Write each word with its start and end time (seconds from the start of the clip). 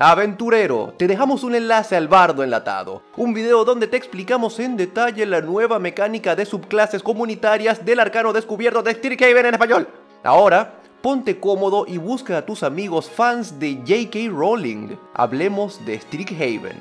Aventurero, 0.00 0.94
te 0.96 1.08
dejamos 1.08 1.42
un 1.42 1.56
enlace 1.56 1.96
al 1.96 2.06
bardo 2.06 2.44
enlatado, 2.44 3.02
un 3.16 3.34
video 3.34 3.64
donde 3.64 3.88
te 3.88 3.96
explicamos 3.96 4.60
en 4.60 4.76
detalle 4.76 5.26
la 5.26 5.40
nueva 5.40 5.80
mecánica 5.80 6.36
de 6.36 6.46
subclases 6.46 7.02
comunitarias 7.02 7.84
del 7.84 7.98
arcano 7.98 8.32
descubierto 8.32 8.84
de 8.84 8.92
Strixhaven 8.94 9.46
en 9.46 9.54
español. 9.54 9.88
Ahora, 10.22 10.74
ponte 11.02 11.40
cómodo 11.40 11.84
y 11.88 11.96
busca 11.96 12.38
a 12.38 12.46
tus 12.46 12.62
amigos 12.62 13.10
fans 13.10 13.58
de 13.58 13.74
J.K. 13.78 14.30
Rowling. 14.30 14.96
Hablemos 15.14 15.84
de 15.84 15.98
Strixhaven. 15.98 16.78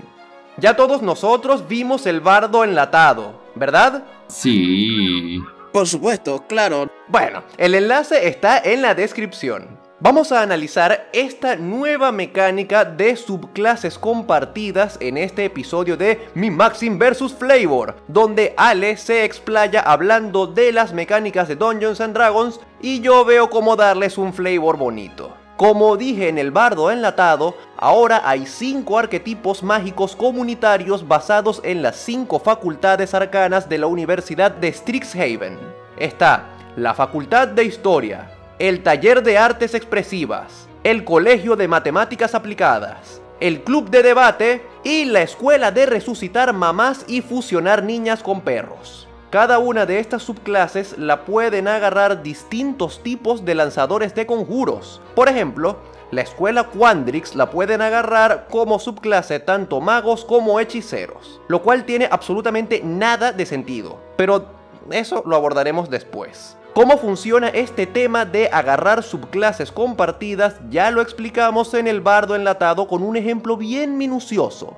Ya 0.58 0.76
todos 0.76 1.02
nosotros 1.02 1.68
vimos 1.68 2.06
el 2.06 2.22
bardo 2.22 2.64
enlatado, 2.64 3.42
¿verdad? 3.56 4.04
Sí. 4.28 5.40
Por 5.74 5.88
supuesto, 5.88 6.46
claro. 6.48 6.88
Bueno, 7.08 7.42
el 7.58 7.74
enlace 7.74 8.28
está 8.28 8.60
en 8.60 8.84
la 8.84 8.94
descripción. 8.94 9.87
Vamos 10.00 10.32
a 10.32 10.44
analizar 10.44 11.10
esta 11.12 11.56
nueva 11.56 12.12
mecánica 12.12 12.86
de 12.86 13.16
subclases 13.16 13.98
compartidas 13.98 14.96
en 15.02 15.18
este 15.18 15.46
episodio 15.46 15.98
de 15.98 16.30
Mi 16.36 16.52
Maxim 16.52 17.00
vs 17.00 17.34
Flavor, 17.34 17.96
donde 18.08 18.54
Ale 18.58 18.96
se 18.98 19.26
explaya 19.26 19.82
hablando 19.82 20.46
de 20.46 20.72
las 20.72 20.94
mecánicas 20.94 21.48
de 21.48 21.56
Dungeons 21.56 22.00
and 22.00 22.14
Dragons 22.14 22.60
y 22.80 23.02
yo 23.02 23.26
veo 23.26 23.50
cómo 23.50 23.76
darles 23.76 24.20
un 24.20 24.34
flavor 24.34 24.78
bonito. 24.78 25.36
Como 25.58 25.98
dije 25.98 26.30
en 26.30 26.38
el 26.38 26.52
bardo 26.52 26.92
enlatado, 26.92 27.56
ahora 27.76 28.22
hay 28.24 28.46
5 28.46 29.00
arquetipos 29.00 29.64
mágicos 29.64 30.16
comunitarios 30.16 31.08
basados 31.08 31.60
en 31.64 31.82
las 31.82 31.96
5 31.96 32.40
facultades 32.40 33.16
arcanas 33.16 33.68
de 33.68 33.80
la 33.80 33.88
Universidad 33.88 34.52
de 34.52 34.72
Strixhaven. 34.72 35.58
Está 35.98 36.50
la 36.76 36.94
Facultad 36.94 37.48
de 37.48 37.64
Historia, 37.64 38.37
el 38.60 38.82
Taller 38.82 39.22
de 39.22 39.38
Artes 39.38 39.76
Expresivas, 39.76 40.68
el 40.84 41.04
Colegio 41.04 41.56
de 41.56 41.68
Matemáticas 41.68 42.34
Aplicadas, 42.34 43.22
el 43.40 43.62
Club 43.62 43.92
de 43.92 44.02
Debate 44.02 44.66
y 44.84 45.06
la 45.06 45.22
Escuela 45.22 45.70
de 45.72 45.86
Resucitar 45.86 46.52
Mamás 46.54 47.06
y 47.08 47.22
Fusionar 47.22 47.84
Niñas 47.84 48.24
con 48.24 48.42
Perros. 48.42 49.08
Cada 49.30 49.60
una 49.60 49.86
de 49.86 50.00
estas 50.00 50.24
subclases 50.24 50.98
la 50.98 51.24
pueden 51.24 51.68
agarrar 51.68 52.24
distintos 52.24 53.04
tipos 53.04 53.46
de 53.46 53.54
lanzadores 53.54 54.16
de 54.16 54.26
conjuros. 54.26 55.02
Por 55.14 55.30
ejemplo, 55.30 55.78
la 56.10 56.22
escuela 56.22 56.64
Quandrix 56.64 57.36
la 57.36 57.52
pueden 57.52 57.84
agarrar 57.84 58.48
como 58.50 58.80
subclase 58.80 59.40
tanto 59.40 59.82
magos 59.82 60.26
como 60.26 60.60
hechiceros, 60.60 61.40
lo 61.48 61.62
cual 61.62 61.86
tiene 61.86 62.08
absolutamente 62.10 62.82
nada 62.84 63.34
de 63.34 63.46
sentido, 63.46 64.00
pero 64.16 64.48
eso 64.90 65.22
lo 65.28 65.36
abordaremos 65.36 65.92
después. 65.92 66.57
Cómo 66.78 67.00
funciona 67.00 67.48
este 67.48 67.88
tema 67.88 68.24
de 68.24 68.52
agarrar 68.54 69.02
subclases 69.02 69.72
compartidas 69.72 70.58
ya 70.70 70.92
lo 70.92 71.02
explicamos 71.02 71.74
en 71.74 71.88
el 71.88 72.02
bardo 72.02 72.36
enlatado 72.36 72.88
con 72.88 73.02
un 73.02 73.18
ejemplo 73.18 73.58
bien 73.58 73.98
minucioso. 73.98 74.78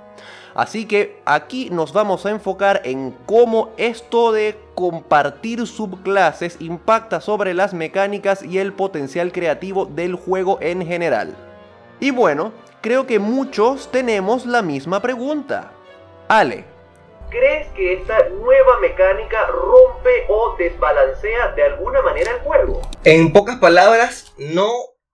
Así 0.56 0.86
que 0.86 1.22
aquí 1.26 1.70
nos 1.70 1.92
vamos 1.92 2.26
a 2.26 2.30
enfocar 2.30 2.80
en 2.86 3.14
cómo 3.26 3.72
esto 3.76 4.32
de 4.32 4.58
compartir 4.76 5.68
subclases 5.68 6.56
impacta 6.62 7.20
sobre 7.20 7.54
las 7.54 7.74
mecánicas 7.74 8.44
y 8.44 8.60
el 8.60 8.72
potencial 8.72 9.34
creativo 9.34 9.86
del 9.86 10.16
juego 10.16 10.58
en 10.62 10.88
general. 10.88 11.36
Y 12.00 12.12
bueno, 12.12 12.54
creo 12.80 13.08
que 13.08 13.20
muchos 13.20 13.92
tenemos 13.92 14.46
la 14.46 14.62
misma 14.62 15.02
pregunta. 15.02 15.74
Ale, 16.30 16.64
¿Crees 17.30 17.68
que 17.74 17.94
esta 17.94 18.28
nueva 18.30 18.80
mecánica 18.80 19.46
rompe 19.46 20.26
o 20.30 20.56
desbalancea 20.58 21.54
de 21.56 21.64
alguna 21.64 22.02
manera 22.02 22.32
el 22.32 22.40
juego? 22.40 22.82
En 23.04 23.32
pocas 23.32 23.60
palabras, 23.60 24.34
no, 24.40 24.72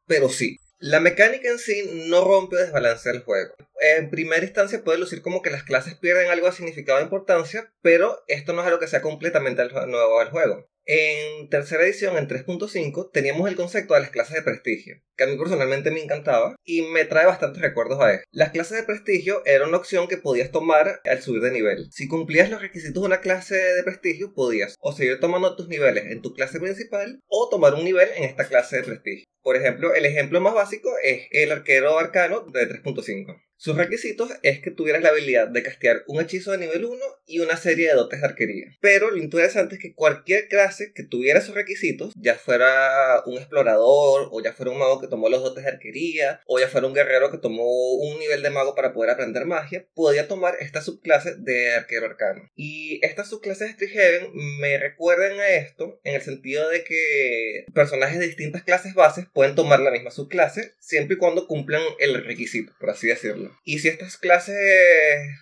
pero 0.08 0.30
sí. 0.30 0.58
La 0.80 1.02
mecánica 1.02 1.50
en 1.50 1.60
sí 1.60 2.06
no 2.08 2.24
rompe 2.24 2.56
o 2.56 2.60
desbalancea 2.60 3.12
el 3.12 3.24
juego. 3.24 3.56
En 3.82 4.10
primera 4.10 4.46
instancia 4.46 4.82
puede 4.82 4.98
lucir 4.98 5.22
como 5.22 5.42
que 5.42 5.50
las 5.50 5.64
clases 5.64 5.96
pierden 5.96 6.32
algo 6.32 6.46
de 6.46 6.54
significado 6.54 7.00
e 7.00 7.04
importancia, 7.04 7.74
pero 7.82 8.24
esto 8.28 8.54
no 8.54 8.62
es 8.62 8.68
algo 8.68 8.80
que 8.80 8.88
sea 8.88 9.02
completamente 9.02 9.68
nuevo 9.88 10.20
al 10.22 10.32
juego. 10.32 10.66
En 10.88 11.50
tercera 11.50 11.84
edición, 11.84 12.16
en 12.16 12.28
3.5, 12.28 13.10
teníamos 13.12 13.50
el 13.50 13.56
concepto 13.56 13.96
de 13.96 14.02
las 14.02 14.12
clases 14.12 14.36
de 14.36 14.44
prestigio, 14.44 15.02
que 15.18 15.24
a 15.24 15.28
mí 15.28 15.36
personalmente 15.36 15.90
me 15.90 16.04
encantaba 16.04 16.56
y 16.64 16.84
me 16.84 17.06
trae 17.06 17.26
bastantes 17.26 17.60
recuerdos 17.60 18.00
a 18.02 18.14
él. 18.14 18.20
Las 18.32 18.52
clases 18.52 18.78
de 18.78 18.84
prestigio 18.84 19.42
era 19.46 19.68
una 19.68 19.78
opción 19.78 20.08
que 20.08 20.18
podías 20.18 20.52
tomar 20.52 21.02
al 21.04 21.22
subir 21.24 21.42
de 21.42 21.50
nivel. 21.50 21.92
Si 21.92 22.08
cumplías 22.08 22.52
los 22.52 22.62
requisitos 22.62 23.02
de 23.02 23.08
una 23.08 23.22
clase 23.22 23.56
de 23.56 23.82
prestigio, 23.82 24.36
podías 24.36 24.76
o 24.80 24.94
seguir 24.94 25.20
tomando 25.20 25.56
tus 25.56 25.68
niveles 25.68 26.06
en 26.06 26.22
tu 26.22 26.34
clase 26.34 26.60
principal 26.60 27.20
o 27.26 27.50
tomar 27.50 27.74
un 27.74 27.84
nivel 27.84 28.10
en 28.16 28.26
esta 28.26 28.48
clase 28.48 28.78
de 28.78 28.84
prestigio. 28.84 29.26
Por 29.42 29.56
ejemplo, 29.56 29.96
el 29.96 30.06
ejemplo 30.06 30.40
más 30.40 30.54
básico 30.54 30.90
es 31.04 31.28
el 31.32 31.52
arquero 31.52 31.98
arcano 31.98 32.42
de 32.42 32.70
3.5. 32.70 33.42
Sus 33.58 33.78
requisitos 33.78 34.30
es 34.44 34.60
que 34.60 34.70
tuvieras 34.70 35.02
la 35.02 35.10
habilidad 35.10 35.48
de 35.48 35.64
castear 35.64 36.04
un 36.08 36.22
hechizo 36.22 36.52
de 36.52 36.58
nivel 36.58 36.86
1 36.86 37.00
y 37.26 37.40
una 37.40 37.56
serie 37.58 37.88
de 37.88 37.96
dotes 37.96 38.20
de 38.20 38.28
arquería. 38.28 38.68
Pero 38.82 39.12
lo 39.12 39.18
interesante 39.18 39.76
es 39.76 39.82
que 39.82 39.96
cualquier 39.96 40.48
clase 40.48 40.92
que 40.94 41.04
tuviera 41.04 41.40
esos 41.40 41.56
requisitos, 41.56 42.14
ya 42.16 42.36
fuera 42.36 43.24
un 43.26 43.38
explorador, 43.38 44.30
o 44.32 44.42
ya 44.44 44.54
fuera 44.54 44.72
un 44.72 44.80
mago 44.80 45.00
que 45.00 45.08
tomó 45.08 45.30
los 45.30 45.42
dotes 45.42 45.64
de 45.64 45.72
arquería, 45.72 46.42
o 46.48 46.60
ya 46.60 46.68
fuera 46.68 46.88
un 46.88 46.94
guerrero 46.94 47.32
que 47.32 47.38
tomó 47.38 47.94
un 47.94 48.20
nivel 48.20 48.44
de 48.44 48.50
mago 48.50 48.76
para 48.76 48.94
poder 48.94 49.12
aprender 49.12 49.46
magia, 49.46 49.88
podía 49.94 50.28
tomar 50.28 50.56
esta 50.60 50.82
subclase 50.82 51.36
de 51.38 51.74
arquero 51.74 52.08
arcano. 52.08 52.50
Y 52.56 53.00
estas 53.06 53.30
subclases 53.30 53.68
de 53.68 53.74
Strixhaven 53.74 54.32
me 54.34 54.78
recuerdan 54.78 55.40
a 55.40 55.50
esto 55.50 56.00
en 56.04 56.16
el 56.16 56.22
sentido 56.22 56.70
de 56.70 56.84
que 56.84 57.66
personajes 57.74 58.20
de 58.20 58.28
distintas 58.28 58.64
clases 58.64 58.94
bases 58.94 59.26
pueden 59.34 59.56
tomar 59.56 59.80
la 59.80 59.92
misma 59.92 60.12
subclase 60.12 60.74
siempre 60.80 61.16
y 61.16 61.20
cuando 61.20 61.48
cumplan 61.48 61.82
el 62.00 62.24
requisito, 62.26 62.74
por 62.80 62.90
así 62.90 63.08
decirlo. 63.08 63.45
Y 63.64 63.80
si 63.80 63.88
estas 63.88 64.18
clases 64.18 64.56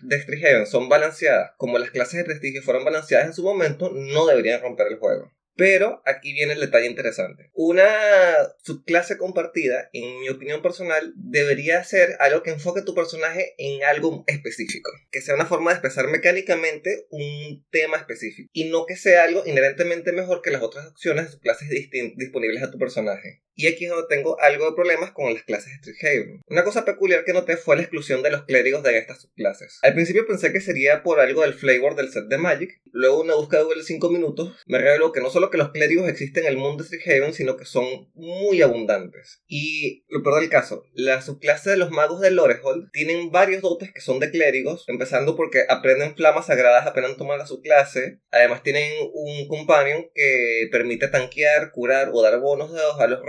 de 0.02 0.22
Strixhaven 0.22 0.68
son 0.68 0.90
balanceadas, 0.90 1.52
como 1.58 1.78
las 1.78 1.92
clases 1.92 2.20
de 2.20 2.26
prestigio 2.26 2.62
fueron 2.62 2.86
balanceadas 2.86 3.28
en 3.28 3.34
su 3.34 3.44
momento, 3.44 3.92
no 3.94 4.26
deberían 4.26 4.62
romper 4.62 4.88
el 4.88 4.98
juego. 4.98 5.32
Pero 5.56 6.02
aquí 6.06 6.34
viene 6.34 6.54
el 6.54 6.60
detalle 6.60 6.88
interesante. 6.88 7.52
Una 7.54 7.86
subclase 8.64 9.18
compartida, 9.18 9.90
en 9.94 10.20
mi 10.20 10.30
opinión 10.30 10.64
personal, 10.64 11.14
debería 11.16 11.84
ser 11.84 12.16
algo 12.20 12.42
que 12.42 12.50
enfoque 12.50 12.82
tu 12.82 12.96
personaje 12.96 13.54
en 13.58 13.84
algo 13.84 14.24
específico. 14.26 14.90
Que 15.12 15.22
sea 15.22 15.36
una 15.36 15.46
forma 15.46 15.70
de 15.70 15.76
expresar 15.76 16.08
mecánicamente 16.08 17.06
un 17.12 17.64
tema 17.70 17.98
específico. 17.98 18.50
Y 18.52 18.66
no 18.66 18.88
que 18.88 18.96
sea 18.96 19.26
algo 19.26 19.44
inherentemente 19.46 20.12
mejor 20.12 20.42
que 20.42 20.50
las 20.50 20.64
otras 20.64 20.88
opciones 20.88 21.26
de 21.26 21.32
subclases 21.34 21.70
disponibles 21.70 22.64
a 22.64 22.72
tu 22.72 22.80
personaje. 22.80 23.43
Y 23.56 23.68
aquí 23.68 23.86
es 23.86 23.92
donde 23.92 24.08
tengo 24.10 24.40
algo 24.40 24.66
de 24.66 24.76
problemas 24.76 25.12
con 25.12 25.34
las 25.34 25.44
clases 25.44 25.72
de 25.72 25.78
Strixhaven. 25.78 26.42
Una 26.48 26.64
cosa 26.64 26.86
peculiar 26.86 27.24
que 27.24 27.34
noté 27.34 27.58
fue 27.58 27.76
la 27.76 27.84
exclusión 27.84 28.24
de 28.24 28.32
los 28.32 28.46
clérigos 28.46 28.84
de 28.84 28.98
estas 28.98 29.22
subclases. 29.22 29.80
Al 29.82 29.94
principio 29.94 30.26
pensé 30.26 30.52
que 30.52 30.62
sería 30.62 31.04
por 31.04 31.20
algo 31.20 31.42
del 31.42 31.54
flavor 31.54 31.96
del 31.96 32.12
set 32.12 32.26
de 32.26 32.38
Magic. 32.38 32.82
Luego 32.92 33.22
una 33.22 33.36
búsqueda 33.36 33.64
de 33.64 33.84
5 33.84 34.10
minutos 34.10 34.56
me 34.68 34.78
reveló 34.78 35.12
que 35.12 35.22
no 35.22 35.30
solo 35.30 35.50
que 35.50 35.58
los 35.58 35.72
clérigos 35.72 36.08
existen 36.08 36.46
en 36.46 36.52
el 36.52 36.58
mundo 36.58 36.84
de 36.84 36.88
Strixhaven, 36.88 37.34
sino 37.34 37.58
que 37.58 37.66
son 37.66 37.86
muy 38.14 38.62
abundantes. 38.62 39.44
Y 39.48 40.06
lo 40.08 40.24
peor 40.24 40.40
del 40.40 40.50
caso, 40.50 40.86
la 40.94 41.22
subclase 41.22 41.72
de 41.72 41.78
los 41.78 41.92
magos 41.92 42.22
de 42.22 42.32
Lorehold 42.32 42.92
tienen 42.92 43.32
varios 43.32 43.62
dotes 43.62 43.92
que 43.94 44.02
son 44.02 44.20
de 44.20 44.32
clérigos, 44.32 44.86
empezando 44.88 45.36
porque 45.36 45.66
aprenden 45.70 46.16
flamas 46.16 46.48
sagradas 46.48 46.88
apenas 46.88 47.18
toman 47.18 47.38
la 47.38 47.46
subclase. 47.46 48.20
Además 48.32 48.64
tienen 48.64 48.92
un 49.14 49.48
companion 49.48 50.10
que 50.14 50.68
permite 50.72 51.08
tanquear, 51.08 51.72
curar 51.72 52.12
o 52.14 52.22
dar 52.22 52.40
bonos 52.40 52.72
de 52.72 52.80
a 53.00 53.08
los 53.08 53.22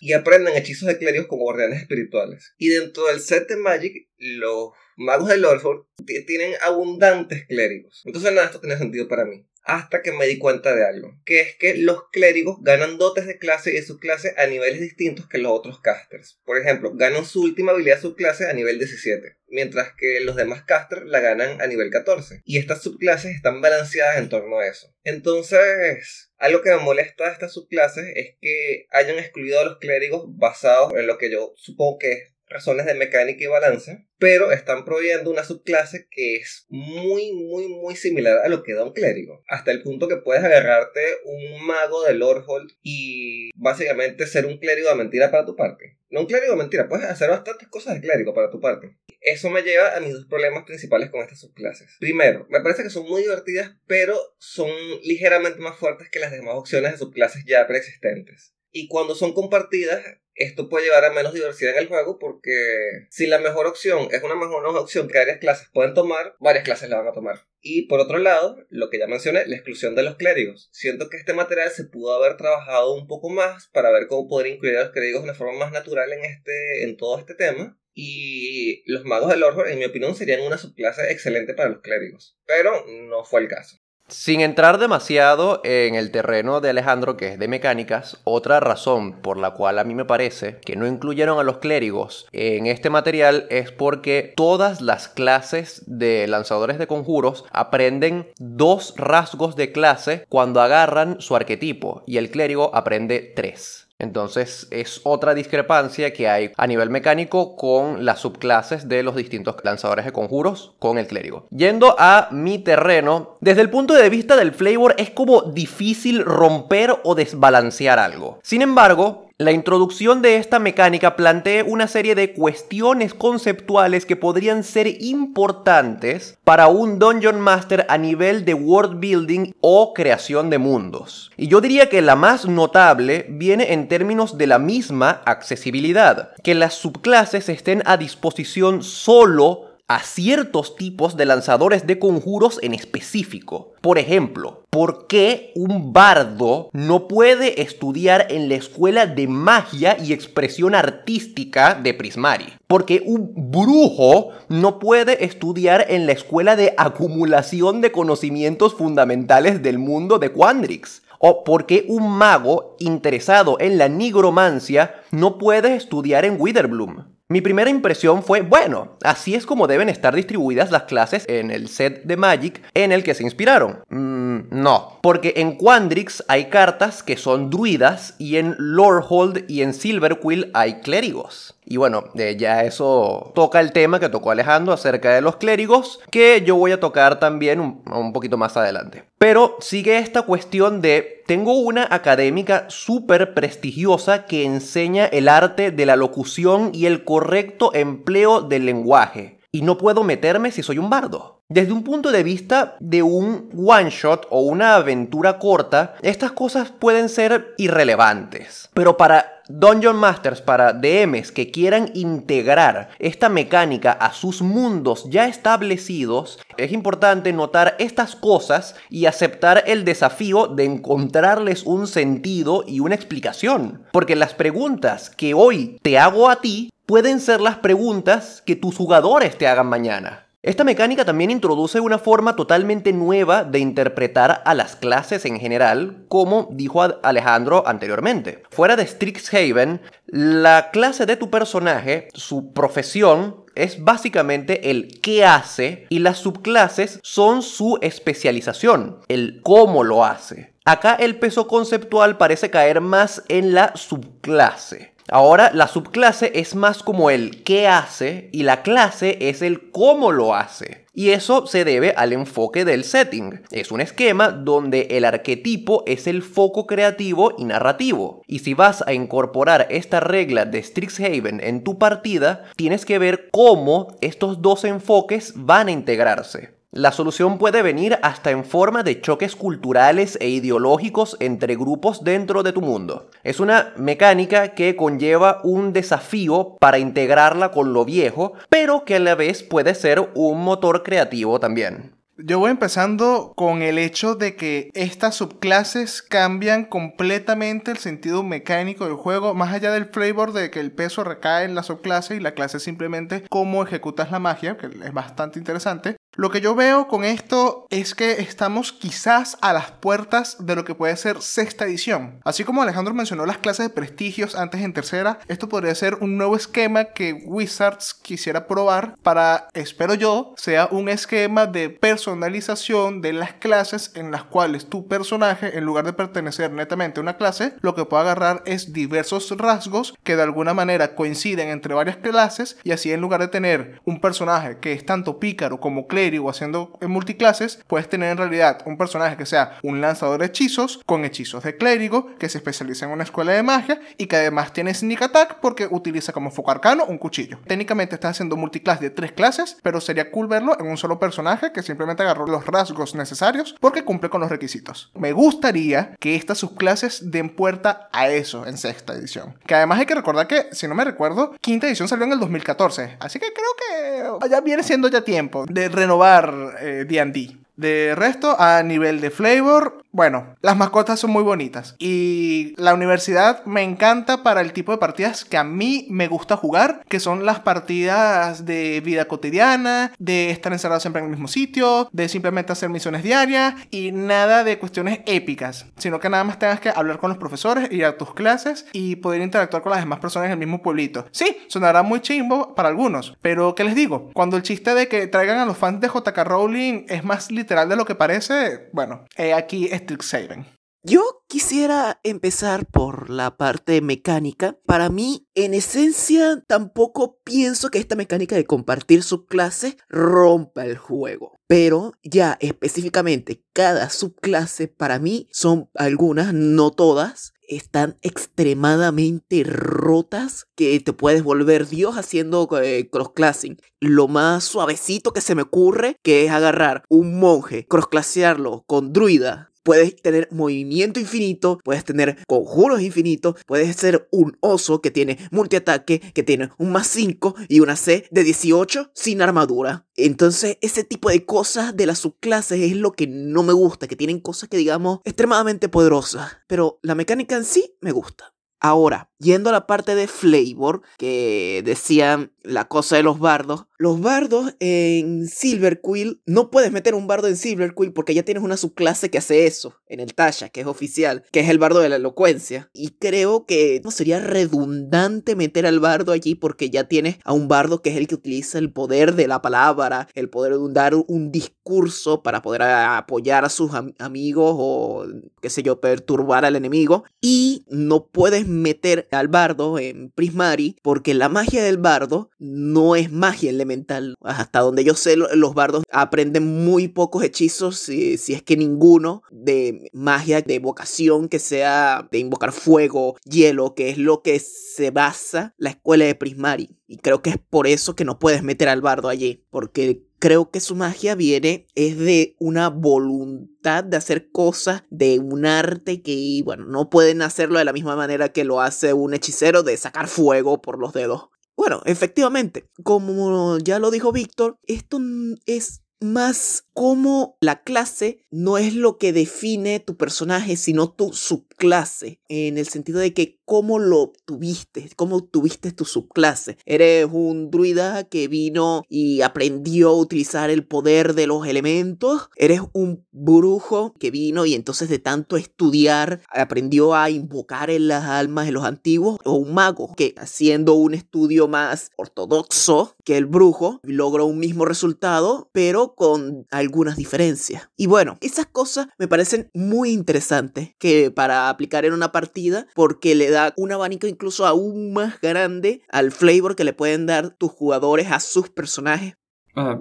Y 0.00 0.12
aprenden 0.12 0.56
hechizos 0.56 0.88
de 0.88 0.98
clérigos 0.98 1.26
como 1.26 1.44
guardianes 1.44 1.82
espirituales. 1.82 2.54
Y 2.58 2.68
dentro 2.68 3.06
del 3.06 3.20
set 3.20 3.48
de 3.48 3.56
Magic, 3.56 4.08
los 4.18 4.70
magos 4.96 5.28
de 5.28 5.38
Lorehold 5.38 5.84
tienen 6.26 6.54
abundantes 6.62 7.46
clérigos. 7.46 8.02
Entonces 8.04 8.32
nada, 8.32 8.46
esto 8.46 8.60
tiene 8.60 8.78
sentido 8.78 9.08
para 9.08 9.24
mí 9.24 9.46
hasta 9.66 10.00
que 10.00 10.12
me 10.12 10.26
di 10.26 10.38
cuenta 10.38 10.76
de 10.76 10.86
algo, 10.86 11.20
que 11.24 11.40
es 11.40 11.56
que 11.56 11.74
los 11.76 12.08
clérigos 12.10 12.58
ganan 12.62 12.98
dotes 12.98 13.26
de 13.26 13.36
clase 13.36 13.70
y 13.70 13.74
de 13.74 13.82
subclase 13.82 14.32
a 14.38 14.46
niveles 14.46 14.80
distintos 14.80 15.28
que 15.28 15.38
los 15.38 15.50
otros 15.50 15.80
casters. 15.80 16.40
Por 16.44 16.56
ejemplo, 16.56 16.92
ganan 16.94 17.24
su 17.24 17.42
última 17.42 17.72
habilidad 17.72 18.00
subclase 18.00 18.48
a 18.48 18.52
nivel 18.52 18.78
17, 18.78 19.38
mientras 19.48 19.88
que 19.98 20.20
los 20.20 20.36
demás 20.36 20.62
casters 20.62 21.06
la 21.06 21.18
ganan 21.18 21.60
a 21.60 21.66
nivel 21.66 21.90
14. 21.90 22.42
Y 22.44 22.58
estas 22.58 22.80
subclases 22.80 23.34
están 23.34 23.60
balanceadas 23.60 24.18
en 24.18 24.28
torno 24.28 24.60
a 24.60 24.68
eso. 24.68 24.94
Entonces, 25.02 26.30
algo 26.36 26.62
que 26.62 26.70
me 26.70 26.78
molesta 26.78 27.24
de 27.24 27.32
estas 27.32 27.52
subclases 27.52 28.06
es 28.14 28.36
que 28.40 28.86
hayan 28.90 29.18
excluido 29.18 29.58
a 29.58 29.64
los 29.64 29.78
clérigos 29.78 30.26
basados 30.28 30.94
en 30.94 31.08
lo 31.08 31.18
que 31.18 31.28
yo 31.28 31.54
supongo 31.56 31.98
que 31.98 32.12
es 32.12 32.35
razones 32.48 32.86
de 32.86 32.94
mecánica 32.94 33.44
y 33.44 33.48
balance, 33.48 34.06
pero 34.18 34.52
están 34.52 34.84
proveyendo 34.84 35.30
una 35.30 35.44
subclase 35.44 36.06
que 36.10 36.36
es 36.36 36.66
muy, 36.68 37.32
muy, 37.32 37.68
muy 37.68 37.96
similar 37.96 38.38
a 38.38 38.48
lo 38.48 38.62
que 38.62 38.74
da 38.74 38.84
un 38.84 38.92
clérigo, 38.92 39.42
hasta 39.48 39.70
el 39.72 39.82
punto 39.82 40.08
que 40.08 40.16
puedes 40.16 40.44
agarrarte 40.44 41.00
un 41.24 41.66
mago 41.66 42.04
de 42.04 42.14
Lordhold 42.14 42.70
y 42.82 43.50
básicamente 43.56 44.26
ser 44.26 44.46
un 44.46 44.58
clérigo 44.58 44.88
de 44.88 44.96
mentira 44.96 45.30
para 45.30 45.44
tu 45.44 45.56
parte. 45.56 45.98
No 46.08 46.20
un 46.20 46.26
clérigo 46.26 46.52
de 46.52 46.58
mentira, 46.58 46.88
puedes 46.88 47.06
hacer 47.06 47.28
bastantes 47.28 47.68
cosas 47.68 47.94
de 47.94 48.00
clérigo 48.00 48.32
para 48.32 48.50
tu 48.50 48.60
parte. 48.60 48.96
Eso 49.20 49.50
me 49.50 49.62
lleva 49.62 49.96
a 49.96 50.00
mis 50.00 50.12
dos 50.12 50.26
problemas 50.26 50.64
principales 50.64 51.10
con 51.10 51.20
estas 51.20 51.40
subclases. 51.40 51.96
Primero, 51.98 52.46
me 52.48 52.60
parece 52.60 52.84
que 52.84 52.90
son 52.90 53.08
muy 53.08 53.22
divertidas, 53.22 53.72
pero 53.86 54.16
son 54.38 54.70
ligeramente 55.02 55.58
más 55.58 55.76
fuertes 55.76 56.08
que 56.10 56.20
las 56.20 56.30
demás 56.30 56.54
opciones 56.54 56.92
de 56.92 56.98
subclases 56.98 57.44
ya 57.44 57.66
preexistentes. 57.66 58.55
Y 58.70 58.88
cuando 58.88 59.14
son 59.14 59.32
compartidas, 59.32 60.04
esto 60.36 60.68
puede 60.68 60.84
llevar 60.84 61.04
a 61.06 61.12
menos 61.12 61.32
diversidad 61.32 61.72
en 61.72 61.82
el 61.82 61.88
juego 61.88 62.18
porque 62.18 63.06
si 63.10 63.26
la 63.26 63.38
mejor 63.38 63.66
opción 63.66 64.08
es 64.12 64.22
una 64.22 64.34
mejor 64.34 64.64
opción 64.66 65.08
que 65.08 65.18
varias 65.18 65.38
clases 65.38 65.68
pueden 65.72 65.94
tomar, 65.94 66.36
varias 66.38 66.64
clases 66.64 66.90
la 66.90 66.98
van 66.98 67.08
a 67.08 67.12
tomar. 67.12 67.46
Y 67.60 67.88
por 67.88 68.00
otro 68.00 68.18
lado, 68.18 68.56
lo 68.68 68.90
que 68.90 68.98
ya 68.98 69.06
mencioné, 69.06 69.46
la 69.46 69.56
exclusión 69.56 69.94
de 69.94 70.02
los 70.02 70.16
clérigos. 70.16 70.68
Siento 70.72 71.08
que 71.08 71.16
este 71.16 71.32
material 71.32 71.70
se 71.70 71.84
pudo 71.84 72.14
haber 72.14 72.36
trabajado 72.36 72.94
un 72.94 73.06
poco 73.06 73.30
más 73.30 73.68
para 73.72 73.90
ver 73.90 74.06
cómo 74.08 74.28
poder 74.28 74.48
incluir 74.48 74.76
a 74.76 74.84
los 74.84 74.92
clérigos 74.92 75.22
de 75.22 75.30
una 75.30 75.38
forma 75.38 75.58
más 75.58 75.72
natural 75.72 76.12
en, 76.12 76.24
este, 76.24 76.84
en 76.84 76.96
todo 76.96 77.18
este 77.18 77.34
tema. 77.34 77.80
Y 77.94 78.82
los 78.84 79.06
magos 79.06 79.30
del 79.30 79.40
Lord, 79.40 79.68
en 79.68 79.78
mi 79.78 79.86
opinión, 79.86 80.14
serían 80.14 80.42
una 80.42 80.58
subclase 80.58 81.10
excelente 81.10 81.54
para 81.54 81.70
los 81.70 81.80
clérigos. 81.80 82.38
Pero 82.46 82.84
no 82.86 83.24
fue 83.24 83.40
el 83.40 83.48
caso. 83.48 83.78
Sin 84.08 84.40
entrar 84.40 84.78
demasiado 84.78 85.60
en 85.64 85.96
el 85.96 86.12
terreno 86.12 86.60
de 86.60 86.70
Alejandro, 86.70 87.16
que 87.16 87.26
es 87.26 87.40
de 87.40 87.48
mecánicas, 87.48 88.18
otra 88.22 88.60
razón 88.60 89.20
por 89.20 89.36
la 89.36 89.50
cual 89.50 89.80
a 89.80 89.84
mí 89.84 89.96
me 89.96 90.04
parece 90.04 90.60
que 90.64 90.76
no 90.76 90.86
incluyeron 90.86 91.40
a 91.40 91.42
los 91.42 91.58
clérigos 91.58 92.28
en 92.30 92.66
este 92.66 92.88
material 92.88 93.48
es 93.50 93.72
porque 93.72 94.32
todas 94.36 94.80
las 94.80 95.08
clases 95.08 95.82
de 95.88 96.28
lanzadores 96.28 96.78
de 96.78 96.86
conjuros 96.86 97.44
aprenden 97.50 98.28
dos 98.38 98.94
rasgos 98.96 99.56
de 99.56 99.72
clase 99.72 100.24
cuando 100.28 100.60
agarran 100.60 101.20
su 101.20 101.34
arquetipo 101.34 102.04
y 102.06 102.18
el 102.18 102.30
clérigo 102.30 102.70
aprende 102.76 103.32
tres. 103.34 103.85
Entonces 103.98 104.68
es 104.70 105.00
otra 105.04 105.34
discrepancia 105.34 106.12
que 106.12 106.28
hay 106.28 106.52
a 106.56 106.66
nivel 106.66 106.90
mecánico 106.90 107.56
con 107.56 108.04
las 108.04 108.20
subclases 108.20 108.88
de 108.88 109.02
los 109.02 109.16
distintos 109.16 109.56
lanzadores 109.62 110.04
de 110.04 110.12
conjuros 110.12 110.74
con 110.78 110.98
el 110.98 111.06
clérigo. 111.06 111.46
Yendo 111.50 111.96
a 111.98 112.28
mi 112.30 112.58
terreno, 112.58 113.38
desde 113.40 113.62
el 113.62 113.70
punto 113.70 113.94
de 113.94 114.10
vista 114.10 114.36
del 114.36 114.52
flavor 114.52 114.94
es 114.98 115.10
como 115.10 115.42
difícil 115.42 116.24
romper 116.24 117.00
o 117.04 117.14
desbalancear 117.14 117.98
algo. 117.98 118.38
Sin 118.42 118.62
embargo, 118.62 119.25
la 119.38 119.52
introducción 119.52 120.22
de 120.22 120.36
esta 120.36 120.58
mecánica 120.58 121.14
plantea 121.14 121.62
una 121.64 121.88
serie 121.88 122.14
de 122.14 122.32
cuestiones 122.32 123.12
conceptuales 123.12 124.06
que 124.06 124.16
podrían 124.16 124.64
ser 124.64 124.86
importantes 125.02 126.38
para 126.42 126.68
un 126.68 126.98
Dungeon 126.98 127.38
Master 127.38 127.84
a 127.90 127.98
nivel 127.98 128.46
de 128.46 128.54
world 128.54 128.98
building 128.98 129.52
o 129.60 129.92
creación 129.92 130.48
de 130.48 130.56
mundos. 130.56 131.30
Y 131.36 131.48
yo 131.48 131.60
diría 131.60 131.90
que 131.90 132.00
la 132.00 132.16
más 132.16 132.46
notable 132.46 133.26
viene 133.28 133.74
en 133.74 133.88
términos 133.88 134.38
de 134.38 134.46
la 134.46 134.58
misma 134.58 135.20
accesibilidad, 135.26 136.30
que 136.42 136.54
las 136.54 136.72
subclases 136.72 137.50
estén 137.50 137.82
a 137.84 137.98
disposición 137.98 138.82
solo 138.82 139.65
a 139.88 140.00
ciertos 140.00 140.74
tipos 140.74 141.16
de 141.16 141.26
lanzadores 141.26 141.86
de 141.86 141.98
conjuros 141.98 142.58
en 142.62 142.74
específico. 142.74 143.72
Por 143.80 143.98
ejemplo, 143.98 144.64
¿por 144.70 145.06
qué 145.06 145.52
un 145.54 145.92
bardo 145.92 146.70
no 146.72 147.06
puede 147.06 147.62
estudiar 147.62 148.26
en 148.30 148.48
la 148.48 148.56
escuela 148.56 149.06
de 149.06 149.28
magia 149.28 149.96
y 150.02 150.12
expresión 150.12 150.74
artística 150.74 151.74
de 151.74 151.94
Prismari? 151.94 152.46
Porque 152.66 153.02
un 153.06 153.32
brujo 153.36 154.30
no 154.48 154.80
puede 154.80 155.24
estudiar 155.24 155.86
en 155.88 156.06
la 156.06 156.12
escuela 156.12 156.56
de 156.56 156.74
acumulación 156.76 157.80
de 157.80 157.92
conocimientos 157.92 158.74
fundamentales 158.74 159.62
del 159.62 159.78
mundo 159.78 160.18
de 160.18 160.32
Quandrix. 160.32 161.02
O 161.18 161.44
por 161.44 161.64
qué 161.64 161.86
un 161.88 162.10
mago 162.10 162.76
interesado 162.78 163.56
en 163.60 163.78
la 163.78 163.88
nigromancia 163.88 164.96
no 165.12 165.38
puede 165.38 165.74
estudiar 165.74 166.24
en 166.24 166.38
Witherbloom. 166.38 167.15
Mi 167.28 167.40
primera 167.40 167.70
impresión 167.70 168.22
fue, 168.22 168.42
bueno, 168.42 168.98
así 169.02 169.34
es 169.34 169.46
como 169.46 169.66
deben 169.66 169.88
estar 169.88 170.14
distribuidas 170.14 170.70
las 170.70 170.84
clases 170.84 171.24
en 171.28 171.50
el 171.50 171.68
set 171.68 172.04
de 172.04 172.16
Magic 172.16 172.62
en 172.72 172.92
el 172.92 173.02
que 173.02 173.14
se 173.14 173.24
inspiraron. 173.24 173.80
Mm, 173.88 174.42
no, 174.50 175.00
porque 175.02 175.34
en 175.38 175.56
Quandrix 175.56 176.22
hay 176.28 176.44
cartas 176.50 177.02
que 177.02 177.16
son 177.16 177.50
druidas 177.50 178.14
y 178.18 178.36
en 178.36 178.54
Lorehold 178.58 179.44
y 179.50 179.62
en 179.62 179.74
Silverquill 179.74 180.52
hay 180.54 180.74
clérigos. 180.82 181.55
Y 181.68 181.78
bueno, 181.78 182.04
eh, 182.14 182.36
ya 182.38 182.62
eso 182.62 183.32
toca 183.34 183.60
el 183.60 183.72
tema 183.72 183.98
que 183.98 184.08
tocó 184.08 184.30
Alejandro 184.30 184.72
acerca 184.72 185.12
de 185.12 185.20
los 185.20 185.36
clérigos, 185.36 185.98
que 186.10 186.42
yo 186.46 186.54
voy 186.54 186.70
a 186.70 186.78
tocar 186.78 187.18
también 187.18 187.58
un, 187.58 187.82
un 187.92 188.12
poquito 188.12 188.36
más 188.36 188.56
adelante. 188.56 189.02
Pero 189.18 189.56
sigue 189.58 189.98
esta 189.98 190.22
cuestión 190.22 190.80
de, 190.80 191.24
tengo 191.26 191.58
una 191.58 191.88
académica 191.90 192.66
súper 192.68 193.34
prestigiosa 193.34 194.26
que 194.26 194.44
enseña 194.44 195.06
el 195.06 195.28
arte 195.28 195.72
de 195.72 195.86
la 195.86 195.96
locución 195.96 196.70
y 196.72 196.86
el 196.86 197.02
correcto 197.02 197.74
empleo 197.74 198.42
del 198.42 198.64
lenguaje, 198.64 199.35
y 199.52 199.62
no 199.62 199.78
puedo 199.78 200.02
meterme 200.02 200.50
si 200.50 200.62
soy 200.62 200.78
un 200.78 200.90
bardo. 200.90 201.36
Desde 201.48 201.72
un 201.72 201.84
punto 201.84 202.10
de 202.10 202.24
vista 202.24 202.76
de 202.80 203.04
un 203.04 203.50
one 203.56 203.90
shot 203.90 204.26
o 204.30 204.40
una 204.40 204.74
aventura 204.74 205.38
corta, 205.38 205.94
estas 206.02 206.32
cosas 206.32 206.72
pueden 206.72 207.08
ser 207.08 207.54
irrelevantes. 207.56 208.68
Pero 208.74 208.96
para 208.96 209.36
Dungeon 209.48 209.94
Masters, 209.94 210.40
para 210.40 210.72
DMs 210.72 211.30
que 211.30 211.52
quieran 211.52 211.92
integrar 211.94 212.88
esta 212.98 213.28
mecánica 213.28 213.92
a 213.92 214.12
sus 214.12 214.42
mundos 214.42 215.06
ya 215.08 215.28
establecidos, 215.28 216.40
es 216.56 216.72
importante 216.72 217.32
notar 217.32 217.76
estas 217.78 218.16
cosas 218.16 218.74
y 218.90 219.06
aceptar 219.06 219.62
el 219.68 219.84
desafío 219.84 220.48
de 220.48 220.64
encontrarles 220.64 221.62
un 221.62 221.86
sentido 221.86 222.64
y 222.66 222.80
una 222.80 222.96
explicación. 222.96 223.84
Porque 223.92 224.16
las 224.16 224.34
preguntas 224.34 225.10
que 225.10 225.32
hoy 225.32 225.78
te 225.80 225.96
hago 225.96 226.28
a 226.28 226.40
ti 226.40 226.70
pueden 226.86 227.20
ser 227.20 227.40
las 227.40 227.56
preguntas 227.56 228.42
que 228.46 228.56
tus 228.56 228.76
jugadores 228.76 229.36
te 229.36 229.48
hagan 229.48 229.66
mañana. 229.66 230.26
Esta 230.46 230.62
mecánica 230.62 231.04
también 231.04 231.32
introduce 231.32 231.80
una 231.80 231.98
forma 231.98 232.36
totalmente 232.36 232.92
nueva 232.92 233.42
de 233.42 233.58
interpretar 233.58 234.42
a 234.44 234.54
las 234.54 234.76
clases 234.76 235.24
en 235.24 235.40
general, 235.40 236.04
como 236.06 236.48
dijo 236.52 236.82
Alejandro 237.02 237.66
anteriormente. 237.66 238.44
Fuera 238.50 238.76
de 238.76 238.86
Strixhaven, 238.86 239.80
la 240.06 240.70
clase 240.70 241.04
de 241.04 241.16
tu 241.16 241.30
personaje, 241.30 242.06
su 242.14 242.52
profesión, 242.52 243.44
es 243.56 243.82
básicamente 243.82 244.70
el 244.70 245.00
qué 245.00 245.24
hace 245.24 245.86
y 245.88 245.98
las 245.98 246.18
subclases 246.18 247.00
son 247.02 247.42
su 247.42 247.78
especialización, 247.82 249.00
el 249.08 249.40
cómo 249.42 249.82
lo 249.82 250.04
hace. 250.04 250.54
Acá 250.64 250.94
el 250.94 251.18
peso 251.18 251.48
conceptual 251.48 252.18
parece 252.18 252.50
caer 252.50 252.80
más 252.80 253.24
en 253.28 253.52
la 253.52 253.74
subclase. 253.74 254.95
Ahora 255.08 255.50
la 255.54 255.68
subclase 255.68 256.32
es 256.34 256.54
más 256.54 256.82
como 256.82 257.10
el 257.10 257.44
qué 257.44 257.68
hace 257.68 258.28
y 258.32 258.42
la 258.42 258.62
clase 258.62 259.18
es 259.20 259.40
el 259.42 259.70
cómo 259.70 260.10
lo 260.10 260.34
hace. 260.34 260.86
Y 260.92 261.10
eso 261.10 261.46
se 261.46 261.64
debe 261.64 261.92
al 261.96 262.14
enfoque 262.14 262.64
del 262.64 262.82
setting. 262.82 263.42
Es 263.50 263.70
un 263.70 263.82
esquema 263.82 264.30
donde 264.30 264.88
el 264.92 265.04
arquetipo 265.04 265.84
es 265.86 266.06
el 266.06 266.22
foco 266.22 266.66
creativo 266.66 267.34
y 267.36 267.44
narrativo. 267.44 268.22
Y 268.26 268.38
si 268.38 268.54
vas 268.54 268.82
a 268.86 268.94
incorporar 268.94 269.66
esta 269.68 270.00
regla 270.00 270.46
de 270.46 270.62
Strixhaven 270.62 271.40
en 271.42 271.62
tu 271.62 271.78
partida, 271.78 272.44
tienes 272.56 272.86
que 272.86 272.98
ver 272.98 273.28
cómo 273.30 273.96
estos 274.00 274.40
dos 274.40 274.64
enfoques 274.64 275.34
van 275.36 275.68
a 275.68 275.72
integrarse. 275.72 276.55
La 276.76 276.92
solución 276.92 277.38
puede 277.38 277.62
venir 277.62 277.98
hasta 278.02 278.30
en 278.30 278.44
forma 278.44 278.82
de 278.82 279.00
choques 279.00 279.34
culturales 279.34 280.18
e 280.20 280.28
ideológicos 280.28 281.16
entre 281.20 281.56
grupos 281.56 282.04
dentro 282.04 282.42
de 282.42 282.52
tu 282.52 282.60
mundo. 282.60 283.08
Es 283.24 283.40
una 283.40 283.72
mecánica 283.78 284.48
que 284.48 284.76
conlleva 284.76 285.40
un 285.42 285.72
desafío 285.72 286.58
para 286.60 286.78
integrarla 286.78 287.50
con 287.50 287.72
lo 287.72 287.86
viejo, 287.86 288.34
pero 288.50 288.84
que 288.84 288.96
a 288.96 288.98
la 288.98 289.14
vez 289.14 289.42
puede 289.42 289.74
ser 289.74 290.10
un 290.14 290.44
motor 290.44 290.82
creativo 290.82 291.40
también. 291.40 291.96
Yo 292.18 292.38
voy 292.38 292.50
empezando 292.50 293.32
con 293.36 293.60
el 293.60 293.78
hecho 293.78 294.14
de 294.14 294.36
que 294.36 294.70
estas 294.72 295.14
subclases 295.16 296.02
cambian 296.02 296.64
completamente 296.64 297.70
el 297.70 297.76
sentido 297.76 298.22
mecánico 298.22 298.84
del 298.84 298.94
juego, 298.94 299.34
más 299.34 299.52
allá 299.52 299.70
del 299.70 299.86
flavor 299.86 300.32
de 300.32 300.50
que 300.50 300.60
el 300.60 300.72
peso 300.72 301.04
recae 301.04 301.44
en 301.44 301.54
la 301.54 301.62
subclase 301.62 302.16
y 302.16 302.20
la 302.20 302.32
clase 302.32 302.58
simplemente 302.58 303.24
cómo 303.28 303.62
ejecutas 303.62 304.10
la 304.10 304.18
magia, 304.18 304.56
que 304.56 304.66
es 304.66 304.92
bastante 304.94 305.38
interesante. 305.38 305.96
Lo 306.18 306.30
que 306.30 306.40
yo 306.40 306.54
veo 306.54 306.88
con 306.88 307.04
esto 307.04 307.66
es 307.68 307.94
que 307.94 308.12
estamos 308.22 308.72
quizás 308.72 309.36
a 309.42 309.52
las 309.52 309.70
puertas 309.70 310.38
de 310.40 310.56
lo 310.56 310.64
que 310.64 310.74
puede 310.74 310.96
ser 310.96 311.20
sexta 311.20 311.66
edición. 311.66 312.20
Así 312.24 312.42
como 312.42 312.62
Alejandro 312.62 312.94
mencionó 312.94 313.26
las 313.26 313.36
clases 313.36 313.68
de 313.68 313.74
prestigios 313.74 314.34
antes 314.34 314.62
en 314.62 314.72
tercera, 314.72 315.18
esto 315.28 315.50
podría 315.50 315.74
ser 315.74 315.98
un 316.00 316.16
nuevo 316.16 316.34
esquema 316.34 316.86
que 316.86 317.12
Wizards 317.12 317.92
quisiera 317.92 318.46
probar 318.46 318.96
para, 319.02 319.48
espero 319.52 319.92
yo, 319.92 320.32
sea 320.38 320.68
un 320.70 320.88
esquema 320.88 321.44
de 321.44 321.68
personalización 321.68 323.02
de 323.02 323.12
las 323.12 323.34
clases 323.34 323.92
en 323.94 324.10
las 324.10 324.24
cuales 324.24 324.70
tu 324.70 324.88
personaje, 324.88 325.58
en 325.58 325.64
lugar 325.66 325.84
de 325.84 325.92
pertenecer 325.92 326.50
netamente 326.50 326.98
a 326.98 327.02
una 327.02 327.18
clase, 327.18 327.52
lo 327.60 327.74
que 327.74 327.84
puede 327.84 328.04
agarrar 328.04 328.42
es 328.46 328.72
diversos 328.72 329.36
rasgos 329.36 329.92
que 330.02 330.16
de 330.16 330.22
alguna 330.22 330.54
manera 330.54 330.94
coinciden 330.94 331.50
entre 331.50 331.74
varias 331.74 331.98
clases 331.98 332.56
y 332.64 332.72
así 332.72 332.90
en 332.90 333.02
lugar 333.02 333.20
de 333.20 333.28
tener 333.28 333.82
un 333.84 334.00
personaje 334.00 334.60
que 334.60 334.72
es 334.72 334.86
tanto 334.86 335.20
pícaro 335.20 335.60
como 335.60 335.86
clérigo, 336.06 336.16
clérigo 336.26 336.30
haciendo 336.30 336.78
en 336.80 336.90
multiclases, 336.92 337.58
puedes 337.66 337.88
tener 337.88 338.12
en 338.12 338.18
realidad 338.18 338.62
un 338.64 338.78
personaje 338.78 339.16
que 339.16 339.26
sea 339.26 339.58
un 339.64 339.80
lanzador 339.80 340.20
de 340.20 340.26
hechizos 340.26 340.80
con 340.86 341.04
hechizos 341.04 341.42
de 341.42 341.56
clérigo, 341.56 342.14
que 342.18 342.28
se 342.28 342.38
especializa 342.38 342.86
en 342.86 342.92
una 342.92 343.02
escuela 343.02 343.32
de 343.32 343.42
magia 343.42 343.80
y 343.98 344.06
que 344.06 344.14
además 344.14 344.52
tiene 344.52 344.72
sneak 344.72 345.02
attack 345.02 345.38
porque 345.40 345.66
utiliza 345.68 346.12
como 346.12 346.30
foco 346.30 346.52
arcano 346.52 346.84
un 346.84 346.98
cuchillo. 346.98 347.40
Técnicamente 347.48 347.96
estás 347.96 348.12
haciendo 348.12 348.36
multiclass 348.36 348.78
de 348.78 348.90
tres 348.90 349.10
clases, 349.10 349.56
pero 349.64 349.80
sería 349.80 350.12
cool 350.12 350.28
verlo 350.28 350.56
en 350.60 350.68
un 350.68 350.76
solo 350.76 351.00
personaje 351.00 351.50
que 351.50 351.64
simplemente 351.64 352.04
agarró 352.04 352.26
los 352.26 352.46
rasgos 352.46 352.94
necesarios 352.94 353.56
porque 353.58 353.82
cumple 353.82 354.08
con 354.08 354.20
los 354.20 354.30
requisitos. 354.30 354.92
Me 354.94 355.12
gustaría 355.12 355.96
que 355.98 356.14
estas 356.14 356.38
subclases 356.38 357.10
den 357.10 357.30
puerta 357.30 357.88
a 357.92 358.10
eso 358.10 358.46
en 358.46 358.58
sexta 358.58 358.92
edición. 358.92 359.34
Que 359.44 359.56
además 359.56 359.80
hay 359.80 359.86
que 359.86 359.96
recordar 359.96 360.28
que, 360.28 360.50
si 360.52 360.68
no 360.68 360.76
me 360.76 360.84
recuerdo, 360.84 361.34
quinta 361.40 361.66
edición 361.66 361.88
salió 361.88 362.04
en 362.04 362.12
el 362.12 362.20
2014. 362.20 362.98
Así 363.00 363.18
que 363.18 363.32
creo 363.32 364.20
que 364.20 364.28
ya 364.30 364.40
viene 364.40 364.62
siendo 364.62 364.86
ya 364.88 365.00
tiempo 365.00 365.46
de 365.48 365.68
renovar 365.68 365.95
D&D. 365.96 367.18
Eh, 367.18 367.45
de 367.56 367.94
resto, 367.96 368.40
a 368.40 368.62
nivel 368.62 369.00
de 369.00 369.10
flavor, 369.10 369.84
bueno, 369.96 370.36
las 370.42 370.58
mascotas 370.58 371.00
son 371.00 371.10
muy 371.10 371.22
bonitas. 371.22 371.74
Y 371.78 372.52
la 372.58 372.74
universidad 372.74 373.42
me 373.46 373.62
encanta 373.62 374.22
para 374.22 374.42
el 374.42 374.52
tipo 374.52 374.72
de 374.72 374.76
partidas 374.76 375.24
que 375.24 375.38
a 375.38 375.44
mí 375.44 375.86
me 375.88 376.06
gusta 376.06 376.36
jugar, 376.36 376.82
que 376.86 377.00
son 377.00 377.24
las 377.24 377.40
partidas 377.40 378.44
de 378.44 378.82
vida 378.84 379.06
cotidiana, 379.06 379.92
de 379.98 380.28
estar 380.28 380.52
encerrado 380.52 380.80
siempre 380.80 381.00
en 381.00 381.06
el 381.06 381.12
mismo 381.12 381.28
sitio, 381.28 381.88
de 381.92 382.10
simplemente 382.10 382.52
hacer 382.52 382.68
misiones 382.68 383.04
diarias 383.04 383.54
y 383.70 383.90
nada 383.90 384.44
de 384.44 384.58
cuestiones 384.58 385.00
épicas, 385.06 385.64
sino 385.78 385.98
que 385.98 386.10
nada 386.10 386.24
más 386.24 386.38
tengas 386.38 386.60
que 386.60 386.68
hablar 386.68 386.98
con 386.98 387.08
los 387.08 387.18
profesores, 387.18 387.72
ir 387.72 387.86
a 387.86 387.96
tus 387.96 388.12
clases 388.12 388.66
y 388.74 388.96
poder 388.96 389.22
interactuar 389.22 389.62
con 389.62 389.70
las 389.70 389.80
demás 389.80 390.00
personas 390.00 390.26
en 390.26 390.32
el 390.32 390.38
mismo 390.38 390.60
pueblito. 390.60 391.06
Sí, 391.10 391.38
sonará 391.48 391.82
muy 391.82 392.00
chimbo 392.00 392.54
para 392.54 392.68
algunos, 392.68 393.16
pero 393.22 393.54
¿qué 393.54 393.64
les 393.64 393.74
digo? 393.74 394.10
Cuando 394.12 394.36
el 394.36 394.42
chiste 394.42 394.74
de 394.74 394.88
que 394.88 395.06
traigan 395.06 395.38
a 395.38 395.46
los 395.46 395.56
fans 395.56 395.80
de 395.80 395.88
JK 395.88 396.18
Rowling 396.18 396.84
es 396.88 397.02
más 397.02 397.30
literal 397.30 397.45
de 397.46 397.76
lo 397.76 397.84
que 397.84 397.94
parece, 397.94 398.68
bueno, 398.72 399.04
aquí 399.34 399.68
Strixhaven. 399.68 400.46
Yo 400.88 401.24
quisiera 401.26 401.98
empezar 402.04 402.64
por 402.66 403.10
la 403.10 403.36
parte 403.36 403.80
mecánica. 403.80 404.56
Para 404.66 404.88
mí, 404.88 405.26
en 405.34 405.52
esencia, 405.52 406.44
tampoco 406.46 407.18
pienso 407.24 407.70
que 407.70 407.78
esta 407.78 407.96
mecánica 407.96 408.36
de 408.36 408.44
compartir 408.44 409.02
subclase 409.02 409.76
rompa 409.88 410.64
el 410.64 410.78
juego. 410.78 411.40
Pero 411.48 411.92
ya 412.04 412.36
específicamente, 412.38 413.42
cada 413.52 413.90
subclase 413.90 414.68
para 414.68 415.00
mí 415.00 415.28
son 415.32 415.68
algunas, 415.74 416.32
no 416.32 416.70
todas, 416.70 417.34
están 417.48 417.98
extremadamente 418.02 419.44
rotas 419.44 420.46
que 420.54 420.78
te 420.80 420.92
puedes 420.92 421.22
volver 421.22 421.68
Dios 421.68 421.96
haciendo 421.96 422.48
eh, 422.60 422.88
crossclassing. 422.90 423.58
Lo 423.80 424.08
más 424.08 424.44
suavecito 424.44 425.12
que 425.12 425.20
se 425.20 425.34
me 425.34 425.42
ocurre 425.42 425.96
que 426.02 426.24
es 426.24 426.30
agarrar 426.30 426.84
un 426.88 427.18
monje, 427.18 427.66
crossclassearlo 427.66 428.64
con 428.66 428.92
druida 428.92 429.52
puedes 429.66 429.96
tener 429.96 430.28
movimiento 430.30 431.00
infinito, 431.00 431.58
puedes 431.64 431.84
tener 431.84 432.18
conjuros 432.28 432.80
infinitos, 432.80 433.34
puedes 433.46 433.74
ser 433.74 434.06
un 434.12 434.38
oso 434.38 434.80
que 434.80 434.92
tiene 434.92 435.18
multiataque, 435.32 435.98
que 435.98 436.22
tiene 436.22 436.50
un 436.56 436.70
más 436.70 436.86
5 436.86 437.34
y 437.48 437.58
una 437.58 437.74
C 437.74 438.06
de 438.12 438.22
18 438.22 438.92
sin 438.94 439.20
armadura. 439.22 439.88
Entonces, 439.96 440.56
ese 440.60 440.84
tipo 440.84 441.10
de 441.10 441.26
cosas 441.26 441.76
de 441.76 441.86
las 441.86 441.98
subclases 441.98 442.60
es 442.60 442.76
lo 442.76 442.92
que 442.92 443.08
no 443.08 443.42
me 443.42 443.52
gusta, 443.52 443.88
que 443.88 443.96
tienen 443.96 444.20
cosas 444.20 444.48
que 444.48 444.56
digamos 444.56 445.00
extremadamente 445.04 445.68
poderosas, 445.68 446.36
pero 446.46 446.78
la 446.82 446.94
mecánica 446.94 447.34
en 447.34 447.44
sí 447.44 447.76
me 447.80 447.90
gusta. 447.90 448.35
Ahora, 448.60 449.10
yendo 449.18 449.50
a 449.50 449.52
la 449.52 449.66
parte 449.66 449.94
de 449.94 450.06
flavor, 450.06 450.82
que 450.98 451.62
decían 451.64 452.32
la 452.42 452.68
cosa 452.68 452.96
de 452.96 453.02
los 453.02 453.18
bardos. 453.18 453.66
Los 453.78 454.00
bardos 454.00 454.54
en 454.60 455.26
Silver 455.26 455.80
Quill, 455.82 456.22
no 456.26 456.50
puedes 456.50 456.72
meter 456.72 456.94
un 456.94 457.06
bardo 457.06 457.28
en 457.28 457.36
Silver 457.36 457.74
Quill 457.74 457.92
porque 457.92 458.14
ya 458.14 458.22
tienes 458.22 458.42
una 458.42 458.56
subclase 458.56 459.10
que 459.10 459.18
hace 459.18 459.46
eso, 459.46 459.74
en 459.86 460.00
el 460.00 460.14
Tasha, 460.14 460.48
que 460.48 460.60
es 460.60 460.66
oficial, 460.66 461.24
que 461.32 461.40
es 461.40 461.48
el 461.48 461.58
bardo 461.58 461.80
de 461.80 461.88
la 461.88 461.96
elocuencia. 461.96 462.70
Y 462.72 462.90
creo 462.90 463.44
que 463.46 463.80
no 463.84 463.90
sería 463.90 464.20
redundante 464.20 465.36
meter 465.36 465.66
al 465.66 465.80
bardo 465.80 466.12
allí 466.12 466.34
porque 466.34 466.70
ya 466.70 466.84
tienes 466.84 467.18
a 467.24 467.32
un 467.32 467.48
bardo 467.48 467.82
que 467.82 467.90
es 467.90 467.96
el 467.96 468.06
que 468.06 468.14
utiliza 468.14 468.58
el 468.58 468.72
poder 468.72 469.14
de 469.14 469.26
la 469.26 469.42
palabra, 469.42 470.08
el 470.14 470.30
poder 470.30 470.56
de 470.56 470.72
dar 470.72 470.94
un 470.94 471.32
discurso 471.32 472.22
para 472.22 472.42
poder 472.42 472.62
apoyar 472.62 473.44
a 473.44 473.48
sus 473.48 473.72
amigos 473.98 474.54
o, 474.56 475.04
qué 475.40 475.50
sé 475.50 475.62
yo, 475.62 475.80
perturbar 475.80 476.44
al 476.44 476.56
enemigo. 476.56 477.04
Y 477.20 477.64
no 477.68 478.06
puedes 478.06 478.45
meter 478.48 479.08
al 479.10 479.28
bardo 479.28 479.78
en 479.78 480.10
Prismari 480.10 480.76
porque 480.82 481.14
la 481.14 481.28
magia 481.28 481.62
del 481.62 481.78
bardo 481.78 482.30
no 482.38 482.96
es 482.96 483.10
magia 483.10 483.50
elemental. 483.50 484.14
Hasta 484.22 484.60
donde 484.60 484.84
yo 484.84 484.94
sé, 484.94 485.16
los 485.16 485.54
bardos 485.54 485.84
aprenden 485.90 486.64
muy 486.64 486.88
pocos 486.88 487.22
hechizos, 487.22 487.78
si, 487.78 488.18
si 488.18 488.32
es 488.32 488.42
que 488.42 488.56
ninguno, 488.56 489.22
de 489.30 489.90
magia 489.92 490.40
de 490.40 490.54
evocación 490.54 491.28
que 491.28 491.38
sea 491.38 492.08
de 492.10 492.18
invocar 492.18 492.52
fuego, 492.52 493.16
hielo, 493.24 493.74
que 493.74 493.90
es 493.90 493.98
lo 493.98 494.22
que 494.22 494.38
se 494.38 494.90
basa 494.90 495.54
la 495.56 495.70
escuela 495.70 496.04
de 496.04 496.14
Prismari. 496.14 496.76
Y 496.88 496.98
creo 496.98 497.22
que 497.22 497.30
es 497.30 497.38
por 497.38 497.66
eso 497.66 497.96
que 497.96 498.04
no 498.04 498.18
puedes 498.18 498.42
meter 498.42 498.68
al 498.68 498.80
bardo 498.80 499.08
allí, 499.08 499.44
porque 499.50 500.06
creo 500.26 500.50
que 500.50 500.58
su 500.58 500.74
magia 500.74 501.14
viene 501.14 501.68
es 501.76 501.96
de 501.96 502.34
una 502.40 502.68
voluntad 502.68 503.84
de 503.84 503.96
hacer 503.96 504.32
cosas, 504.32 504.82
de 504.90 505.20
un 505.20 505.46
arte 505.46 506.02
que, 506.02 506.42
bueno, 506.44 506.64
no 506.64 506.90
pueden 506.90 507.22
hacerlo 507.22 507.60
de 507.60 507.64
la 507.64 507.72
misma 507.72 507.94
manera 507.94 508.30
que 508.30 508.42
lo 508.42 508.60
hace 508.60 508.92
un 508.92 509.14
hechicero 509.14 509.62
de 509.62 509.76
sacar 509.76 510.08
fuego 510.08 510.60
por 510.60 510.80
los 510.80 510.92
dedos. 510.92 511.28
Bueno, 511.56 511.80
efectivamente, 511.84 512.68
como 512.82 513.58
ya 513.58 513.78
lo 513.78 513.92
dijo 513.92 514.10
Víctor, 514.10 514.58
esto 514.66 514.98
es 515.46 515.82
más 516.00 516.64
como 516.72 517.36
la 517.40 517.62
clase 517.62 518.26
no 518.32 518.58
es 518.58 518.74
lo 518.74 518.98
que 518.98 519.12
define 519.12 519.78
tu 519.78 519.96
personaje, 519.96 520.56
sino 520.56 520.90
tu 520.90 521.12
subclase, 521.56 522.20
en 522.28 522.58
el 522.58 522.68
sentido 522.68 522.98
de 522.98 523.14
que 523.14 523.40
cómo 523.44 523.78
lo 523.78 524.00
obtuviste, 524.00 524.90
cómo 524.96 525.16
obtuviste 525.16 525.72
tu 525.72 525.84
subclase. 525.84 526.58
Eres 526.66 527.06
un 527.10 527.50
druida 527.50 528.04
que 528.04 528.28
vino 528.28 528.82
y 528.88 529.22
aprendió 529.22 529.90
a 529.90 529.96
utilizar 529.96 530.50
el 530.50 530.66
poder 530.66 531.14
de 531.14 531.26
los 531.26 531.46
elementos. 531.46 532.28
Eres 532.36 532.60
un 532.72 533.06
brujo 533.12 533.94
que 533.98 534.10
vino 534.10 534.46
y 534.46 534.54
entonces 534.54 534.88
de 534.88 534.98
tanto 534.98 535.36
estudiar 535.36 536.20
aprendió 536.28 536.94
a 536.94 537.08
invocar 537.10 537.70
en 537.70 537.88
las 537.88 538.04
almas 538.04 538.46
de 538.46 538.52
los 538.52 538.64
antiguos. 538.64 539.18
O 539.24 539.34
un 539.34 539.54
mago 539.54 539.94
que 539.96 540.14
haciendo 540.18 540.74
un 540.74 540.94
estudio 540.94 541.48
más 541.48 541.90
ortodoxo 541.96 542.96
que 543.04 543.16
el 543.16 543.26
brujo 543.26 543.80
logró 543.82 544.26
un 544.26 544.38
mismo 544.38 544.64
resultado, 544.64 545.50
pero 545.52 545.94
con 545.94 546.46
algunas 546.50 546.96
diferencias. 546.96 547.70
Y 547.76 547.86
bueno, 547.86 548.18
esas 548.20 548.46
cosas 548.46 548.88
me 548.98 549.08
parecen 549.08 549.50
muy 549.54 549.92
interesantes 549.92 550.74
que 550.78 551.12
para 551.12 551.45
aplicar 551.48 551.84
en 551.84 551.92
una 551.92 552.12
partida 552.12 552.66
porque 552.74 553.14
le 553.14 553.30
da 553.30 553.52
un 553.56 553.72
abanico 553.72 554.06
incluso 554.06 554.46
aún 554.46 554.92
más 554.92 555.20
grande 555.20 555.82
al 555.90 556.12
flavor 556.12 556.56
que 556.56 556.64
le 556.64 556.72
pueden 556.72 557.06
dar 557.06 557.36
tus 557.36 557.50
jugadores 557.50 558.10
a 558.10 558.20
sus 558.20 558.50
personajes. 558.50 559.14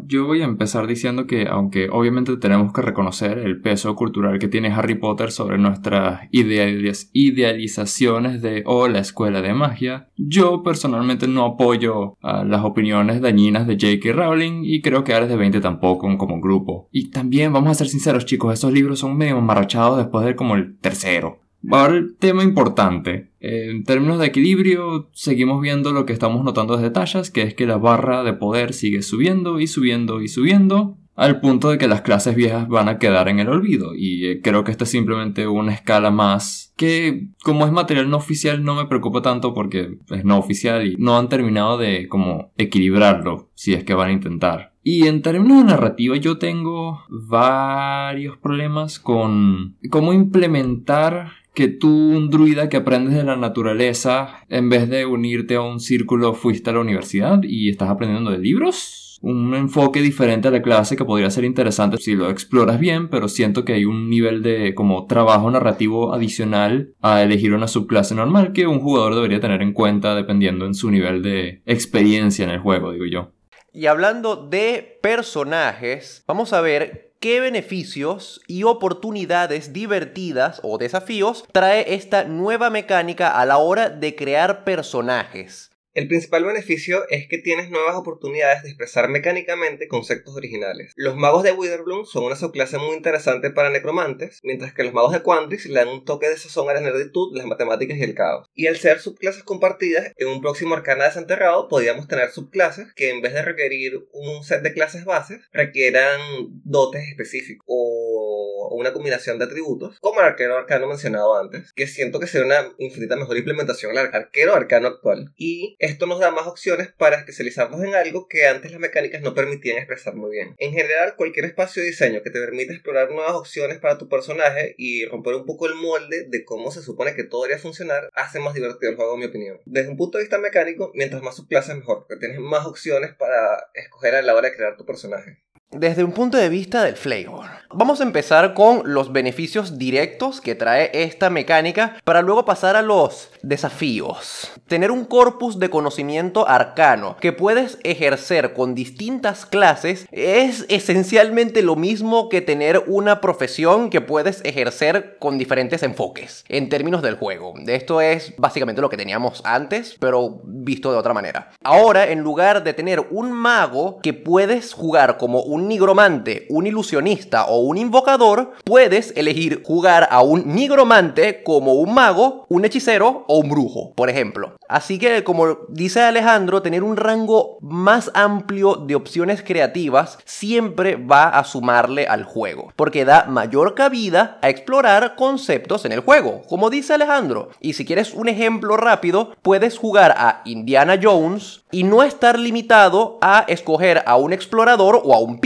Yo 0.05 0.25
voy 0.25 0.41
a 0.41 0.45
empezar 0.45 0.87
diciendo 0.87 1.27
que, 1.27 1.47
aunque 1.49 1.89
obviamente 1.91 2.37
tenemos 2.37 2.71
que 2.71 2.81
reconocer 2.81 3.39
el 3.39 3.59
peso 3.59 3.93
cultural 3.93 4.39
que 4.39 4.47
tiene 4.47 4.71
Harry 4.71 4.95
Potter 4.95 5.31
sobre 5.31 5.57
nuestras 5.57 6.29
idealizaciones 6.31 8.41
de 8.41 8.63
o 8.65 8.87
la 8.87 8.99
escuela 8.99 9.41
de 9.41 9.53
magia, 9.53 10.07
yo 10.15 10.63
personalmente 10.63 11.27
no 11.27 11.43
apoyo 11.43 12.15
las 12.21 12.63
opiniones 12.63 13.19
dañinas 13.19 13.67
de 13.67 13.73
J.K. 13.73 14.13
Rowling 14.13 14.61
y 14.63 14.81
creo 14.81 15.03
que 15.03 15.13
Ares 15.13 15.27
de 15.27 15.35
20 15.35 15.59
tampoco 15.59 16.17
como 16.17 16.39
grupo. 16.39 16.87
Y 16.93 17.09
también, 17.09 17.51
vamos 17.51 17.71
a 17.71 17.75
ser 17.75 17.89
sinceros 17.89 18.25
chicos, 18.25 18.53
esos 18.53 18.71
libros 18.71 18.99
son 18.99 19.17
medio 19.17 19.39
amarrachados 19.39 19.97
después 19.97 20.25
de 20.25 20.37
como 20.37 20.55
el 20.55 20.79
tercero. 20.79 21.41
Ahora 21.71 21.95
el 21.95 22.15
tema 22.17 22.43
importante. 22.43 23.31
En 23.39 23.83
términos 23.83 24.19
de 24.19 24.27
equilibrio, 24.27 25.09
seguimos 25.13 25.61
viendo 25.61 25.91
lo 25.91 26.05
que 26.05 26.13
estamos 26.13 26.43
notando 26.43 26.77
desde 26.77 26.89
tallas, 26.89 27.31
que 27.31 27.43
es 27.43 27.53
que 27.53 27.67
la 27.67 27.77
barra 27.77 28.23
de 28.23 28.33
poder 28.33 28.73
sigue 28.73 29.01
subiendo 29.01 29.59
y 29.59 29.67
subiendo 29.67 30.21
y 30.21 30.27
subiendo, 30.27 30.97
al 31.15 31.39
punto 31.39 31.69
de 31.69 31.77
que 31.77 31.87
las 31.87 32.01
clases 32.01 32.35
viejas 32.35 32.67
van 32.67 32.89
a 32.89 32.99
quedar 32.99 33.29
en 33.29 33.39
el 33.39 33.47
olvido. 33.47 33.95
Y 33.95 34.25
eh, 34.25 34.41
creo 34.41 34.63
que 34.63 34.71
esta 34.71 34.83
es 34.83 34.89
simplemente 34.89 35.47
una 35.47 35.73
escala 35.73 36.11
más 36.11 36.73
que, 36.75 37.27
como 37.43 37.65
es 37.65 37.71
material 37.71 38.09
no 38.09 38.17
oficial, 38.17 38.63
no 38.63 38.75
me 38.75 38.85
preocupa 38.85 39.21
tanto 39.21 39.53
porque 39.53 39.97
es 40.09 40.25
no 40.25 40.37
oficial 40.37 40.85
y 40.85 40.95
no 40.97 41.17
han 41.17 41.29
terminado 41.29 41.77
de 41.77 42.07
como 42.07 42.51
equilibrarlo, 42.57 43.49
si 43.55 43.73
es 43.73 43.83
que 43.83 43.93
van 43.93 44.09
a 44.09 44.13
intentar. 44.13 44.73
Y 44.83 45.07
en 45.07 45.21
términos 45.21 45.59
de 45.59 45.63
narrativa 45.63 46.15
yo 46.17 46.37
tengo 46.37 46.99
varios 47.09 48.37
problemas 48.37 48.99
con 48.99 49.77
cómo 49.89 50.13
implementar 50.13 51.31
que 51.55 51.67
tú, 51.69 51.89
un 51.89 52.29
druida 52.29 52.69
que 52.69 52.77
aprendes 52.77 53.15
de 53.15 53.23
la 53.23 53.37
naturaleza, 53.37 54.45
en 54.49 54.69
vez 54.69 54.89
de 54.89 55.05
unirte 55.05 55.55
a 55.55 55.61
un 55.61 55.79
círculo, 55.79 56.33
fuiste 56.33 56.69
a 56.69 56.73
la 56.73 56.81
universidad 56.81 57.41
y 57.43 57.69
estás 57.69 57.89
aprendiendo 57.89 58.29
de 58.31 58.37
libros. 58.37 59.17
Un 59.21 59.55
enfoque 59.55 60.01
diferente 60.01 60.49
a 60.49 60.51
la 60.51 60.61
clase 60.61 60.95
que 60.95 61.05
podría 61.05 61.31
ser 61.31 61.45
interesante 61.45 61.97
si 61.97 62.13
lo 62.13 62.29
exploras 62.29 62.79
bien, 62.79 63.09
pero 63.09 63.27
siento 63.27 63.65
que 63.65 63.73
hay 63.73 63.85
un 63.85 64.09
nivel 64.09 64.43
de 64.43 64.75
como 64.75 65.07
trabajo 65.07 65.49
narrativo 65.49 66.13
adicional 66.13 66.93
a 67.01 67.23
elegir 67.23 67.53
una 67.53 67.67
subclase 67.67 68.13
normal 68.13 68.51
que 68.53 68.67
un 68.67 68.81
jugador 68.81 69.15
debería 69.15 69.39
tener 69.39 69.63
en 69.63 69.73
cuenta 69.73 70.13
dependiendo 70.13 70.65
en 70.65 70.75
su 70.75 70.91
nivel 70.91 71.23
de 71.23 71.63
experiencia 71.65 72.43
en 72.43 72.51
el 72.51 72.59
juego, 72.59 72.91
digo 72.91 73.05
yo. 73.05 73.31
Y 73.73 73.87
hablando 73.87 74.35
de 74.35 74.99
personajes, 75.01 76.23
vamos 76.27 76.53
a 76.53 76.61
ver 76.61 77.04
qué 77.19 77.39
beneficios 77.39 78.41
y 78.47 78.63
oportunidades 78.63 79.73
divertidas 79.73 80.59
o 80.63 80.77
desafíos 80.77 81.45
trae 81.51 81.93
esta 81.93 82.23
nueva 82.23 82.69
mecánica 82.69 83.39
a 83.39 83.45
la 83.45 83.57
hora 83.57 83.89
de 83.89 84.15
crear 84.15 84.63
personajes. 84.63 85.71
El 85.95 86.09
principal 86.09 86.43
beneficio 86.43 87.05
es 87.07 87.25
que 87.29 87.37
tienes 87.37 87.69
nuevas 87.69 87.95
oportunidades 87.95 88.63
de 88.63 88.67
expresar 88.67 89.07
mecánicamente 89.07 89.87
conceptos 89.87 90.35
originales. 90.35 90.91
Los 90.97 91.15
magos 91.15 91.43
de 91.43 91.53
Witherbloom 91.53 92.05
son 92.05 92.25
una 92.25 92.35
subclase 92.35 92.77
muy 92.77 92.97
interesante 92.97 93.49
para 93.49 93.69
necromantes, 93.69 94.41
mientras 94.43 94.73
que 94.73 94.83
los 94.83 94.91
magos 94.91 95.13
de 95.13 95.23
Quandrix 95.23 95.67
le 95.67 95.75
dan 95.75 95.87
un 95.87 96.03
toque 96.03 96.27
de 96.27 96.35
sazón 96.35 96.69
a 96.69 96.73
la 96.73 96.81
nerditud, 96.81 97.33
las 97.33 97.45
matemáticas 97.45 97.97
y 97.97 98.03
el 98.03 98.13
caos. 98.13 98.49
Y 98.53 98.67
al 98.67 98.75
ser 98.75 98.99
subclases 98.99 99.43
compartidas, 99.43 100.11
en 100.17 100.27
un 100.27 100.41
próximo 100.41 100.75
arcana 100.75 101.05
desenterrado 101.05 101.69
podríamos 101.69 102.09
tener 102.09 102.29
subclases 102.29 102.91
que 102.93 103.11
en 103.11 103.21
vez 103.21 103.31
de 103.31 103.43
requerir 103.43 104.09
un 104.11 104.43
set 104.43 104.63
de 104.63 104.73
clases 104.73 105.05
bases, 105.05 105.39
requieran 105.53 106.19
dotes 106.65 107.07
específicos 107.07 107.63
o 107.69 108.34
una 108.71 108.93
combinación 108.93 109.39
de 109.39 109.45
atributos, 109.45 109.99
como 109.99 110.19
el 110.19 110.27
arquero 110.27 110.57
arcano 110.57 110.87
mencionado 110.87 111.37
antes, 111.37 111.73
que 111.73 111.87
siento 111.87 112.19
que 112.19 112.27
sería 112.27 112.45
una 112.47 112.73
infinita 112.77 113.15
mejor 113.15 113.37
implementación 113.37 113.97
al 113.97 114.09
arquero 114.13 114.55
arcano 114.55 114.87
actual. 114.87 115.33
Y 115.35 115.75
esto 115.79 116.05
nos 116.05 116.19
da 116.19 116.31
más 116.31 116.47
opciones 116.47 116.91
para 116.91 117.17
especializarnos 117.17 117.81
en 117.83 117.95
algo 117.95 118.27
que 118.27 118.47
antes 118.47 118.71
las 118.71 118.79
mecánicas 118.79 119.21
no 119.21 119.33
permitían 119.33 119.77
expresar 119.77 120.15
muy 120.15 120.31
bien. 120.31 120.55
En 120.57 120.71
general, 120.73 121.15
cualquier 121.15 121.45
espacio 121.45 121.81
de 121.81 121.89
diseño 121.89 122.21
que 122.23 122.29
te 122.29 122.39
permita 122.39 122.73
explorar 122.73 123.11
nuevas 123.11 123.33
opciones 123.33 123.79
para 123.79 123.97
tu 123.97 124.07
personaje 124.07 124.75
y 124.77 125.05
romper 125.05 125.35
un 125.35 125.45
poco 125.45 125.67
el 125.67 125.75
molde 125.75 126.25
de 126.27 126.45
cómo 126.45 126.71
se 126.71 126.81
supone 126.81 127.15
que 127.15 127.23
todo 127.23 127.43
debería 127.43 127.61
funcionar, 127.61 128.09
hace 128.13 128.39
más 128.39 128.53
divertido 128.53 128.91
el 128.91 128.95
juego, 128.95 129.13
en 129.13 129.19
mi 129.19 129.25
opinión. 129.25 129.61
Desde 129.65 129.89
un 129.89 129.97
punto 129.97 130.17
de 130.17 130.23
vista 130.23 130.37
mecánico, 130.37 130.91
mientras 130.93 131.21
más 131.21 131.35
subclases 131.35 131.75
mejor, 131.75 132.05
porque 132.07 132.19
tienes 132.19 132.39
más 132.39 132.65
opciones 132.65 133.13
para 133.13 133.69
escoger 133.73 134.15
a 134.15 134.21
la 134.21 134.35
hora 134.35 134.49
de 134.49 134.55
crear 134.55 134.77
tu 134.77 134.85
personaje. 134.85 135.44
Desde 135.71 136.03
un 136.03 136.13
punto 136.13 136.37
de 136.37 136.49
vista 136.49 136.83
del 136.83 136.95
flavor. 136.95 137.47
Vamos 137.77 137.99
a 137.99 138.03
empezar 138.03 138.53
con 138.53 138.83
los 138.85 139.11
beneficios 139.11 139.77
directos 139.77 140.39
que 140.39 140.55
trae 140.55 140.91
esta 140.93 141.29
mecánica 141.29 141.97
para 142.05 142.21
luego 142.21 142.45
pasar 142.45 142.77
a 142.77 142.81
los 142.81 143.31
desafíos. 143.41 144.51
Tener 144.67 144.91
un 144.91 145.03
corpus 145.03 145.59
de 145.59 145.69
conocimiento 145.69 146.47
arcano 146.47 147.17
que 147.19 147.33
puedes 147.33 147.79
ejercer 147.83 148.53
con 148.53 148.75
distintas 148.75 149.45
clases 149.45 150.07
es 150.11 150.65
esencialmente 150.69 151.63
lo 151.63 151.75
mismo 151.75 152.29
que 152.29 152.39
tener 152.39 152.83
una 152.87 153.19
profesión 153.19 153.89
que 153.89 153.99
puedes 153.99 154.41
ejercer 154.45 155.17
con 155.19 155.37
diferentes 155.37 155.83
enfoques 155.83 156.45
en 156.47 156.69
términos 156.69 157.01
del 157.01 157.17
juego. 157.17 157.55
Esto 157.67 157.99
es 157.99 158.33
básicamente 158.37 158.81
lo 158.81 158.89
que 158.89 158.97
teníamos 158.97 159.41
antes, 159.43 159.97
pero 159.99 160.39
visto 160.45 160.91
de 160.91 160.97
otra 160.97 161.13
manera. 161.13 161.51
Ahora, 161.63 162.07
en 162.09 162.21
lugar 162.21 162.63
de 162.63 162.73
tener 162.73 163.07
un 163.11 163.31
mago 163.31 163.99
que 164.01 164.13
puedes 164.13 164.73
jugar 164.73 165.17
como 165.17 165.41
un 165.41 165.54
nigromante, 165.57 166.45
un 166.49 166.67
ilusionista 166.67 167.45
o 167.45 167.59
un 167.59 167.77
invocador, 167.77 168.53
puedes 168.63 169.13
elegir 169.15 169.63
jugar 169.63 170.07
a 170.11 170.21
un 170.21 170.55
nigromante 170.55 171.43
como 171.43 171.73
un 171.73 171.93
mago, 171.93 172.45
un 172.49 172.65
hechicero 172.65 173.25
o 173.27 173.39
un 173.39 173.49
brujo, 173.49 173.93
por 173.95 174.09
ejemplo. 174.09 174.55
Así 174.67 174.97
que, 174.97 175.23
como 175.23 175.59
dice 175.69 176.01
Alejandro, 176.01 176.61
tener 176.61 176.83
un 176.83 176.97
rango 176.97 177.57
más 177.61 178.11
amplio 178.13 178.75
de 178.75 178.95
opciones 178.95 179.43
creativas 179.43 180.17
siempre 180.25 180.95
va 180.95 181.29
a 181.29 181.43
sumarle 181.43 182.07
al 182.07 182.23
juego, 182.23 182.73
porque 182.75 183.05
da 183.05 183.25
mayor 183.25 183.75
cabida 183.75 184.39
a 184.41 184.49
explorar 184.49 185.15
conceptos 185.15 185.85
en 185.85 185.91
el 185.91 185.99
juego, 185.99 186.41
como 186.49 186.69
dice 186.69 186.93
Alejandro. 186.93 187.49
Y 187.59 187.73
si 187.73 187.85
quieres 187.85 188.13
un 188.13 188.27
ejemplo 188.27 188.77
rápido, 188.77 189.35
puedes 189.41 189.77
jugar 189.77 190.15
a 190.17 190.41
Indiana 190.45 190.99
Jones 191.01 191.63
y 191.71 191.83
no 191.83 192.03
estar 192.03 192.39
limitado 192.39 193.17
a 193.21 193.45
escoger 193.47 194.03
a 194.05 194.15
un 194.15 194.33
explorador 194.33 195.01
o 195.03 195.13
a 195.13 195.19
un 195.19 195.39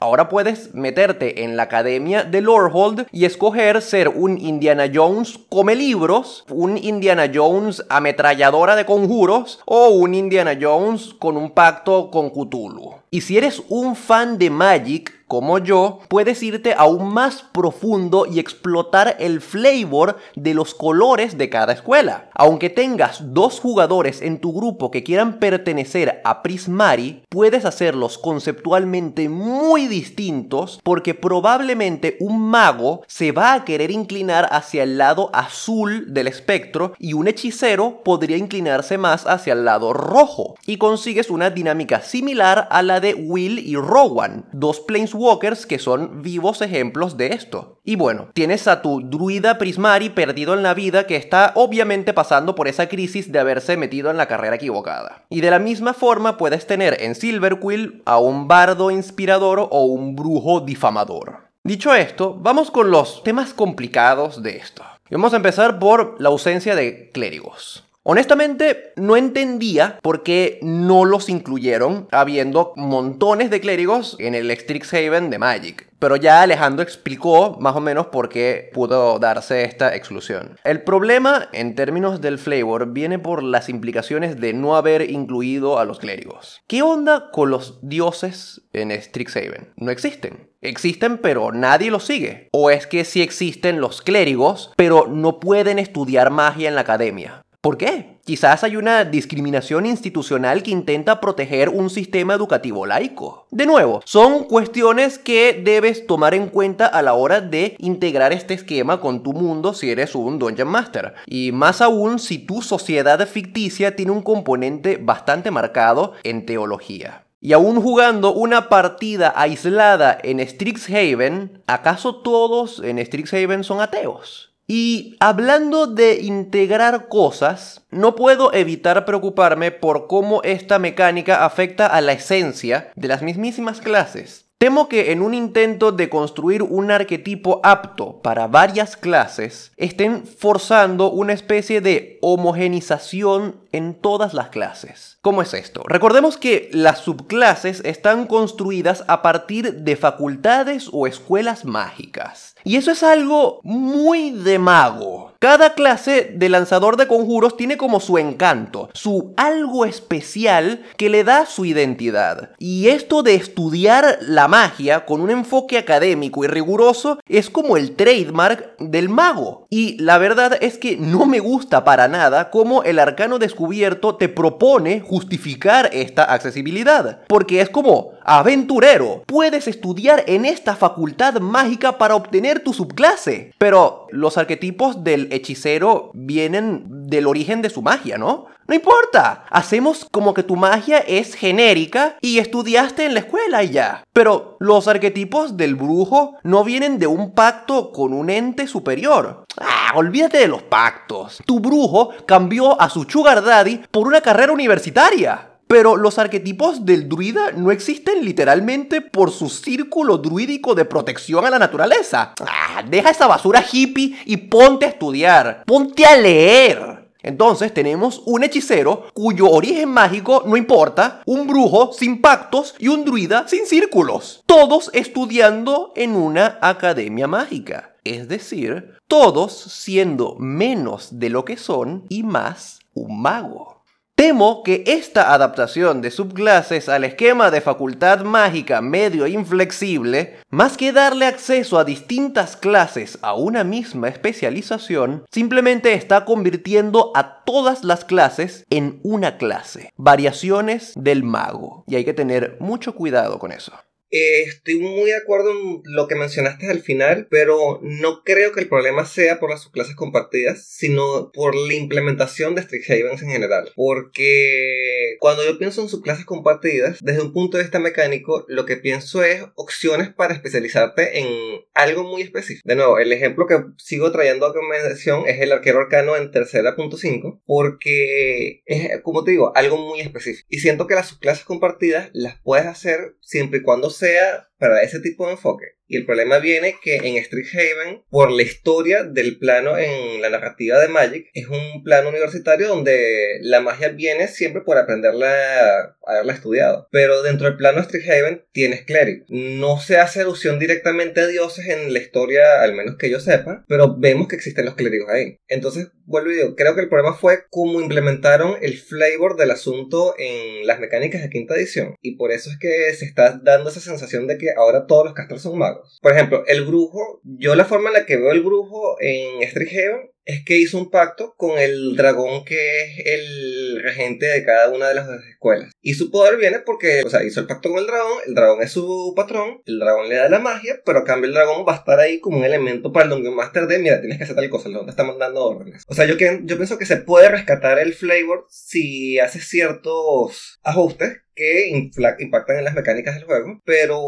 Ahora 0.00 0.30
puedes 0.30 0.74
meterte 0.74 1.44
en 1.44 1.56
la 1.58 1.64
academia 1.64 2.24
de 2.24 2.40
Lorehold 2.40 3.06
y 3.12 3.26
escoger 3.26 3.82
ser 3.82 4.08
un 4.08 4.38
Indiana 4.38 4.90
Jones 4.92 5.38
come 5.50 5.74
libros, 5.74 6.44
un 6.48 6.78
Indiana 6.78 7.30
Jones 7.32 7.84
ametralladora 7.90 8.76
de 8.76 8.86
conjuros 8.86 9.60
o 9.66 9.88
un 9.88 10.14
Indiana 10.14 10.56
Jones 10.58 11.12
con 11.18 11.36
un 11.36 11.50
pacto 11.50 12.10
con 12.10 12.30
Cthulhu. 12.30 12.94
Y 13.10 13.20
si 13.20 13.36
eres 13.36 13.62
un 13.68 13.94
fan 13.94 14.38
de 14.38 14.48
Magic, 14.48 15.21
como 15.32 15.56
yo, 15.56 16.00
puedes 16.08 16.42
irte 16.42 16.74
aún 16.76 17.14
más 17.14 17.42
profundo 17.42 18.26
y 18.30 18.38
explotar 18.38 19.16
el 19.18 19.40
flavor 19.40 20.18
de 20.36 20.52
los 20.52 20.74
colores 20.74 21.38
de 21.38 21.48
cada 21.48 21.72
escuela. 21.72 22.28
Aunque 22.34 22.68
tengas 22.68 23.32
dos 23.32 23.58
jugadores 23.58 24.20
en 24.20 24.42
tu 24.42 24.52
grupo 24.52 24.90
que 24.90 25.02
quieran 25.02 25.38
pertenecer 25.38 26.20
a 26.24 26.42
Prismari, 26.42 27.22
puedes 27.30 27.64
hacerlos 27.64 28.18
conceptualmente 28.18 29.30
muy 29.30 29.86
distintos 29.86 30.78
porque 30.84 31.14
probablemente 31.14 32.18
un 32.20 32.50
mago 32.50 33.00
se 33.06 33.32
va 33.32 33.54
a 33.54 33.64
querer 33.64 33.90
inclinar 33.90 34.46
hacia 34.50 34.82
el 34.82 34.98
lado 34.98 35.30
azul 35.32 36.12
del 36.12 36.26
espectro 36.28 36.92
y 36.98 37.14
un 37.14 37.26
hechicero 37.26 38.02
podría 38.04 38.36
inclinarse 38.36 38.98
más 38.98 39.26
hacia 39.26 39.54
el 39.54 39.64
lado 39.64 39.94
rojo. 39.94 40.56
Y 40.66 40.76
consigues 40.76 41.30
una 41.30 41.48
dinámica 41.48 42.02
similar 42.02 42.68
a 42.70 42.82
la 42.82 43.00
de 43.00 43.14
Will 43.14 43.58
y 43.58 43.76
Rowan, 43.76 44.44
dos 44.52 44.80
planeswalkers 44.80 45.21
Que 45.68 45.78
son 45.78 46.22
vivos 46.22 46.62
ejemplos 46.62 47.16
de 47.16 47.28
esto. 47.28 47.78
Y 47.84 47.96
bueno, 47.96 48.28
tienes 48.34 48.66
a 48.66 48.82
tu 48.82 49.00
druida 49.00 49.58
Prismari 49.58 50.10
perdido 50.10 50.54
en 50.54 50.62
la 50.62 50.74
vida 50.74 51.06
que 51.06 51.16
está 51.16 51.52
obviamente 51.54 52.12
pasando 52.12 52.54
por 52.54 52.68
esa 52.68 52.88
crisis 52.88 53.30
de 53.30 53.38
haberse 53.38 53.76
metido 53.76 54.10
en 54.10 54.16
la 54.16 54.26
carrera 54.26 54.56
equivocada. 54.56 55.24
Y 55.28 55.40
de 55.40 55.50
la 55.50 55.58
misma 55.58 55.94
forma 55.94 56.36
puedes 56.36 56.66
tener 56.66 56.96
en 57.00 57.14
Silverquill 57.14 58.02
a 58.04 58.18
un 58.18 58.48
bardo 58.48 58.90
inspirador 58.90 59.68
o 59.70 59.84
un 59.84 60.16
brujo 60.16 60.60
difamador. 60.60 61.48
Dicho 61.64 61.94
esto, 61.94 62.36
vamos 62.38 62.70
con 62.70 62.90
los 62.90 63.22
temas 63.22 63.54
complicados 63.54 64.42
de 64.42 64.56
esto. 64.56 64.82
Y 65.08 65.14
vamos 65.14 65.32
a 65.32 65.36
empezar 65.36 65.78
por 65.78 66.16
la 66.20 66.30
ausencia 66.30 66.74
de 66.74 67.10
clérigos. 67.10 67.84
Honestamente, 68.04 68.92
no 68.96 69.16
entendía 69.16 70.00
por 70.02 70.24
qué 70.24 70.58
no 70.60 71.04
los 71.04 71.28
incluyeron, 71.28 72.08
habiendo 72.10 72.72
montones 72.74 73.48
de 73.48 73.60
clérigos 73.60 74.16
en 74.18 74.34
el 74.34 74.50
Strixhaven 74.50 75.30
de 75.30 75.38
Magic. 75.38 75.88
Pero 76.00 76.16
ya 76.16 76.42
Alejandro 76.42 76.82
explicó 76.82 77.58
más 77.60 77.76
o 77.76 77.80
menos 77.80 78.08
por 78.08 78.28
qué 78.28 78.70
pudo 78.74 79.20
darse 79.20 79.62
esta 79.62 79.94
exclusión. 79.94 80.58
El 80.64 80.82
problema, 80.82 81.48
en 81.52 81.76
términos 81.76 82.20
del 82.20 82.40
flavor, 82.40 82.92
viene 82.92 83.20
por 83.20 83.44
las 83.44 83.68
implicaciones 83.68 84.40
de 84.40 84.52
no 84.52 84.74
haber 84.74 85.08
incluido 85.08 85.78
a 85.78 85.84
los 85.84 86.00
clérigos. 86.00 86.60
¿Qué 86.66 86.82
onda 86.82 87.30
con 87.30 87.50
los 87.50 87.78
dioses 87.88 88.62
en 88.72 88.90
Strixhaven? 88.90 89.74
No 89.76 89.92
existen. 89.92 90.50
Existen 90.60 91.18
pero 91.18 91.52
nadie 91.52 91.92
los 91.92 92.04
sigue. 92.04 92.48
O 92.52 92.70
es 92.70 92.88
que 92.88 93.04
sí 93.04 93.22
existen 93.22 93.80
los 93.80 94.02
clérigos, 94.02 94.72
pero 94.76 95.06
no 95.06 95.38
pueden 95.38 95.78
estudiar 95.78 96.30
magia 96.30 96.68
en 96.68 96.74
la 96.74 96.80
academia. 96.80 97.41
¿Por 97.62 97.78
qué? 97.78 98.18
Quizás 98.24 98.64
hay 98.64 98.74
una 98.74 99.04
discriminación 99.04 99.86
institucional 99.86 100.64
que 100.64 100.72
intenta 100.72 101.20
proteger 101.20 101.68
un 101.68 101.90
sistema 101.90 102.34
educativo 102.34 102.86
laico. 102.86 103.46
De 103.52 103.66
nuevo, 103.66 104.02
son 104.04 104.42
cuestiones 104.42 105.16
que 105.16 105.62
debes 105.64 106.08
tomar 106.08 106.34
en 106.34 106.48
cuenta 106.48 106.86
a 106.86 107.02
la 107.02 107.14
hora 107.14 107.40
de 107.40 107.76
integrar 107.78 108.32
este 108.32 108.54
esquema 108.54 108.98
con 108.98 109.22
tu 109.22 109.32
mundo 109.32 109.74
si 109.74 109.92
eres 109.92 110.16
un 110.16 110.40
Dungeon 110.40 110.66
Master. 110.66 111.14
Y 111.24 111.52
más 111.52 111.80
aún 111.80 112.18
si 112.18 112.38
tu 112.38 112.62
sociedad 112.62 113.24
ficticia 113.28 113.94
tiene 113.94 114.10
un 114.10 114.22
componente 114.22 114.98
bastante 115.00 115.52
marcado 115.52 116.14
en 116.24 116.44
teología. 116.44 117.26
Y 117.40 117.52
aún 117.52 117.80
jugando 117.80 118.34
una 118.34 118.68
partida 118.68 119.32
aislada 119.36 120.18
en 120.24 120.44
Strixhaven, 120.44 121.62
¿acaso 121.68 122.16
todos 122.22 122.80
en 122.80 122.98
Strixhaven 123.04 123.62
son 123.62 123.80
ateos? 123.80 124.51
Y 124.66 125.16
hablando 125.20 125.86
de 125.86 126.20
integrar 126.22 127.08
cosas, 127.08 127.82
no 127.90 128.14
puedo 128.14 128.52
evitar 128.52 129.04
preocuparme 129.04 129.70
por 129.70 130.06
cómo 130.06 130.42
esta 130.42 130.78
mecánica 130.78 131.44
afecta 131.44 131.86
a 131.86 132.00
la 132.00 132.12
esencia 132.12 132.90
de 132.94 133.08
las 133.08 133.22
mismísimas 133.22 133.80
clases. 133.80 134.46
Temo 134.62 134.88
que 134.88 135.10
en 135.10 135.22
un 135.22 135.34
intento 135.34 135.90
de 135.90 136.08
construir 136.08 136.62
un 136.62 136.92
arquetipo 136.92 137.60
apto 137.64 138.22
para 138.22 138.46
varias 138.46 138.96
clases, 138.96 139.72
estén 139.76 140.24
forzando 140.24 141.10
una 141.10 141.32
especie 141.32 141.80
de 141.80 142.20
homogenización 142.22 143.56
en 143.72 143.94
todas 143.94 144.34
las 144.34 144.50
clases. 144.50 145.18
¿Cómo 145.24 145.40
es 145.40 145.54
esto? 145.54 145.84
Recordemos 145.86 146.36
que 146.36 146.68
las 146.72 146.98
subclases 146.98 147.80
están 147.84 148.26
construidas 148.26 149.04
a 149.06 149.22
partir 149.22 149.72
de 149.72 149.94
facultades 149.94 150.88
o 150.90 151.06
escuelas 151.06 151.64
mágicas. 151.64 152.56
Y 152.64 152.74
eso 152.74 152.90
es 152.90 153.04
algo 153.04 153.60
muy 153.62 154.32
de 154.32 154.58
mago. 154.58 155.32
Cada 155.38 155.74
clase 155.74 156.32
de 156.32 156.48
lanzador 156.48 156.96
de 156.96 157.08
conjuros 157.08 157.56
tiene 157.56 157.76
como 157.76 157.98
su 157.98 158.16
encanto, 158.18 158.90
su 158.94 159.34
algo 159.36 159.84
especial 159.84 160.84
que 160.96 161.08
le 161.08 161.24
da 161.24 161.46
su 161.46 161.64
identidad. 161.64 162.50
Y 162.58 162.88
esto 162.88 163.24
de 163.24 163.34
estudiar 163.34 164.18
la 164.20 164.46
magia 164.46 165.04
con 165.04 165.20
un 165.20 165.30
enfoque 165.30 165.78
académico 165.78 166.44
y 166.44 166.46
riguroso 166.46 167.18
es 167.28 167.50
como 167.50 167.76
el 167.76 167.96
trademark 167.96 168.76
del 168.78 169.08
mago. 169.08 169.66
Y 169.68 169.98
la 170.00 170.18
verdad 170.18 170.56
es 170.60 170.78
que 170.78 170.96
no 170.96 171.26
me 171.26 171.40
gusta 171.40 171.82
para 171.82 172.06
nada 172.06 172.50
cómo 172.50 172.84
el 172.84 173.00
arcano 173.00 173.40
descubierto 173.40 174.14
te 174.14 174.28
propone 174.28 175.00
justificar 175.12 175.90
esta 175.92 176.24
accesibilidad. 176.24 177.20
Porque 177.28 177.60
es 177.60 177.68
como, 177.68 178.12
aventurero, 178.24 179.24
puedes 179.26 179.68
estudiar 179.68 180.24
en 180.26 180.46
esta 180.46 180.74
facultad 180.74 181.34
mágica 181.38 181.98
para 181.98 182.14
obtener 182.14 182.60
tu 182.60 182.72
subclase. 182.72 183.52
Pero 183.58 184.06
los 184.10 184.38
arquetipos 184.38 185.04
del 185.04 185.30
hechicero 185.30 186.12
vienen 186.14 186.86
del 186.88 187.26
origen 187.26 187.60
de 187.60 187.68
su 187.68 187.82
magia, 187.82 188.16
¿no? 188.16 188.46
No 188.68 188.74
importa, 188.74 189.44
hacemos 189.50 190.06
como 190.10 190.34
que 190.34 190.42
tu 190.42 190.56
magia 190.56 190.98
es 190.98 191.34
genérica 191.34 192.16
y 192.20 192.38
estudiaste 192.38 193.04
en 193.04 193.14
la 193.14 193.20
escuela 193.20 193.62
y 193.62 193.70
ya. 193.70 194.04
Pero 194.12 194.56
los 194.60 194.88
arquetipos 194.88 195.56
del 195.56 195.74
brujo 195.74 196.36
no 196.42 196.64
vienen 196.64 196.98
de 196.98 197.06
un 197.06 197.32
pacto 197.32 197.92
con 197.92 198.12
un 198.12 198.30
ente 198.30 198.66
superior. 198.66 199.44
Ah, 199.60 199.92
olvídate 199.94 200.38
de 200.38 200.48
los 200.48 200.62
pactos. 200.62 201.42
Tu 201.44 201.60
brujo 201.60 202.10
cambió 202.26 202.80
a 202.80 202.88
su 202.88 203.04
sugar 203.04 203.42
daddy 203.42 203.82
por 203.90 204.06
una 204.06 204.20
carrera 204.20 204.52
universitaria. 204.52 205.48
Pero 205.66 205.96
los 205.96 206.18
arquetipos 206.18 206.84
del 206.84 207.08
druida 207.08 207.52
no 207.56 207.70
existen 207.70 208.22
literalmente 208.24 209.00
por 209.00 209.30
su 209.30 209.48
círculo 209.48 210.18
druídico 210.18 210.74
de 210.74 210.84
protección 210.84 211.46
a 211.46 211.50
la 211.50 211.58
naturaleza. 211.58 212.34
Ah, 212.40 212.82
deja 212.86 213.08
esa 213.08 213.26
basura 213.26 213.64
hippie 213.72 214.18
y 214.26 214.36
ponte 214.36 214.84
a 214.84 214.90
estudiar. 214.90 215.62
Ponte 215.64 216.04
a 216.04 216.16
leer. 216.16 217.01
Entonces 217.22 217.72
tenemos 217.72 218.22
un 218.26 218.44
hechicero 218.44 219.06
cuyo 219.14 219.50
origen 219.50 219.88
mágico 219.88 220.42
no 220.46 220.56
importa, 220.56 221.22
un 221.26 221.46
brujo 221.46 221.92
sin 221.92 222.20
pactos 222.20 222.74
y 222.78 222.88
un 222.88 223.04
druida 223.04 223.46
sin 223.48 223.66
círculos. 223.66 224.42
Todos 224.46 224.90
estudiando 224.92 225.92
en 225.96 226.16
una 226.16 226.58
academia 226.60 227.26
mágica. 227.26 227.96
Es 228.04 228.28
decir, 228.28 228.94
todos 229.06 229.52
siendo 229.52 230.34
menos 230.38 231.20
de 231.20 231.30
lo 231.30 231.44
que 231.44 231.56
son 231.56 232.04
y 232.08 232.22
más 232.24 232.80
un 232.94 233.22
mago. 233.22 233.71
Temo 234.14 234.62
que 234.62 234.84
esta 234.86 235.32
adaptación 235.32 236.00
de 236.02 236.10
subclases 236.10 236.88
al 236.88 237.04
esquema 237.04 237.50
de 237.50 237.60
facultad 237.60 238.20
mágica 238.20 238.80
medio 238.80 239.26
inflexible, 239.26 240.36
más 240.50 240.76
que 240.76 240.92
darle 240.92 241.26
acceso 241.26 241.78
a 241.78 241.84
distintas 241.84 242.56
clases 242.56 243.18
a 243.22 243.34
una 243.34 243.64
misma 243.64 244.08
especialización, 244.08 245.24
simplemente 245.30 245.94
está 245.94 246.24
convirtiendo 246.24 247.10
a 247.14 247.42
todas 247.44 247.84
las 247.84 248.04
clases 248.04 248.64
en 248.70 249.00
una 249.02 249.38
clase, 249.38 249.92
variaciones 249.96 250.92
del 250.94 251.24
mago. 251.24 251.84
Y 251.88 251.96
hay 251.96 252.04
que 252.04 252.14
tener 252.14 252.58
mucho 252.60 252.94
cuidado 252.94 253.38
con 253.38 253.50
eso. 253.50 253.72
Eh, 254.14 254.42
estoy 254.42 254.78
muy 254.78 255.10
de 255.10 255.16
acuerdo 255.16 255.50
en 255.52 255.80
lo 255.84 256.06
que 256.06 256.16
mencionaste 256.16 256.70
al 256.70 256.80
final, 256.80 257.28
pero 257.30 257.80
no 257.82 258.22
creo 258.24 258.52
que 258.52 258.60
el 258.60 258.68
problema 258.68 259.06
sea 259.06 259.40
por 259.40 259.48
las 259.48 259.62
subclases 259.62 259.96
compartidas, 259.96 260.66
sino 260.66 261.32
por 261.32 261.56
la 261.56 261.72
implementación 261.72 262.54
de 262.54 262.60
Strixhavens 262.60 263.22
en 263.22 263.30
general. 263.30 263.72
Porque 263.74 265.16
cuando 265.18 265.44
yo 265.46 265.58
pienso 265.58 265.80
en 265.80 265.88
subclases 265.88 266.26
compartidas, 266.26 266.98
desde 267.00 267.22
un 267.22 267.32
punto 267.32 267.56
de 267.56 267.64
vista 267.64 267.78
mecánico, 267.78 268.44
lo 268.48 268.66
que 268.66 268.76
pienso 268.76 269.24
es 269.24 269.44
opciones 269.54 270.10
para 270.10 270.34
especializarte 270.34 271.18
en 271.18 271.62
algo 271.72 272.04
muy 272.04 272.20
específico. 272.20 272.68
De 272.68 272.76
nuevo, 272.76 272.98
el 272.98 273.12
ejemplo 273.12 273.46
que 273.46 273.64
sigo 273.78 274.12
trayendo 274.12 274.44
a 274.44 274.52
conversación 274.52 275.26
es 275.26 275.40
el 275.40 275.52
arquero 275.52 275.80
arcano 275.80 276.16
en 276.16 276.30
tercera 276.30 276.76
punto 276.76 276.98
5, 276.98 277.40
porque 277.46 278.62
es, 278.66 279.00
como 279.00 279.24
te 279.24 279.30
digo, 279.30 279.52
algo 279.54 279.78
muy 279.78 280.00
específico. 280.00 280.46
Y 280.50 280.58
siento 280.58 280.86
que 280.86 280.96
las 280.96 281.08
subclases 281.08 281.44
compartidas 281.46 282.10
las 282.12 282.38
puedes 282.42 282.66
hacer 282.66 283.16
siempre 283.22 283.60
y 283.60 283.62
cuando 283.62 283.88
sea 284.02 284.48
para 284.62 284.80
ese 284.84 285.00
tipo 285.00 285.26
de 285.26 285.32
enfoque. 285.32 285.66
Y 285.88 285.96
el 285.96 286.06
problema 286.06 286.38
viene 286.38 286.76
que 286.80 286.96
en 286.96 287.22
Strixhaven, 287.22 288.04
por 288.08 288.30
la 288.30 288.42
historia 288.42 289.02
del 289.02 289.38
plano 289.38 289.76
en 289.76 290.22
la 290.22 290.30
narrativa 290.30 290.78
de 290.78 290.86
Magic, 290.86 291.26
es 291.34 291.48
un 291.48 291.82
plano 291.82 292.10
universitario 292.10 292.68
donde 292.68 293.38
la 293.42 293.60
magia 293.60 293.88
viene 293.88 294.28
siempre 294.28 294.62
por 294.62 294.78
aprenderla, 294.78 295.96
haberla 296.06 296.32
estudiado. 296.32 296.88
Pero 296.92 297.22
dentro 297.22 297.46
del 297.46 297.56
plano 297.56 297.82
Strixhaven 297.82 298.44
tienes 298.52 298.82
clérigo. 298.84 299.26
No 299.28 299.80
se 299.80 299.98
hace 299.98 300.20
alusión 300.20 300.60
directamente 300.60 301.20
a 301.20 301.26
dioses 301.26 301.66
en 301.68 301.92
la 301.92 301.98
historia, 301.98 302.62
al 302.62 302.74
menos 302.74 302.96
que 302.96 303.10
yo 303.10 303.18
sepa, 303.18 303.64
pero 303.68 303.96
vemos 303.98 304.28
que 304.28 304.36
existen 304.36 304.64
los 304.64 304.76
clérigos 304.76 305.10
ahí. 305.10 305.40
Entonces, 305.48 305.88
vuelvo 306.06 306.30
y 306.30 306.36
digo, 306.36 306.54
creo 306.56 306.74
que 306.74 306.82
el 306.82 306.88
problema 306.88 307.14
fue 307.14 307.40
cómo 307.50 307.80
implementaron 307.80 308.56
el 308.62 308.78
flavor 308.78 309.36
del 309.36 309.50
asunto 309.50 310.14
en 310.16 310.66
las 310.66 310.80
mecánicas 310.80 311.22
de 311.22 311.30
quinta 311.30 311.54
edición. 311.54 311.96
Y 312.00 312.16
por 312.16 312.32
eso 312.32 312.50
es 312.50 312.58
que 312.58 312.94
se 312.94 313.04
está 313.04 313.40
dando 313.42 313.68
esa 313.68 313.80
sensación 313.80 314.26
de 314.26 314.38
que 314.38 314.51
ahora 314.56 314.86
todos 314.86 315.04
los 315.04 315.14
castros 315.14 315.42
son 315.42 315.58
magos. 315.58 315.98
Por 316.02 316.12
ejemplo, 316.12 316.44
el 316.46 316.64
brujo, 316.64 317.20
yo 317.24 317.54
la 317.54 317.64
forma 317.64 317.88
en 317.88 317.94
la 317.94 318.06
que 318.06 318.16
veo 318.16 318.32
el 318.32 318.42
brujo 318.42 318.96
en 319.00 319.46
Strixhaven 319.48 320.12
es 320.24 320.44
que 320.44 320.58
hizo 320.58 320.78
un 320.78 320.90
pacto 320.90 321.34
con 321.36 321.58
el 321.58 321.96
dragón 321.96 322.44
que 322.44 322.82
es 322.82 323.06
el 323.06 323.82
regente 323.82 324.26
de 324.26 324.44
cada 324.44 324.70
una 324.70 324.88
de 324.88 324.94
las 324.94 325.08
escuelas. 325.28 325.72
Y 325.80 325.94
su 325.94 326.10
poder 326.10 326.36
viene 326.36 326.60
porque, 326.60 327.02
o 327.04 327.10
sea, 327.10 327.24
hizo 327.24 327.40
el 327.40 327.46
pacto 327.46 327.70
con 327.70 327.78
el 327.78 327.86
dragón, 327.86 328.18
el 328.26 328.34
dragón 328.34 328.62
es 328.62 328.72
su 328.72 329.12
patrón, 329.16 329.62
el 329.66 329.78
dragón 329.78 330.08
le 330.08 330.16
da 330.16 330.28
la 330.28 330.38
magia, 330.38 330.80
pero 330.84 331.00
a 331.00 331.04
cambio 331.04 331.28
el 331.28 331.34
dragón 331.34 331.64
va 331.66 331.74
a 331.74 331.78
estar 331.78 331.98
ahí 331.98 332.20
como 332.20 332.38
un 332.38 332.44
elemento 332.44 332.92
para 332.92 333.04
el 333.04 333.10
Dungeon 333.10 333.34
Master 333.34 333.66
de, 333.66 333.78
mira, 333.78 334.00
tienes 334.00 334.18
que 334.18 334.24
hacer 334.24 334.36
tal 334.36 334.50
cosa, 334.50 334.68
el 334.68 334.74
dragón 334.74 334.86
te 334.86 334.92
está 334.92 335.04
mandando 335.04 335.44
órdenes. 335.44 335.82
O 335.88 335.94
sea, 335.94 336.06
yo, 336.06 336.14
yo 336.14 336.56
pienso 336.56 336.78
que 336.78 336.86
se 336.86 336.98
puede 336.98 337.28
rescatar 337.28 337.78
el 337.78 337.94
flavor 337.94 338.46
si 338.48 339.18
hace 339.18 339.40
ciertos 339.40 340.60
ajustes 340.62 341.21
que 341.34 341.68
impactan 341.68 342.58
en 342.58 342.64
las 342.64 342.74
mecánicas 342.74 343.14
del 343.14 343.24
juego, 343.24 343.60
pero 343.64 344.00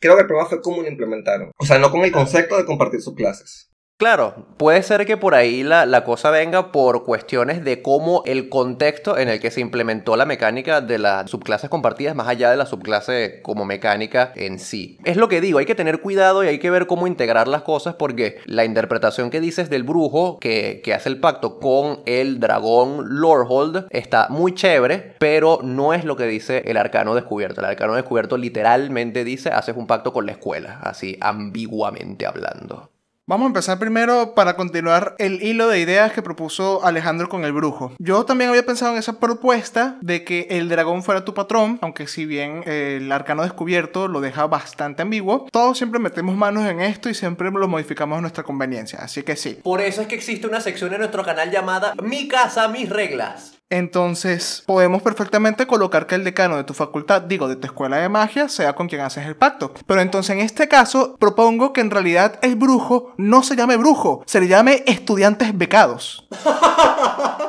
creo 0.00 0.16
que 0.16 0.22
el 0.22 0.26
problema 0.26 0.48
fue 0.48 0.60
cómo 0.60 0.82
lo 0.82 0.88
implementaron. 0.88 1.52
O 1.58 1.64
sea, 1.64 1.78
no 1.78 1.90
con 1.90 2.04
el 2.04 2.12
concepto 2.12 2.56
de 2.56 2.64
compartir 2.64 3.00
sus 3.00 3.14
clases. 3.14 3.67
Claro, 3.98 4.46
puede 4.58 4.84
ser 4.84 5.06
que 5.06 5.16
por 5.16 5.34
ahí 5.34 5.64
la, 5.64 5.84
la, 5.84 6.04
cosa 6.04 6.30
venga 6.30 6.70
por 6.70 7.04
cuestiones 7.04 7.64
de 7.64 7.82
cómo 7.82 8.22
el 8.26 8.48
contexto 8.48 9.18
en 9.18 9.28
el 9.28 9.40
que 9.40 9.50
se 9.50 9.60
implementó 9.60 10.14
la 10.14 10.24
mecánica 10.24 10.80
de 10.80 10.98
las 10.98 11.28
subclases 11.28 11.68
compartidas 11.68 12.14
más 12.14 12.28
allá 12.28 12.48
de 12.48 12.56
la 12.56 12.64
subclase 12.64 13.42
como 13.42 13.64
mecánica 13.64 14.32
en 14.36 14.60
sí. 14.60 14.98
Es 15.02 15.16
lo 15.16 15.28
que 15.28 15.40
digo, 15.40 15.58
hay 15.58 15.66
que 15.66 15.74
tener 15.74 16.00
cuidado 16.00 16.44
y 16.44 16.46
hay 16.46 16.60
que 16.60 16.70
ver 16.70 16.86
cómo 16.86 17.08
integrar 17.08 17.48
las 17.48 17.62
cosas 17.62 17.96
porque 17.96 18.38
la 18.44 18.64
interpretación 18.64 19.30
que 19.30 19.40
dices 19.40 19.68
del 19.68 19.82
brujo 19.82 20.38
que, 20.38 20.80
que 20.84 20.94
hace 20.94 21.08
el 21.08 21.18
pacto 21.18 21.58
con 21.58 22.02
el 22.06 22.38
dragón 22.38 23.18
Lordhold 23.18 23.88
está 23.90 24.28
muy 24.30 24.54
chévere, 24.54 25.16
pero 25.18 25.58
no 25.64 25.92
es 25.92 26.04
lo 26.04 26.14
que 26.14 26.26
dice 26.26 26.62
el 26.66 26.76
arcano 26.76 27.16
descubierto. 27.16 27.62
El 27.62 27.66
arcano 27.66 27.94
descubierto 27.94 28.36
literalmente 28.36 29.24
dice 29.24 29.50
haces 29.50 29.76
un 29.76 29.88
pacto 29.88 30.12
con 30.12 30.24
la 30.24 30.30
escuela, 30.30 30.78
así 30.84 31.18
ambiguamente 31.20 32.26
hablando. 32.26 32.90
Vamos 33.28 33.44
a 33.44 33.48
empezar 33.48 33.78
primero 33.78 34.32
para 34.34 34.56
continuar 34.56 35.14
el 35.18 35.42
hilo 35.42 35.68
de 35.68 35.80
ideas 35.80 36.14
que 36.14 36.22
propuso 36.22 36.82
Alejandro 36.82 37.28
con 37.28 37.44
el 37.44 37.52
brujo. 37.52 37.92
Yo 37.98 38.24
también 38.24 38.48
había 38.48 38.64
pensado 38.64 38.92
en 38.92 38.98
esa 38.98 39.20
propuesta 39.20 39.98
de 40.00 40.24
que 40.24 40.46
el 40.48 40.70
dragón 40.70 41.02
fuera 41.02 41.26
tu 41.26 41.34
patrón, 41.34 41.78
aunque 41.82 42.06
si 42.06 42.24
bien 42.24 42.62
el 42.64 43.12
arcano 43.12 43.42
descubierto 43.42 44.08
lo 44.08 44.22
deja 44.22 44.46
bastante 44.46 45.02
ambiguo, 45.02 45.46
todos 45.52 45.76
siempre 45.76 46.00
metemos 46.00 46.36
manos 46.36 46.64
en 46.64 46.80
esto 46.80 47.10
y 47.10 47.14
siempre 47.14 47.50
lo 47.50 47.68
modificamos 47.68 48.16
a 48.16 48.22
nuestra 48.22 48.44
conveniencia, 48.44 49.00
así 49.00 49.22
que 49.22 49.36
sí. 49.36 49.58
Por 49.62 49.82
eso 49.82 50.00
es 50.00 50.06
que 50.06 50.14
existe 50.14 50.46
una 50.46 50.62
sección 50.62 50.94
en 50.94 51.00
nuestro 51.00 51.22
canal 51.22 51.50
llamada 51.50 51.92
Mi 52.02 52.28
casa, 52.28 52.68
mis 52.68 52.88
reglas. 52.88 53.57
Entonces, 53.70 54.62
podemos 54.66 55.02
perfectamente 55.02 55.66
colocar 55.66 56.06
que 56.06 56.14
el 56.14 56.24
decano 56.24 56.56
de 56.56 56.64
tu 56.64 56.72
facultad, 56.72 57.22
digo, 57.22 57.48
de 57.48 57.56
tu 57.56 57.66
escuela 57.66 57.98
de 57.98 58.08
magia, 58.08 58.48
sea 58.48 58.74
con 58.74 58.88
quien 58.88 59.02
haces 59.02 59.26
el 59.26 59.36
pacto. 59.36 59.74
Pero 59.86 60.00
entonces, 60.00 60.34
en 60.34 60.40
este 60.40 60.68
caso, 60.68 61.16
propongo 61.18 61.74
que 61.74 61.82
en 61.82 61.90
realidad 61.90 62.38
el 62.40 62.56
brujo 62.56 63.12
no 63.18 63.42
se 63.42 63.56
llame 63.56 63.76
brujo, 63.76 64.22
se 64.26 64.40
le 64.40 64.48
llame 64.48 64.82
estudiantes 64.86 65.56
becados. 65.56 66.26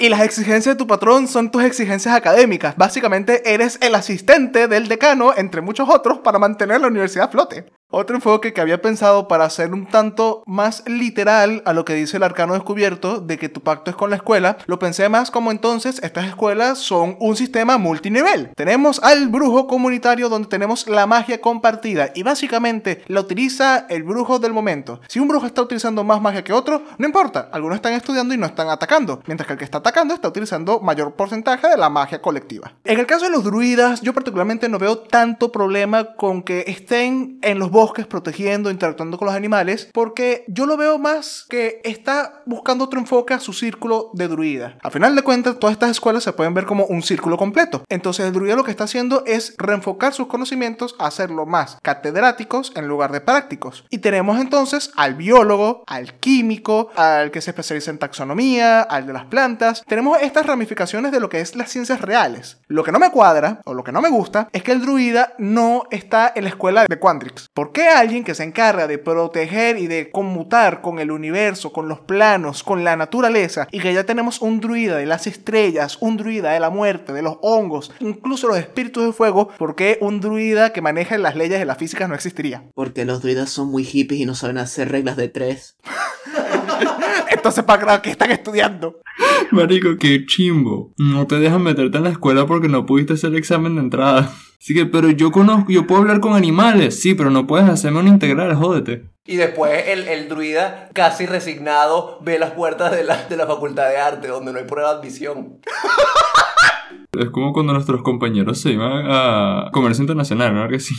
Y 0.00 0.08
las 0.08 0.20
exigencias 0.20 0.76
de 0.76 0.78
tu 0.78 0.86
patrón 0.86 1.26
son 1.26 1.50
tus 1.50 1.64
exigencias 1.64 2.14
académicas. 2.14 2.76
Básicamente 2.76 3.52
eres 3.52 3.78
el 3.82 3.96
asistente 3.96 4.68
del 4.68 4.86
decano, 4.86 5.32
entre 5.36 5.60
muchos 5.60 5.88
otros, 5.88 6.18
para 6.20 6.38
mantener 6.38 6.80
la 6.80 6.86
universidad 6.86 7.26
a 7.26 7.30
flote. 7.30 7.66
Otro 7.90 8.16
enfoque 8.16 8.52
que 8.52 8.60
había 8.60 8.82
pensado 8.82 9.28
para 9.28 9.46
hacer 9.46 9.72
un 9.72 9.86
tanto 9.86 10.42
más 10.44 10.82
literal 10.86 11.62
a 11.64 11.72
lo 11.72 11.86
que 11.86 11.94
dice 11.94 12.18
el 12.18 12.22
arcano 12.22 12.52
descubierto 12.52 13.22
de 13.22 13.38
que 13.38 13.48
tu 13.48 13.62
pacto 13.62 13.90
es 13.90 13.96
con 13.96 14.10
la 14.10 14.16
escuela, 14.16 14.58
lo 14.66 14.78
pensé 14.78 15.08
más 15.08 15.30
como 15.30 15.50
entonces 15.50 15.98
estas 16.02 16.26
escuelas 16.26 16.76
son 16.76 17.16
un 17.18 17.34
sistema 17.34 17.78
multinivel. 17.78 18.50
Tenemos 18.54 19.02
al 19.02 19.28
brujo 19.28 19.66
comunitario 19.66 20.28
donde 20.28 20.48
tenemos 20.48 20.86
la 20.86 21.06
magia 21.06 21.40
compartida 21.40 22.10
y 22.14 22.24
básicamente 22.24 23.02
la 23.06 23.22
utiliza 23.22 23.86
el 23.88 24.02
brujo 24.02 24.38
del 24.38 24.52
momento. 24.52 25.00
Si 25.08 25.18
un 25.18 25.28
brujo 25.28 25.46
está 25.46 25.62
utilizando 25.62 26.04
más 26.04 26.20
magia 26.20 26.44
que 26.44 26.52
otro, 26.52 26.82
no 26.98 27.06
importa, 27.06 27.48
algunos 27.52 27.76
están 27.76 27.94
estudiando 27.94 28.34
y 28.34 28.36
no 28.36 28.44
están 28.44 28.68
atacando, 28.68 29.22
mientras 29.26 29.46
que 29.46 29.54
el 29.54 29.58
que 29.58 29.64
está 29.64 29.78
atacando 29.78 30.12
está 30.12 30.28
utilizando 30.28 30.80
mayor 30.80 31.14
porcentaje 31.14 31.66
de 31.66 31.78
la 31.78 31.88
magia 31.88 32.20
colectiva. 32.20 32.74
En 32.84 33.00
el 33.00 33.06
caso 33.06 33.24
de 33.24 33.30
los 33.30 33.44
druidas, 33.44 34.02
yo 34.02 34.12
particularmente 34.12 34.68
no 34.68 34.78
veo 34.78 34.98
tanto 34.98 35.50
problema 35.50 36.14
con 36.16 36.42
que 36.42 36.64
estén 36.66 37.38
en 37.40 37.58
los 37.58 37.70
bosques 37.78 38.08
protegiendo, 38.08 38.72
interactuando 38.72 39.18
con 39.18 39.26
los 39.26 39.36
animales, 39.36 39.88
porque 39.92 40.44
yo 40.48 40.66
lo 40.66 40.76
veo 40.76 40.98
más 40.98 41.46
que 41.48 41.80
está 41.84 42.42
buscando 42.44 42.82
otro 42.82 42.98
enfoque 42.98 43.34
a 43.34 43.38
su 43.38 43.52
círculo 43.52 44.10
de 44.14 44.26
druida. 44.26 44.78
A 44.82 44.90
final 44.90 45.14
de 45.14 45.22
cuentas, 45.22 45.60
todas 45.60 45.74
estas 45.74 45.92
escuelas 45.92 46.24
se 46.24 46.32
pueden 46.32 46.54
ver 46.54 46.66
como 46.66 46.86
un 46.86 47.02
círculo 47.02 47.36
completo. 47.36 47.84
Entonces 47.88 48.26
el 48.26 48.32
druida 48.32 48.56
lo 48.56 48.64
que 48.64 48.72
está 48.72 48.82
haciendo 48.82 49.22
es 49.26 49.54
reenfocar 49.58 50.12
sus 50.12 50.26
conocimientos 50.26 50.96
a 50.98 51.06
hacerlo 51.06 51.46
más 51.46 51.78
catedráticos 51.80 52.72
en 52.74 52.88
lugar 52.88 53.12
de 53.12 53.20
prácticos. 53.20 53.84
Y 53.90 53.98
tenemos 53.98 54.40
entonces 54.40 54.90
al 54.96 55.14
biólogo, 55.14 55.84
al 55.86 56.14
químico, 56.14 56.90
al 56.96 57.30
que 57.30 57.40
se 57.40 57.52
especializa 57.52 57.92
en 57.92 57.98
taxonomía, 57.98 58.82
al 58.82 59.06
de 59.06 59.12
las 59.12 59.26
plantas. 59.26 59.84
Tenemos 59.86 60.18
estas 60.20 60.46
ramificaciones 60.46 61.12
de 61.12 61.20
lo 61.20 61.28
que 61.28 61.38
es 61.38 61.54
las 61.54 61.70
ciencias 61.70 62.00
reales. 62.00 62.58
Lo 62.66 62.82
que 62.82 62.90
no 62.90 62.98
me 62.98 63.12
cuadra, 63.12 63.60
o 63.66 63.72
lo 63.72 63.84
que 63.84 63.92
no 63.92 64.02
me 64.02 64.10
gusta, 64.10 64.48
es 64.52 64.64
que 64.64 64.72
el 64.72 64.80
druida 64.80 65.34
no 65.38 65.84
está 65.92 66.32
en 66.34 66.42
la 66.42 66.50
escuela 66.50 66.86
de 66.88 66.98
Quandrix. 66.98 67.48
¿Por 67.54 67.67
qué 67.72 67.88
alguien 67.88 68.24
que 68.24 68.34
se 68.34 68.44
encarga 68.44 68.86
de 68.86 68.98
proteger 68.98 69.78
y 69.78 69.86
de 69.86 70.10
conmutar 70.10 70.80
con 70.80 70.98
el 70.98 71.10
universo, 71.10 71.72
con 71.72 71.88
los 71.88 72.00
planos, 72.00 72.62
con 72.62 72.84
la 72.84 72.96
naturaleza, 72.96 73.68
y 73.70 73.80
que 73.80 73.92
ya 73.92 74.04
tenemos 74.04 74.40
un 74.40 74.60
druida 74.60 74.96
de 74.96 75.06
las 75.06 75.26
estrellas, 75.26 75.98
un 76.00 76.16
druida 76.16 76.52
de 76.52 76.60
la 76.60 76.70
muerte, 76.70 77.12
de 77.12 77.22
los 77.22 77.38
hongos, 77.42 77.92
incluso 78.00 78.48
los 78.48 78.58
espíritus 78.58 79.04
de 79.06 79.12
fuego, 79.12 79.48
¿por 79.58 79.74
qué 79.74 79.98
un 80.00 80.20
druida 80.20 80.72
que 80.72 80.80
maneja 80.80 81.18
las 81.18 81.36
leyes 81.36 81.58
de 81.58 81.64
la 81.64 81.74
física 81.74 82.08
no 82.08 82.14
existiría? 82.14 82.64
Porque 82.74 83.04
los 83.04 83.22
druidas 83.22 83.50
son 83.50 83.70
muy 83.70 83.84
hippies 83.84 84.20
y 84.20 84.26
no 84.26 84.34
saben 84.34 84.58
hacer 84.58 84.90
reglas 84.90 85.16
de 85.16 85.28
tres. 85.28 85.76
Entonces, 87.30 87.64
¿para 87.64 88.02
qué 88.02 88.10
están 88.10 88.30
estudiando? 88.30 89.00
Marico, 89.50 89.96
qué 89.98 90.24
chimbo. 90.26 90.92
No 90.98 91.26
te 91.26 91.38
dejan 91.38 91.62
meterte 91.62 91.98
en 91.98 92.04
la 92.04 92.10
escuela 92.10 92.46
porque 92.46 92.68
no 92.68 92.86
pudiste 92.86 93.14
hacer 93.14 93.30
el 93.30 93.36
examen 93.36 93.74
de 93.76 93.82
entrada. 93.82 94.32
Así 94.60 94.74
que, 94.74 94.86
pero 94.86 95.10
yo 95.10 95.30
conozco, 95.30 95.70
yo 95.70 95.86
puedo 95.86 96.00
hablar 96.00 96.20
con 96.20 96.34
animales, 96.34 97.00
sí, 97.00 97.14
pero 97.14 97.30
no 97.30 97.46
puedes 97.46 97.68
hacerme 97.68 98.00
un 98.00 98.08
integral, 98.08 98.54
jódete. 98.56 99.04
Y 99.24 99.36
después 99.36 99.84
el, 99.88 100.08
el 100.08 100.28
druida, 100.28 100.88
casi 100.94 101.26
resignado, 101.26 102.18
ve 102.22 102.38
las 102.38 102.52
puertas 102.52 102.90
de 102.90 103.04
la, 103.04 103.28
de 103.28 103.36
la 103.36 103.46
facultad 103.46 103.88
de 103.88 103.98
arte, 103.98 104.28
donde 104.28 104.52
no 104.52 104.58
hay 104.58 104.64
prueba 104.64 104.94
de 104.94 104.98
admisión. 104.98 105.60
Es 107.12 107.30
como 107.30 107.52
cuando 107.52 107.72
nuestros 107.72 108.02
compañeros 108.02 108.60
se 108.60 108.72
iban 108.72 109.04
a 109.06 109.70
comercio 109.72 110.02
internacional, 110.02 110.54
¿no? 110.54 110.68
Que 110.68 110.80
sí. 110.80 110.94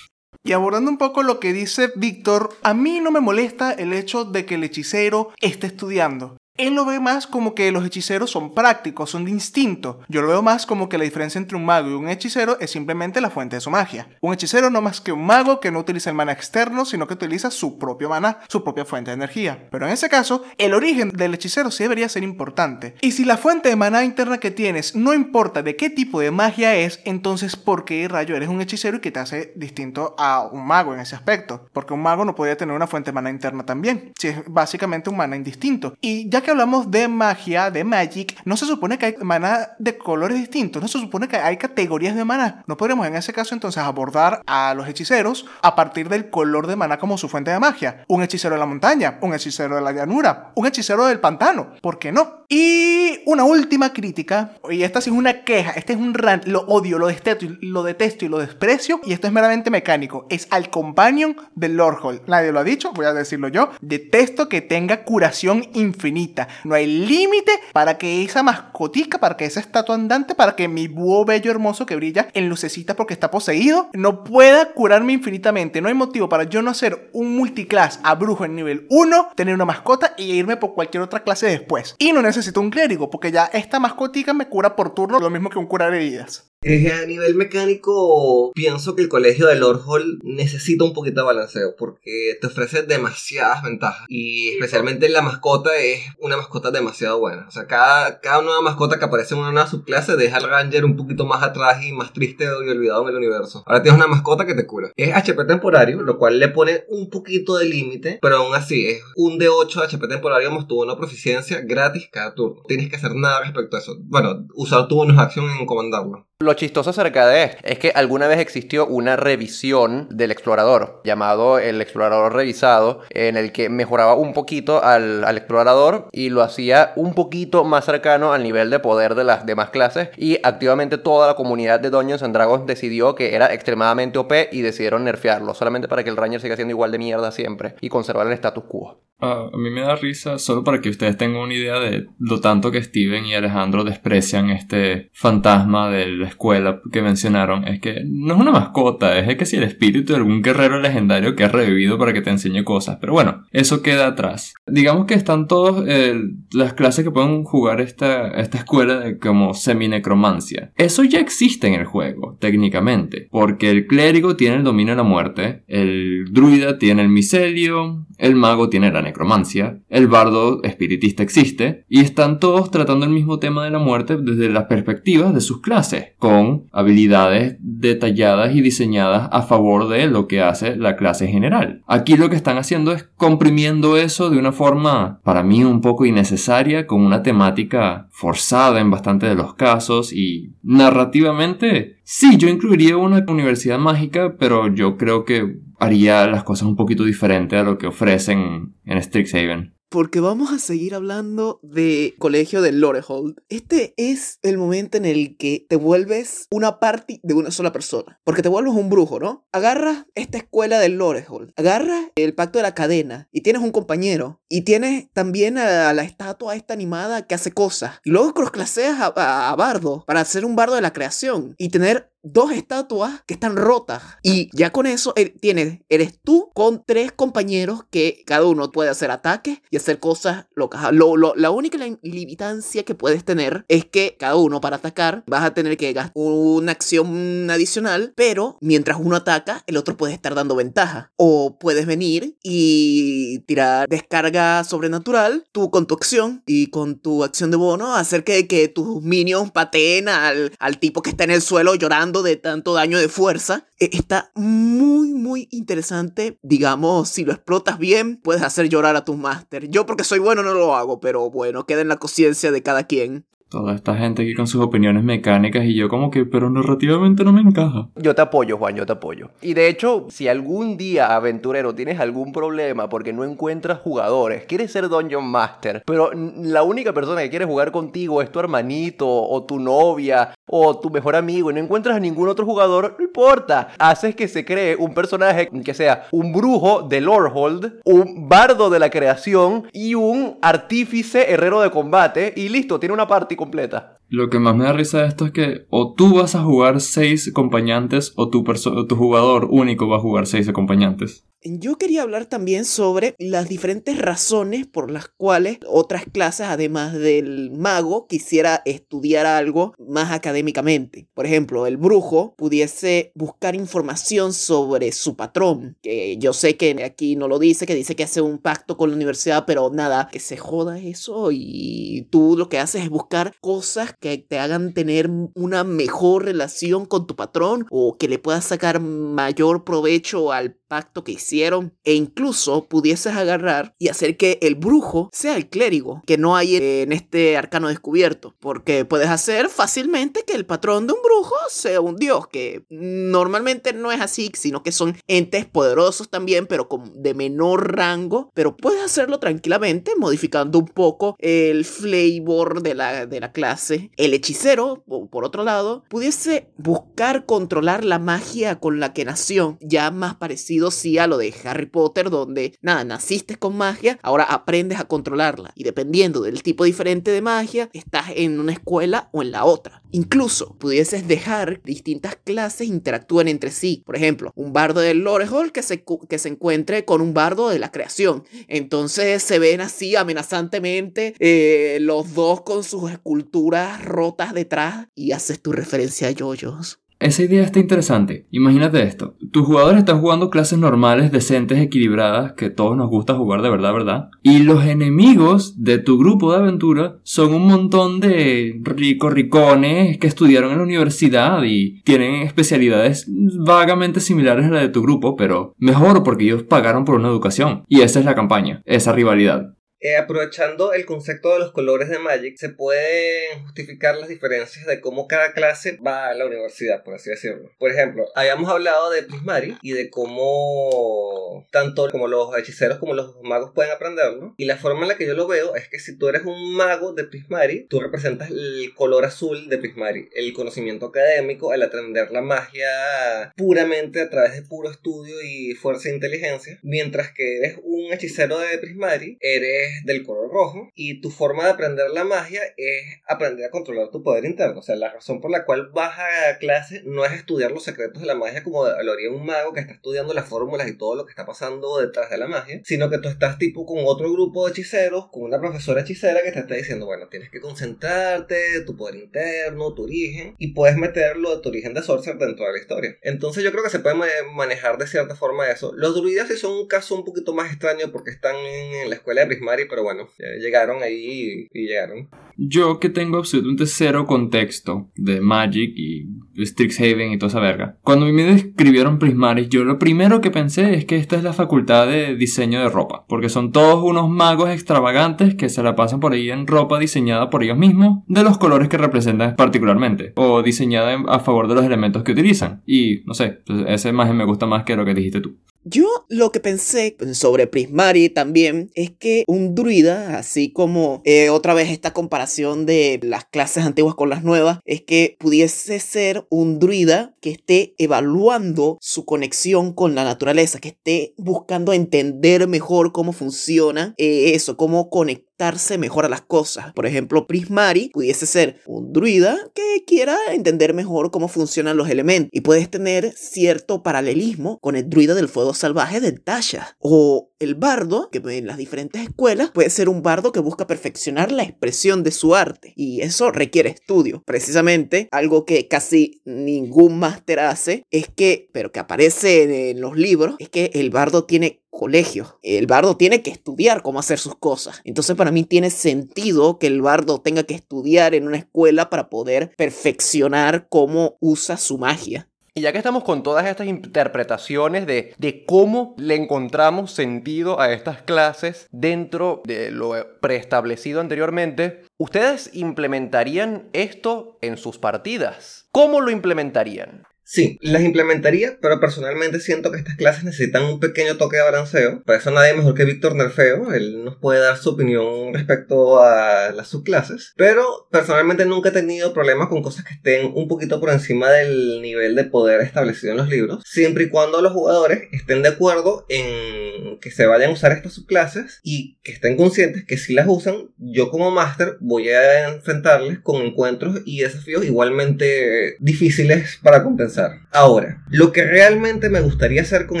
Y 0.42 0.52
abordando 0.52 0.90
un 0.90 0.98
poco 0.98 1.22
lo 1.22 1.38
que 1.38 1.52
dice 1.52 1.92
Víctor, 1.96 2.50
a 2.62 2.72
mí 2.72 3.00
no 3.00 3.10
me 3.10 3.20
molesta 3.20 3.72
el 3.72 3.92
hecho 3.92 4.24
de 4.24 4.46
que 4.46 4.54
el 4.54 4.64
hechicero 4.64 5.30
esté 5.40 5.66
estudiando. 5.66 6.36
Él 6.60 6.74
lo 6.74 6.84
ve 6.84 7.00
más 7.00 7.26
como 7.26 7.54
que 7.54 7.72
los 7.72 7.86
hechiceros 7.86 8.30
son 8.30 8.52
prácticos, 8.52 9.08
son 9.08 9.24
de 9.24 9.30
instinto. 9.30 10.00
Yo 10.08 10.20
lo 10.20 10.28
veo 10.28 10.42
más 10.42 10.66
como 10.66 10.90
que 10.90 10.98
la 10.98 11.04
diferencia 11.04 11.38
entre 11.38 11.56
un 11.56 11.64
mago 11.64 11.88
y 11.88 11.94
un 11.94 12.10
hechicero 12.10 12.58
es 12.60 12.70
simplemente 12.70 13.22
la 13.22 13.30
fuente 13.30 13.56
de 13.56 13.62
su 13.62 13.70
magia. 13.70 14.08
Un 14.20 14.34
hechicero 14.34 14.68
no 14.68 14.82
más 14.82 15.00
que 15.00 15.10
un 15.10 15.24
mago 15.24 15.58
que 15.58 15.70
no 15.70 15.78
utiliza 15.78 16.10
el 16.10 16.16
mana 16.16 16.32
externo, 16.32 16.84
sino 16.84 17.06
que 17.06 17.14
utiliza 17.14 17.50
su 17.50 17.78
propio 17.78 18.10
mana, 18.10 18.40
su 18.46 18.62
propia 18.62 18.84
fuente 18.84 19.10
de 19.10 19.14
energía. 19.14 19.68
Pero 19.70 19.86
en 19.86 19.92
ese 19.94 20.10
caso, 20.10 20.44
el 20.58 20.74
origen 20.74 21.08
del 21.08 21.32
hechicero 21.32 21.70
sí 21.70 21.84
debería 21.84 22.10
ser 22.10 22.24
importante. 22.24 22.94
Y 23.00 23.12
si 23.12 23.24
la 23.24 23.38
fuente 23.38 23.70
de 23.70 23.76
mana 23.76 24.04
interna 24.04 24.36
que 24.36 24.50
tienes 24.50 24.94
no 24.94 25.14
importa 25.14 25.62
de 25.62 25.76
qué 25.76 25.88
tipo 25.88 26.20
de 26.20 26.30
magia 26.30 26.76
es, 26.76 27.00
entonces 27.06 27.56
¿por 27.56 27.86
qué 27.86 28.06
rayo 28.06 28.36
eres 28.36 28.50
un 28.50 28.60
hechicero 28.60 28.98
y 28.98 29.00
que 29.00 29.10
te 29.10 29.20
hace 29.20 29.54
distinto 29.56 30.14
a 30.18 30.42
un 30.42 30.66
mago 30.66 30.92
en 30.92 31.00
ese 31.00 31.16
aspecto? 31.16 31.70
Porque 31.72 31.94
un 31.94 32.02
mago 32.02 32.26
no 32.26 32.34
podría 32.34 32.58
tener 32.58 32.76
una 32.76 32.86
fuente 32.86 33.12
de 33.12 33.14
mana 33.14 33.30
interna 33.30 33.64
también, 33.64 34.12
si 34.18 34.28
es 34.28 34.42
básicamente 34.46 35.08
un 35.08 35.16
mana 35.16 35.36
indistinto. 35.36 35.94
Y 36.02 36.28
ya 36.28 36.42
que 36.42 36.49
hablamos 36.50 36.90
de 36.90 37.08
magia, 37.08 37.70
de 37.70 37.84
magic, 37.84 38.38
no 38.44 38.56
se 38.56 38.66
supone 38.66 38.98
que 38.98 39.06
hay 39.06 39.14
mana 39.22 39.70
de 39.78 39.96
colores 39.96 40.38
distintos, 40.38 40.82
no 40.82 40.88
se 40.88 40.98
supone 40.98 41.28
que 41.28 41.36
hay 41.36 41.56
categorías 41.56 42.14
de 42.16 42.24
mana. 42.24 42.62
No 42.66 42.76
podremos 42.76 43.06
en 43.06 43.16
ese 43.16 43.32
caso 43.32 43.54
entonces 43.54 43.82
abordar 43.82 44.42
a 44.46 44.74
los 44.74 44.88
hechiceros 44.88 45.46
a 45.62 45.74
partir 45.74 46.08
del 46.08 46.30
color 46.30 46.66
de 46.66 46.76
mana 46.76 46.98
como 46.98 47.18
su 47.18 47.28
fuente 47.28 47.50
de 47.50 47.58
magia. 47.58 48.04
Un 48.08 48.22
hechicero 48.22 48.54
de 48.54 48.60
la 48.60 48.66
montaña, 48.66 49.18
un 49.20 49.34
hechicero 49.34 49.76
de 49.76 49.82
la 49.82 49.92
llanura, 49.92 50.52
un 50.54 50.66
hechicero 50.66 51.06
del 51.06 51.20
pantano, 51.20 51.72
¿por 51.80 51.98
qué 51.98 52.12
no? 52.12 52.39
Y 52.52 53.20
una 53.26 53.44
última 53.44 53.92
crítica, 53.92 54.56
y 54.68 54.82
esta 54.82 55.00
sí 55.00 55.08
es 55.08 55.14
una 55.14 55.44
queja, 55.44 55.70
este 55.70 55.92
es 55.92 56.00
un 56.00 56.14
rant, 56.14 56.48
lo 56.48 56.62
odio, 56.62 56.98
lo 56.98 57.06
detesto, 57.06 57.46
lo 57.60 57.84
detesto 57.84 58.24
y 58.24 58.28
lo 58.28 58.38
desprecio, 58.38 59.00
y 59.04 59.12
esto 59.12 59.28
es 59.28 59.32
meramente 59.32 59.70
mecánico, 59.70 60.26
es 60.30 60.48
al 60.50 60.68
companion 60.68 61.36
del 61.54 61.76
Lordhold. 61.76 62.22
Nadie 62.26 62.50
lo 62.50 62.58
ha 62.58 62.64
dicho, 62.64 62.90
voy 62.92 63.06
a 63.06 63.12
decirlo 63.12 63.46
yo, 63.46 63.70
detesto 63.80 64.48
que 64.48 64.62
tenga 64.62 65.04
curación 65.04 65.68
infinita. 65.74 66.48
No 66.64 66.74
hay 66.74 66.88
límite 66.88 67.52
para 67.72 67.98
que 67.98 68.24
esa 68.24 68.42
mascotica, 68.42 69.20
para 69.20 69.36
que 69.36 69.44
esa 69.44 69.60
estatua 69.60 69.94
andante, 69.94 70.34
para 70.34 70.56
que 70.56 70.66
mi 70.66 70.88
búho 70.88 71.24
bello 71.24 71.52
hermoso 71.52 71.86
que 71.86 71.94
brilla 71.94 72.30
en 72.34 72.48
lucecita 72.48 72.96
porque 72.96 73.14
está 73.14 73.30
poseído, 73.30 73.90
no 73.92 74.24
pueda 74.24 74.72
curarme 74.72 75.12
infinitamente. 75.12 75.80
No 75.80 75.86
hay 75.86 75.94
motivo 75.94 76.28
para 76.28 76.42
yo 76.42 76.62
no 76.62 76.72
hacer 76.72 77.10
un 77.12 77.36
multiclass 77.36 78.00
a 78.02 78.16
brujo 78.16 78.44
en 78.44 78.56
nivel 78.56 78.88
1, 78.90 79.28
tener 79.36 79.54
una 79.54 79.66
mascota 79.66 80.14
y 80.18 80.32
irme 80.32 80.56
por 80.56 80.74
cualquier 80.74 81.04
otra 81.04 81.22
clase 81.22 81.46
después. 81.46 81.94
Y 81.98 82.12
no 82.12 82.20
necesito 82.22 82.39
un 82.60 82.70
clérigo, 82.70 83.10
porque 83.10 83.32
ya 83.32 83.46
esta 83.46 83.80
mascotica 83.80 84.32
me 84.32 84.48
cura 84.48 84.76
por 84.76 84.94
turno, 84.94 85.18
lo 85.18 85.30
mismo 85.30 85.50
que 85.50 85.58
un 85.58 85.66
curar 85.66 85.94
heridas. 85.94 86.49
A 86.62 87.06
nivel 87.06 87.36
mecánico, 87.36 88.52
pienso 88.54 88.94
que 88.94 89.00
el 89.00 89.08
colegio 89.08 89.46
de 89.46 89.54
Lord 89.54 89.80
Hall 89.86 90.20
necesita 90.22 90.84
un 90.84 90.92
poquito 90.92 91.22
de 91.22 91.26
balanceo 91.26 91.74
porque 91.74 92.36
te 92.38 92.48
ofrece 92.48 92.82
demasiadas 92.82 93.62
ventajas. 93.62 94.04
Y 94.08 94.50
especialmente 94.50 95.08
la 95.08 95.22
mascota 95.22 95.74
es 95.78 96.02
una 96.18 96.36
mascota 96.36 96.70
demasiado 96.70 97.18
buena. 97.18 97.46
O 97.48 97.50
sea, 97.50 97.66
cada, 97.66 98.20
cada 98.20 98.42
nueva 98.42 98.60
mascota 98.60 98.98
que 98.98 99.06
aparece 99.06 99.32
en 99.32 99.40
una 99.40 99.52
nueva 99.52 99.70
subclase 99.70 100.16
deja 100.16 100.36
al 100.36 100.50
Ranger 100.50 100.84
un 100.84 100.98
poquito 100.98 101.24
más 101.24 101.42
atrás 101.42 101.82
y 101.82 101.92
más 101.92 102.12
triste 102.12 102.44
y 102.44 102.68
olvidado 102.68 103.04
en 103.04 103.08
el 103.08 103.16
universo. 103.16 103.62
Ahora 103.64 103.82
tienes 103.82 103.98
una 103.98 104.14
mascota 104.14 104.44
que 104.44 104.54
te 104.54 104.66
cura. 104.66 104.92
Es 104.96 105.14
HP 105.14 105.46
temporario, 105.46 106.02
lo 106.02 106.18
cual 106.18 106.38
le 106.38 106.48
pone 106.48 106.84
un 106.88 107.08
poquito 107.08 107.56
de 107.56 107.64
límite, 107.64 108.18
pero 108.20 108.36
aún 108.36 108.54
así 108.54 108.86
es 108.86 109.02
un 109.16 109.40
D8 109.40 109.84
HP 109.84 110.08
temporario 110.08 110.50
más 110.50 110.68
tu 110.68 110.82
una 110.82 110.98
proficiencia 110.98 111.62
gratis 111.62 112.10
cada 112.12 112.34
turno. 112.34 112.56
No 112.56 112.64
tienes 112.64 112.90
que 112.90 112.96
hacer 112.96 113.14
nada 113.14 113.44
respecto 113.44 113.78
a 113.78 113.80
eso. 113.80 113.96
Bueno, 114.02 114.46
usar 114.54 114.88
tu 114.88 114.96
bonus 114.96 115.18
acción 115.18 115.46
en 115.58 115.64
comandarlo. 115.64 116.26
Lo 116.50 116.54
chistoso 116.54 116.90
acerca 116.90 117.28
de 117.28 117.44
esto 117.44 117.58
es 117.62 117.78
que 117.78 117.92
alguna 117.94 118.26
vez 118.26 118.40
existió 118.40 118.84
una 118.84 119.14
revisión 119.14 120.08
del 120.10 120.32
explorador, 120.32 121.00
llamado 121.04 121.60
el 121.60 121.80
explorador 121.80 122.34
revisado, 122.34 123.02
en 123.10 123.36
el 123.36 123.52
que 123.52 123.68
mejoraba 123.68 124.16
un 124.16 124.32
poquito 124.32 124.82
al, 124.82 125.22
explorador 125.36 126.08
y 126.10 126.30
lo 126.30 126.42
hacía 126.42 126.92
un 126.96 127.14
poquito 127.14 127.62
más 127.62 127.84
cercano 127.84 128.32
al 128.32 128.42
nivel 128.42 128.68
de 128.68 128.80
poder 128.80 129.14
de 129.14 129.22
las 129.22 129.46
demás 129.46 129.70
clases. 129.70 130.08
Y 130.16 130.40
activamente 130.42 130.98
toda 130.98 131.28
la 131.28 131.36
comunidad 131.36 131.78
de 131.78 131.90
Dungeons 131.90 132.24
and 132.24 132.34
Dragons 132.34 132.66
decidió 132.66 133.14
que 133.14 133.36
era 133.36 133.54
extremadamente 133.54 134.18
OP 134.18 134.32
y 134.50 134.62
decidieron 134.62 135.04
nerfearlo, 135.04 135.54
solamente 135.54 135.86
para 135.86 136.02
que 136.02 136.10
el 136.10 136.16
Ranger 136.16 136.40
siga 136.40 136.56
siendo 136.56 136.72
igual 136.72 136.90
de 136.90 136.98
mierda 136.98 137.30
siempre 137.30 137.76
y 137.80 137.88
conservar 137.88 138.26
el 138.26 138.32
status 138.32 138.64
quo. 138.64 139.04
Uh, 139.22 139.54
a 139.54 139.58
mí 139.58 139.68
me 139.68 139.82
da 139.82 139.96
risa 139.96 140.38
solo 140.38 140.64
para 140.64 140.80
que 140.80 140.88
ustedes 140.88 141.14
tengan 141.18 141.42
una 141.42 141.52
idea 141.52 141.78
de 141.78 142.08
lo 142.18 142.40
tanto 142.40 142.70
que 142.70 142.82
Steven 142.82 143.26
y 143.26 143.34
Alejandro 143.34 143.84
desprecian 143.84 144.48
este 144.48 145.10
fantasma 145.12 145.90
de 145.90 146.06
la 146.06 146.26
escuela 146.40 146.80
que 146.90 147.02
mencionaron. 147.02 147.68
Es 147.68 147.80
que 147.80 148.02
no 148.06 148.34
es 148.34 148.40
una 148.40 148.50
mascota, 148.50 149.18
es 149.18 149.36
que 149.36 149.44
si 149.44 149.58
el 149.58 149.64
espíritu 149.64 150.14
de 150.14 150.18
algún 150.18 150.40
guerrero 150.40 150.80
legendario 150.80 151.36
que 151.36 151.44
ha 151.44 151.48
revivido 151.48 151.98
para 151.98 152.14
que 152.14 152.22
te 152.22 152.30
enseñe 152.30 152.64
cosas. 152.64 152.96
Pero 152.98 153.12
bueno, 153.12 153.44
eso 153.50 153.82
queda 153.82 154.06
atrás. 154.06 154.54
Digamos 154.66 155.04
que 155.04 155.14
están 155.14 155.46
todas 155.46 155.84
eh, 155.86 156.18
las 156.52 156.72
clases 156.72 157.04
que 157.04 157.10
pueden 157.10 157.44
jugar 157.44 157.82
esta, 157.82 158.28
esta 158.40 158.56
escuela 158.56 159.00
de 159.00 159.18
como 159.18 159.52
semi-necromancia. 159.52 160.72
Eso 160.76 161.04
ya 161.04 161.20
existe 161.20 161.68
en 161.68 161.74
el 161.74 161.84
juego, 161.84 162.38
técnicamente. 162.40 163.28
Porque 163.30 163.70
el 163.70 163.86
clérigo 163.86 164.34
tiene 164.36 164.56
el 164.56 164.64
dominio 164.64 164.94
de 164.94 164.98
la 164.98 165.02
muerte, 165.02 165.62
el 165.66 166.24
druida 166.30 166.78
tiene 166.78 167.02
el 167.02 167.10
micelio, 167.10 168.06
el 168.20 168.36
mago 168.36 168.68
tiene 168.68 168.92
la 168.92 169.02
necromancia, 169.02 169.80
el 169.88 170.06
bardo 170.06 170.62
espiritista 170.62 171.22
existe, 171.22 171.84
y 171.88 172.00
están 172.00 172.38
todos 172.38 172.70
tratando 172.70 173.06
el 173.06 173.12
mismo 173.12 173.38
tema 173.38 173.64
de 173.64 173.70
la 173.70 173.78
muerte 173.78 174.16
desde 174.16 174.50
las 174.50 174.64
perspectivas 174.64 175.34
de 175.34 175.40
sus 175.40 175.60
clases, 175.60 176.12
con 176.18 176.64
habilidades 176.72 177.56
detalladas 177.60 178.54
y 178.54 178.60
diseñadas 178.60 179.28
a 179.32 179.42
favor 179.42 179.88
de 179.88 180.06
lo 180.06 180.28
que 180.28 180.42
hace 180.42 180.76
la 180.76 180.96
clase 180.96 181.28
general. 181.28 181.82
Aquí 181.86 182.16
lo 182.16 182.28
que 182.28 182.36
están 182.36 182.58
haciendo 182.58 182.92
es 182.92 183.04
comprimiendo 183.16 183.96
eso 183.96 184.30
de 184.30 184.38
una 184.38 184.52
forma, 184.52 185.20
para 185.24 185.42
mí, 185.42 185.64
un 185.64 185.80
poco 185.80 186.06
innecesaria, 186.06 186.86
con 186.86 187.00
una 187.00 187.22
temática 187.22 188.08
forzada 188.10 188.80
en 188.80 188.90
bastante 188.90 189.26
de 189.26 189.34
los 189.34 189.54
casos 189.54 190.12
y 190.12 190.52
narrativamente 190.62 192.00
Sí, 192.12 192.38
yo 192.38 192.48
incluiría 192.48 192.96
una 192.96 193.24
universidad 193.28 193.78
mágica, 193.78 194.34
pero 194.36 194.66
yo 194.66 194.96
creo 194.96 195.24
que 195.24 195.60
haría 195.80 196.26
las 196.26 196.44
cosas 196.44 196.68
un 196.68 196.76
poquito 196.76 197.04
diferente 197.04 197.56
a 197.56 197.62
lo 197.62 197.78
que 197.78 197.86
ofrecen 197.86 198.76
en 198.84 199.02
Strixhaven. 199.02 199.74
Porque 199.90 200.20
vamos 200.20 200.52
a 200.52 200.60
seguir 200.60 200.94
hablando 200.94 201.58
de 201.64 202.14
colegio 202.20 202.62
de 202.62 202.70
Lorehold. 202.70 203.40
Este 203.48 203.92
es 203.96 204.38
el 204.42 204.56
momento 204.56 204.96
en 204.96 205.04
el 205.04 205.36
que 205.36 205.66
te 205.68 205.74
vuelves 205.74 206.46
una 206.52 206.78
parte 206.78 207.18
de 207.24 207.34
una 207.34 207.50
sola 207.50 207.72
persona. 207.72 208.20
Porque 208.22 208.42
te 208.42 208.48
vuelves 208.48 208.74
un 208.74 208.88
brujo, 208.88 209.18
¿no? 209.18 209.48
Agarras 209.50 210.06
esta 210.14 210.38
escuela 210.38 210.78
de 210.78 210.90
Lorehold. 210.90 211.50
Agarras 211.56 212.04
el 212.14 212.36
pacto 212.36 212.60
de 212.60 212.62
la 212.62 212.74
cadena. 212.74 213.28
Y 213.32 213.40
tienes 213.40 213.62
un 213.62 213.72
compañero. 213.72 214.40
Y 214.48 214.62
tienes 214.62 215.10
también 215.12 215.58
a 215.58 215.92
la 215.92 216.04
estatua 216.04 216.54
esta 216.54 216.72
animada 216.72 217.26
que 217.26 217.34
hace 217.34 217.50
cosas. 217.50 217.98
Y 218.04 218.10
luego 218.10 218.32
crossclaseas 218.32 219.00
a, 219.00 219.12
a, 219.16 219.50
a 219.50 219.56
Bardo 219.56 220.04
para 220.06 220.24
ser 220.24 220.44
un 220.44 220.54
bardo 220.54 220.76
de 220.76 220.82
la 220.82 220.92
creación. 220.92 221.56
Y 221.58 221.70
tener 221.70 222.12
dos 222.22 222.52
estatuas 222.52 223.22
que 223.26 223.34
están 223.34 223.56
rotas. 223.56 224.02
Y 224.22 224.50
ya 224.56 224.70
con 224.70 224.86
eso 224.86 225.12
eh, 225.16 225.30
tienes, 225.40 225.80
eres 225.88 226.18
tú 226.22 226.50
con 226.54 226.84
tres 226.84 227.12
compañeros 227.12 227.84
que 227.90 228.22
cada 228.26 228.44
uno 228.44 228.70
puede 228.70 228.90
hacer 228.90 229.10
ataques 229.10 229.58
y 229.70 229.76
hacer 229.76 229.98
cosas 229.98 230.46
locas. 230.54 230.92
Lo, 230.92 231.16
lo, 231.16 231.34
la 231.34 231.50
única 231.50 231.78
limitancia 232.02 232.84
que 232.84 232.94
puedes 232.94 233.24
tener 233.24 233.64
es 233.68 233.84
que 233.84 234.16
cada 234.18 234.36
uno 234.36 234.60
para 234.60 234.76
atacar 234.76 235.24
vas 235.26 235.44
a 235.44 235.54
tener 235.54 235.76
que 235.76 235.92
gastar 235.92 236.12
una 236.14 236.72
acción 236.72 237.50
adicional, 237.50 238.12
pero 238.16 238.58
mientras 238.60 238.98
uno 239.00 239.16
ataca, 239.16 239.62
el 239.66 239.76
otro 239.76 239.96
puede 239.96 240.14
estar 240.14 240.34
dando 240.34 240.56
ventaja. 240.56 241.12
O 241.16 241.58
puedes 241.58 241.86
venir 241.86 242.36
y 242.42 243.40
tirar 243.40 243.88
descarga 243.88 244.64
sobrenatural, 244.64 245.44
tú 245.52 245.70
con 245.70 245.86
tu 245.86 245.94
acción 245.94 246.42
y 246.46 246.68
con 246.68 246.98
tu 246.98 247.24
acción 247.24 247.50
de 247.50 247.56
bono, 247.56 247.94
hacer 247.94 248.24
que, 248.24 248.46
que 248.46 248.68
tus 248.68 249.02
minions 249.02 249.50
pateen 249.50 250.08
al, 250.08 250.52
al 250.58 250.78
tipo 250.78 251.02
que 251.02 251.10
está 251.10 251.24
en 251.24 251.30
el 251.30 251.42
suelo 251.42 251.74
llorando 251.74 252.09
de 252.10 252.36
tanto 252.36 252.74
daño 252.74 252.98
de 252.98 253.08
fuerza. 253.08 253.66
E, 253.78 253.90
está 253.92 254.30
muy, 254.34 255.14
muy 255.14 255.48
interesante. 255.50 256.38
Digamos, 256.42 257.08
si 257.08 257.24
lo 257.24 257.32
explotas 257.32 257.78
bien, 257.78 258.16
puedes 258.16 258.42
hacer 258.42 258.68
llorar 258.68 258.96
a 258.96 259.04
tu 259.04 259.14
máster. 259.14 259.68
Yo 259.68 259.86
porque 259.86 260.04
soy 260.04 260.18
bueno 260.18 260.42
no 260.42 260.52
lo 260.52 260.74
hago, 260.74 261.00
pero 261.00 261.30
bueno, 261.30 261.64
queda 261.66 261.80
en 261.80 261.88
la 261.88 261.96
conciencia 261.96 262.50
de 262.52 262.62
cada 262.62 262.84
quien. 262.84 263.26
Toda 263.50 263.74
esta 263.74 263.96
gente 263.96 264.22
aquí 264.22 264.32
con 264.34 264.46
sus 264.46 264.62
opiniones 264.62 265.02
mecánicas 265.02 265.64
y 265.64 265.74
yo 265.74 265.88
como 265.88 266.12
que, 266.12 266.24
pero 266.24 266.48
narrativamente 266.50 267.24
no 267.24 267.32
me 267.32 267.40
encaja. 267.40 267.88
Yo 267.96 268.14
te 268.14 268.22
apoyo, 268.22 268.56
Juan, 268.56 268.76
yo 268.76 268.86
te 268.86 268.92
apoyo. 268.92 269.30
Y 269.42 269.54
de 269.54 269.66
hecho, 269.66 270.06
si 270.08 270.28
algún 270.28 270.76
día, 270.76 271.16
aventurero, 271.16 271.74
tienes 271.74 271.98
algún 271.98 272.32
problema 272.32 272.88
porque 272.88 273.12
no 273.12 273.24
encuentras 273.24 273.80
jugadores, 273.80 274.44
quieres 274.44 274.70
ser 274.70 274.88
Dungeon 274.88 275.26
Master, 275.26 275.82
pero 275.84 276.12
la 276.12 276.62
única 276.62 276.92
persona 276.92 277.22
que 277.22 277.30
quiere 277.30 277.44
jugar 277.44 277.72
contigo 277.72 278.22
es 278.22 278.30
tu 278.30 278.38
hermanito 278.38 279.08
o 279.08 279.42
tu 279.42 279.58
novia 279.58 280.32
o 280.46 280.78
tu 280.78 280.88
mejor 280.90 281.16
amigo 281.16 281.50
y 281.50 281.54
no 281.54 281.60
encuentras 281.60 281.96
a 281.96 282.00
ningún 282.00 282.28
otro 282.28 282.46
jugador, 282.46 282.94
no 282.98 283.04
importa. 283.04 283.70
Haces 283.80 284.14
que 284.14 284.28
se 284.28 284.44
cree 284.44 284.76
un 284.76 284.94
personaje 284.94 285.48
que 285.64 285.74
sea 285.74 286.06
un 286.12 286.32
brujo 286.32 286.82
de 286.82 287.00
Lorehold, 287.00 287.80
un 287.84 288.28
bardo 288.28 288.70
de 288.70 288.78
la 288.78 288.90
creación 288.90 289.64
y 289.72 289.96
un 289.96 290.38
artífice 290.40 291.32
herrero 291.32 291.60
de 291.60 291.70
combate 291.70 292.32
y 292.36 292.48
listo, 292.48 292.78
tiene 292.78 292.94
una 292.94 293.08
parte 293.08 293.39
completa. 293.40 293.98
Lo 294.08 294.28
que 294.28 294.38
más 294.38 294.54
me 294.54 294.64
da 294.64 294.72
risa 294.72 295.00
de 295.02 295.08
esto 295.08 295.24
es 295.26 295.32
que 295.32 295.66
o 295.70 295.94
tú 295.94 296.14
vas 296.14 296.34
a 296.34 296.42
jugar 296.42 296.80
seis 296.80 297.28
acompañantes 297.28 298.12
o 298.16 298.28
tu, 298.28 298.44
o 298.46 298.86
tu 298.86 298.96
jugador 298.96 299.48
único 299.50 299.88
va 299.88 299.96
a 299.96 300.00
jugar 300.00 300.26
seis 300.26 300.48
acompañantes. 300.48 301.26
Yo 301.42 301.78
quería 301.78 302.02
hablar 302.02 302.26
también 302.26 302.66
sobre 302.66 303.14
las 303.18 303.48
diferentes 303.48 303.96
razones 303.96 304.66
por 304.66 304.90
las 304.90 305.08
cuales 305.08 305.58
otras 305.66 306.04
clases, 306.04 306.46
además 306.46 306.92
del 306.92 307.50
mago, 307.50 308.06
quisiera 308.06 308.60
estudiar 308.66 309.24
algo 309.24 309.72
más 309.78 310.12
académicamente. 310.12 311.08
Por 311.14 311.24
ejemplo, 311.24 311.66
el 311.66 311.78
brujo 311.78 312.34
pudiese 312.36 313.10
buscar 313.14 313.54
información 313.54 314.34
sobre 314.34 314.92
su 314.92 315.16
patrón, 315.16 315.78
que 315.80 316.18
yo 316.18 316.34
sé 316.34 316.58
que 316.58 316.84
aquí 316.84 317.16
no 317.16 317.26
lo 317.26 317.38
dice, 317.38 317.66
que 317.66 317.74
dice 317.74 317.96
que 317.96 318.04
hace 318.04 318.20
un 318.20 318.36
pacto 318.36 318.76
con 318.76 318.90
la 318.90 318.96
universidad, 318.96 319.46
pero 319.46 319.70
nada, 319.70 320.10
que 320.12 320.20
se 320.20 320.36
joda 320.36 320.78
eso 320.78 321.30
y 321.32 322.06
tú 322.10 322.34
lo 322.36 322.50
que 322.50 322.58
haces 322.58 322.84
es 322.84 322.90
buscar 322.90 323.34
cosas 323.40 323.94
que 323.98 324.18
te 324.18 324.38
hagan 324.38 324.74
tener 324.74 325.08
una 325.34 325.64
mejor 325.64 326.26
relación 326.26 326.84
con 326.84 327.06
tu 327.06 327.16
patrón 327.16 327.66
o 327.70 327.96
que 327.96 328.08
le 328.08 328.18
puedas 328.18 328.44
sacar 328.44 328.80
mayor 328.80 329.64
provecho 329.64 330.32
al 330.32 330.59
pacto 330.70 331.02
que 331.02 331.10
hicieron 331.10 331.74
e 331.82 331.94
incluso 331.94 332.68
pudieses 332.68 333.16
agarrar 333.16 333.74
y 333.76 333.88
hacer 333.88 334.16
que 334.16 334.38
el 334.40 334.54
brujo 334.54 335.10
sea 335.12 335.36
el 335.36 335.48
clérigo 335.48 336.00
que 336.06 336.16
no 336.16 336.36
hay 336.36 336.56
en 336.56 336.92
este 336.92 337.36
arcano 337.36 337.66
descubierto 337.66 338.36
porque 338.38 338.84
puedes 338.84 339.08
hacer 339.08 339.48
fácilmente 339.48 340.22
que 340.24 340.34
el 340.34 340.46
patrón 340.46 340.86
de 340.86 340.92
un 340.92 341.02
brujo 341.02 341.34
sea 341.50 341.80
un 341.80 341.96
dios 341.96 342.28
que 342.28 342.64
normalmente 342.70 343.72
no 343.72 343.90
es 343.90 344.00
así 344.00 344.30
sino 344.34 344.62
que 344.62 344.70
son 344.70 344.96
entes 345.08 345.44
poderosos 345.44 346.08
también 346.08 346.46
pero 346.46 346.68
con 346.68 347.02
de 347.02 347.14
menor 347.14 347.76
rango 347.76 348.30
pero 348.32 348.56
puedes 348.56 348.84
hacerlo 348.84 349.18
tranquilamente 349.18 349.96
modificando 349.96 350.60
un 350.60 350.66
poco 350.66 351.16
el 351.18 351.64
flavor 351.64 352.62
de 352.62 352.74
la, 352.74 353.06
de 353.06 353.20
la 353.20 353.32
clase. 353.32 353.90
El 353.96 354.14
hechicero 354.14 354.84
por 355.10 355.24
otro 355.24 355.42
lado 355.42 355.82
pudiese 355.88 356.52
buscar 356.56 357.26
controlar 357.26 357.84
la 357.84 357.98
magia 357.98 358.60
con 358.60 358.78
la 358.78 358.92
que 358.92 359.04
nació 359.04 359.58
ya 359.60 359.90
más 359.90 360.14
parecido 360.14 360.59
sí 360.70 360.98
a 360.98 361.06
lo 361.06 361.16
de 361.16 361.32
Harry 361.44 361.66
Potter, 361.66 362.10
donde 362.10 362.54
nada, 362.60 362.84
naciste 362.84 363.36
con 363.36 363.56
magia, 363.56 363.98
ahora 364.02 364.24
aprendes 364.24 364.80
a 364.80 364.84
controlarla. 364.84 365.52
Y 365.54 365.64
dependiendo 365.64 366.22
del 366.22 366.42
tipo 366.42 366.64
diferente 366.64 367.10
de 367.10 367.22
magia, 367.22 367.70
estás 367.72 368.06
en 368.14 368.40
una 368.40 368.52
escuela 368.52 369.08
o 369.12 369.22
en 369.22 369.30
la 369.30 369.44
otra. 369.44 369.82
Incluso 369.92 370.56
pudieses 370.58 371.08
dejar 371.08 371.62
distintas 371.62 372.16
clases 372.16 372.68
interactúen 372.68 373.28
entre 373.28 373.50
sí. 373.50 373.82
Por 373.86 373.96
ejemplo, 373.96 374.32
un 374.34 374.52
bardo 374.52 374.80
del 374.80 374.98
Lorehall 374.98 375.52
que 375.52 375.62
se, 375.62 375.84
que 376.08 376.18
se 376.18 376.28
encuentre 376.28 376.84
con 376.84 377.00
un 377.00 377.14
bardo 377.14 377.48
de 377.48 377.58
la 377.58 377.72
creación. 377.72 378.24
Entonces 378.48 379.22
se 379.22 379.38
ven 379.38 379.60
así 379.60 379.96
amenazantemente 379.96 381.14
eh, 381.18 381.78
los 381.80 382.14
dos 382.14 382.42
con 382.42 382.64
sus 382.64 382.90
esculturas 382.90 383.84
rotas 383.84 384.34
detrás 384.34 384.88
y 384.94 385.12
haces 385.12 385.40
tu 385.42 385.52
referencia 385.52 386.08
a 386.08 386.12
yoyos. 386.12 386.80
Esa 387.00 387.22
idea 387.22 387.42
está 387.42 387.58
interesante. 387.58 388.26
Imagínate 388.30 388.82
esto. 388.82 389.16
Tus 389.32 389.46
jugadores 389.46 389.78
están 389.78 390.02
jugando 390.02 390.28
clases 390.28 390.58
normales, 390.58 391.10
decentes, 391.10 391.58
equilibradas, 391.58 392.34
que 392.34 392.50
todos 392.50 392.76
nos 392.76 392.90
gusta 392.90 393.14
jugar 393.14 393.40
de 393.40 393.48
verdad, 393.48 393.72
¿verdad? 393.72 394.10
Y 394.22 394.40
los 394.40 394.66
enemigos 394.66 395.64
de 395.64 395.78
tu 395.78 395.98
grupo 395.98 396.30
de 396.30 396.38
aventura 396.38 396.98
son 397.02 397.32
un 397.32 397.46
montón 397.46 398.00
de 398.00 398.60
ricos 398.64 399.14
ricones 399.14 399.96
que 399.96 400.06
estudiaron 400.06 400.52
en 400.52 400.58
la 400.58 400.64
universidad 400.64 401.42
y 401.42 401.80
tienen 401.84 402.16
especialidades 402.16 403.06
vagamente 403.08 404.00
similares 404.00 404.44
a 404.46 404.50
la 404.50 404.60
de 404.60 404.68
tu 404.68 404.82
grupo, 404.82 405.16
pero 405.16 405.54
mejor 405.56 406.02
porque 406.02 406.24
ellos 406.24 406.42
pagaron 406.42 406.84
por 406.84 406.96
una 406.96 407.08
educación. 407.08 407.64
Y 407.66 407.80
esa 407.80 407.98
es 407.98 408.04
la 408.04 408.14
campaña, 408.14 408.60
esa 408.66 408.92
rivalidad. 408.92 409.54
Eh, 409.80 409.96
aprovechando 409.96 410.74
el 410.74 410.84
concepto 410.84 411.32
de 411.32 411.38
los 411.38 411.52
colores 411.52 411.88
de 411.88 411.98
Magic, 411.98 412.36
se 412.36 412.50
pueden 412.50 413.42
justificar 413.44 413.96
las 413.96 414.10
diferencias 414.10 414.66
de 414.66 414.80
cómo 414.80 415.08
cada 415.08 415.32
clase 415.32 415.78
va 415.84 416.08
a 416.08 416.14
la 416.14 416.26
universidad, 416.26 416.84
por 416.84 416.94
así 416.94 417.08
decirlo. 417.08 417.50
Por 417.58 417.70
ejemplo, 417.70 418.06
habíamos 418.14 418.50
hablado 418.50 418.90
de 418.90 419.02
Prismari 419.02 419.56
y 419.62 419.72
de 419.72 419.88
cómo 419.88 421.46
tanto 421.50 421.88
como 421.90 422.08
los 422.08 422.36
hechiceros 422.36 422.78
como 422.78 422.92
los 422.92 423.16
magos 423.22 423.52
pueden 423.54 423.72
aprenderlo. 423.72 424.34
Y 424.36 424.44
la 424.44 424.58
forma 424.58 424.82
en 424.82 424.88
la 424.88 424.96
que 424.96 425.06
yo 425.06 425.14
lo 425.14 425.26
veo 425.26 425.56
es 425.56 425.68
que 425.68 425.78
si 425.78 425.96
tú 425.96 426.08
eres 426.08 426.24
un 426.24 426.54
mago 426.54 426.92
de 426.92 427.04
Prismari, 427.04 427.66
tú 427.68 427.80
representas 427.80 428.30
el 428.30 428.74
color 428.74 429.06
azul 429.06 429.48
de 429.48 429.56
Prismari, 429.56 430.10
el 430.14 430.32
conocimiento 430.34 430.86
académico, 430.86 431.54
el 431.54 431.62
aprender 431.62 432.10
la 432.10 432.20
magia 432.20 433.32
puramente 433.34 434.02
a 434.02 434.10
través 434.10 434.34
de 434.34 434.42
puro 434.42 434.70
estudio 434.70 435.16
y 435.22 435.54
fuerza 435.54 435.88
e 435.88 435.94
inteligencia. 435.94 436.58
Mientras 436.62 437.12
que 437.12 437.38
eres 437.38 437.58
un 437.62 437.92
hechicero 437.92 438.38
de 438.38 438.58
Prismari, 438.58 439.16
eres 439.20 439.69
del 439.84 440.04
color 440.04 440.30
rojo 440.30 440.70
y 440.74 441.00
tu 441.00 441.10
forma 441.10 441.44
de 441.44 441.50
aprender 441.50 441.90
la 441.90 442.04
magia 442.04 442.40
es 442.56 443.00
aprender 443.06 443.46
a 443.46 443.50
controlar 443.50 443.90
tu 443.90 444.02
poder 444.02 444.24
interno. 444.24 444.60
O 444.60 444.62
sea, 444.62 444.76
la 444.76 444.92
razón 444.92 445.20
por 445.20 445.30
la 445.30 445.44
cual 445.44 445.70
vas 445.72 445.98
a 445.98 446.38
clase 446.38 446.82
no 446.84 447.04
es 447.04 447.12
estudiar 447.12 447.52
los 447.52 447.64
secretos 447.64 448.00
de 448.00 448.06
la 448.06 448.14
magia 448.14 448.42
como 448.42 448.66
lo 448.66 448.92
haría 448.92 449.10
un 449.10 449.24
mago 449.24 449.52
que 449.52 449.60
está 449.60 449.72
estudiando 449.72 450.14
las 450.14 450.28
fórmulas 450.28 450.68
y 450.68 450.76
todo 450.76 450.94
lo 450.94 451.04
que 451.04 451.10
está 451.10 451.26
pasando 451.26 451.78
detrás 451.78 452.10
de 452.10 452.18
la 452.18 452.26
magia, 452.28 452.60
sino 452.64 452.90
que 452.90 452.98
tú 452.98 453.08
estás 453.08 453.38
tipo 453.38 453.66
con 453.66 453.78
otro 453.84 454.12
grupo 454.12 454.46
de 454.46 454.52
hechiceros, 454.52 455.08
con 455.10 455.22
una 455.22 455.40
profesora 455.40 455.82
hechicera 455.82 456.22
que 456.22 456.32
te 456.32 456.40
está 456.40 456.54
diciendo, 456.54 456.86
bueno, 456.86 457.08
tienes 457.08 457.30
que 457.30 457.40
concentrarte, 457.40 458.60
tu 458.66 458.76
poder 458.76 458.96
interno, 458.96 459.74
tu 459.74 459.84
origen, 459.84 460.34
y 460.38 460.52
puedes 460.52 460.76
meterlo 460.76 461.36
de 461.36 461.42
tu 461.42 461.48
origen 461.48 461.74
de 461.74 461.82
Sorcerer 461.82 462.18
dentro 462.18 462.46
de 462.46 462.52
la 462.52 462.58
historia. 462.58 462.96
Entonces 463.02 463.44
yo 463.44 463.50
creo 463.52 463.64
que 463.64 463.70
se 463.70 463.80
puede 463.80 463.96
manejar 464.34 464.78
de 464.78 464.86
cierta 464.86 465.14
forma 465.14 465.50
eso. 465.50 465.72
Los 465.74 465.94
druidas 465.94 466.28
sí 466.28 466.36
son 466.36 466.52
un 466.52 466.68
caso 466.68 466.94
un 466.94 467.04
poquito 467.04 467.32
más 467.34 467.50
extraño 467.50 467.90
porque 467.92 468.10
están 468.10 468.36
en 468.36 468.88
la 468.88 468.96
escuela 468.96 469.22
de 469.22 469.28
Pero 469.68 469.82
bueno, 469.82 470.08
llegaron 470.40 470.82
ahí 470.82 471.48
y, 471.52 471.66
llegaron. 471.66 472.08
Yo 472.36 472.80
que 472.80 472.88
tengo 472.88 473.18
absolutamente 473.18 473.66
cero 473.66 474.06
contexto 474.06 474.90
de 474.96 475.20
Magic 475.20 475.72
y 475.76 476.06
Strixhaven 476.44 477.12
y 477.12 477.18
toda 477.18 477.28
esa 477.28 477.40
verga. 477.40 477.78
Cuando 477.82 478.06
me 478.06 478.22
describieron 478.22 478.98
Prismaris, 478.98 479.48
yo 479.48 479.64
lo 479.64 479.78
primero 479.78 480.20
que 480.20 480.30
pensé 480.30 480.74
es 480.74 480.84
que 480.84 480.96
esta 480.96 481.16
es 481.16 481.22
la 481.22 481.32
facultad 481.32 481.86
de 481.86 482.16
diseño 482.16 482.60
de 482.60 482.68
ropa, 482.68 483.04
porque 483.08 483.28
son 483.28 483.52
todos 483.52 483.82
unos 483.82 484.08
magos 484.08 484.50
extravagantes 484.50 485.34
que 485.34 485.48
se 485.48 485.62
la 485.62 485.76
pasan 485.76 486.00
por 486.00 486.12
ahí 486.12 486.30
en 486.30 486.46
ropa 486.46 486.78
diseñada 486.78 487.30
por 487.30 487.42
ellos 487.42 487.58
mismos, 487.58 488.04
de 488.06 488.22
los 488.22 488.38
colores 488.38 488.68
que 488.68 488.78
representan 488.78 489.36
particularmente, 489.36 490.12
o 490.16 490.42
diseñada 490.42 491.02
a 491.08 491.20
favor 491.20 491.48
de 491.48 491.54
los 491.54 491.64
elementos 491.64 492.02
que 492.02 492.12
utilizan. 492.12 492.62
Y 492.66 493.02
no 493.04 493.14
sé, 493.14 493.40
pues, 493.46 493.64
esa 493.68 493.88
imagen 493.88 494.16
me 494.16 494.24
gusta 494.24 494.46
más 494.46 494.64
que 494.64 494.76
lo 494.76 494.84
que 494.84 494.94
dijiste 494.94 495.20
tú. 495.20 495.38
Yo 495.62 496.06
lo 496.08 496.32
que 496.32 496.40
pensé 496.40 496.96
sobre 497.12 497.46
Prismari 497.46 498.08
también 498.08 498.70
es 498.74 498.90
que 498.90 499.24
un 499.26 499.54
druida, 499.54 500.16
así 500.16 500.52
como 500.52 501.02
eh, 501.04 501.28
otra 501.28 501.52
vez 501.52 501.68
esta 501.68 501.92
comparación 501.92 502.64
de 502.64 502.98
las 503.02 503.26
clases 503.26 503.64
antiguas 503.64 503.94
con 503.94 504.08
las 504.08 504.24
nuevas, 504.24 504.60
es 504.64 504.80
que 504.80 505.16
pudiese 505.18 505.78
ser 505.78 506.26
un 506.30 506.58
druida 506.58 507.14
que 507.20 507.30
esté 507.30 507.74
evaluando 507.76 508.78
su 508.80 509.04
conexión 509.04 509.74
con 509.74 509.94
la 509.94 510.04
naturaleza, 510.04 510.60
que 510.60 510.68
esté 510.68 511.14
buscando 511.18 511.74
entender 511.74 512.48
mejor 512.48 512.92
cómo 512.92 513.12
funciona 513.12 513.94
eh, 513.98 514.32
eso, 514.34 514.56
cómo 514.56 514.88
conectar 514.88 515.29
adaptarse 515.40 515.78
mejor 515.78 516.04
a 516.04 516.08
las 516.08 516.22
cosas. 516.22 516.72
Por 516.74 516.86
ejemplo, 516.86 517.26
Prismari 517.26 517.90
pudiese 517.92 518.26
ser 518.26 518.60
un 518.66 518.92
druida 518.92 519.38
que 519.54 519.84
quiera 519.86 520.16
entender 520.32 520.74
mejor 520.74 521.10
cómo 521.10 521.28
funcionan 521.28 521.76
los 521.76 521.88
elementos 521.88 522.30
y 522.32 522.42
puedes 522.42 522.70
tener 522.70 523.12
cierto 523.16 523.82
paralelismo 523.82 524.58
con 524.60 524.76
el 524.76 524.88
druida 524.88 525.14
del 525.14 525.28
fuego 525.28 525.54
salvaje 525.54 526.00
de 526.00 526.12
Tasha. 526.12 526.76
O 526.78 527.30
el 527.38 527.54
bardo, 527.54 528.10
que 528.10 528.20
en 528.36 528.46
las 528.46 528.58
diferentes 528.58 529.02
escuelas 529.02 529.50
puede 529.50 529.70
ser 529.70 529.88
un 529.88 530.02
bardo 530.02 530.30
que 530.30 530.40
busca 530.40 530.66
perfeccionar 530.66 531.32
la 531.32 531.42
expresión 531.42 532.04
de 532.04 532.10
su 532.10 532.34
arte 532.34 532.74
y 532.76 533.00
eso 533.00 533.30
requiere 533.30 533.70
estudio. 533.70 534.22
Precisamente 534.26 535.08
algo 535.10 535.46
que 535.46 535.66
casi 535.66 536.20
ningún 536.26 536.98
máster 536.98 537.40
hace 537.40 537.84
es 537.90 538.08
que, 538.14 538.50
pero 538.52 538.72
que 538.72 538.80
aparece 538.80 539.70
en 539.70 539.80
los 539.80 539.96
libros, 539.96 540.36
es 540.38 540.50
que 540.50 540.70
el 540.74 540.90
bardo 540.90 541.24
tiene 541.24 541.59
colegio. 541.70 542.38
El 542.42 542.66
bardo 542.66 542.96
tiene 542.96 543.22
que 543.22 543.30
estudiar 543.30 543.82
cómo 543.82 543.98
hacer 543.98 544.18
sus 544.18 544.34
cosas. 544.34 544.80
Entonces 544.84 545.16
para 545.16 545.30
mí 545.30 545.44
tiene 545.44 545.70
sentido 545.70 546.58
que 546.58 546.66
el 546.66 546.82
bardo 546.82 547.20
tenga 547.20 547.44
que 547.44 547.54
estudiar 547.54 548.14
en 548.14 548.26
una 548.26 548.38
escuela 548.38 548.90
para 548.90 549.08
poder 549.08 549.52
perfeccionar 549.56 550.66
cómo 550.68 551.16
usa 551.20 551.56
su 551.56 551.78
magia. 551.78 552.26
Y 552.52 552.62
ya 552.62 552.72
que 552.72 552.78
estamos 552.78 553.04
con 553.04 553.22
todas 553.22 553.46
estas 553.46 553.68
interpretaciones 553.68 554.84
de, 554.84 555.14
de, 555.18 555.44
cómo 555.46 555.94
le 555.96 556.16
encontramos 556.16 556.90
sentido 556.90 557.60
a 557.60 557.72
estas 557.72 558.02
clases 558.02 558.66
dentro 558.72 559.40
de 559.44 559.70
lo 559.70 559.92
preestablecido 560.20 561.00
anteriormente, 561.00 561.84
¿ustedes 561.96 562.50
implementarían 562.52 563.68
esto 563.72 564.36
en 564.40 564.56
sus 564.56 564.78
partidas? 564.78 565.68
¿Cómo 565.70 566.00
lo 566.00 566.10
implementarían? 566.10 567.04
Sí, 567.32 567.60
las 567.62 567.82
implementaría, 567.82 568.58
pero 568.60 568.80
personalmente 568.80 569.38
siento 569.38 569.70
que 569.70 569.78
estas 569.78 569.94
clases 569.94 570.24
necesitan 570.24 570.64
un 570.64 570.80
pequeño 570.80 571.16
toque 571.16 571.36
de 571.36 571.44
balanceo. 571.44 572.02
Para 572.02 572.18
eso 572.18 572.32
nadie 572.32 572.54
mejor 572.54 572.74
que 572.74 572.84
Víctor 572.84 573.14
Nerfeo. 573.14 573.72
Él 573.72 574.04
nos 574.04 574.16
puede 574.16 574.40
dar 574.40 574.56
su 574.56 574.70
opinión 574.70 575.32
respecto 575.32 576.02
a 576.02 576.50
las 576.50 576.66
subclases. 576.66 577.32
Pero 577.36 577.86
personalmente 577.92 578.46
nunca 578.46 578.70
he 578.70 578.72
tenido 578.72 579.14
problemas 579.14 579.48
con 579.48 579.62
cosas 579.62 579.84
que 579.84 579.94
estén 579.94 580.32
un 580.34 580.48
poquito 580.48 580.80
por 580.80 580.90
encima 580.90 581.30
del 581.30 581.80
nivel 581.80 582.16
de 582.16 582.24
poder 582.24 582.62
establecido 582.62 583.12
en 583.12 583.18
los 583.18 583.28
libros. 583.28 583.62
Siempre 583.64 584.04
y 584.04 584.08
cuando 584.08 584.42
los 584.42 584.52
jugadores 584.52 585.02
estén 585.12 585.42
de 585.42 585.50
acuerdo 585.50 586.06
en 586.08 586.98
que 586.98 587.12
se 587.12 587.26
vayan 587.26 587.50
a 587.50 587.52
usar 587.52 587.70
estas 587.70 587.92
subclases 587.92 588.58
y 588.64 588.98
que 589.04 589.12
estén 589.12 589.36
conscientes 589.36 589.84
que 589.84 589.98
si 589.98 590.14
las 590.14 590.26
usan, 590.28 590.70
yo 590.78 591.12
como 591.12 591.30
máster 591.30 591.76
voy 591.78 592.08
a 592.08 592.48
enfrentarles 592.48 593.20
con 593.20 593.42
encuentros 593.42 594.00
y 594.04 594.18
desafíos 594.18 594.64
igualmente 594.64 595.76
difíciles 595.78 596.58
para 596.60 596.82
compensar. 596.82 597.19
Ahora, 597.52 598.04
lo 598.08 598.32
que 598.32 598.44
realmente 598.44 599.10
me 599.10 599.20
gustaría 599.20 599.62
hacer 599.62 599.86
con 599.86 600.00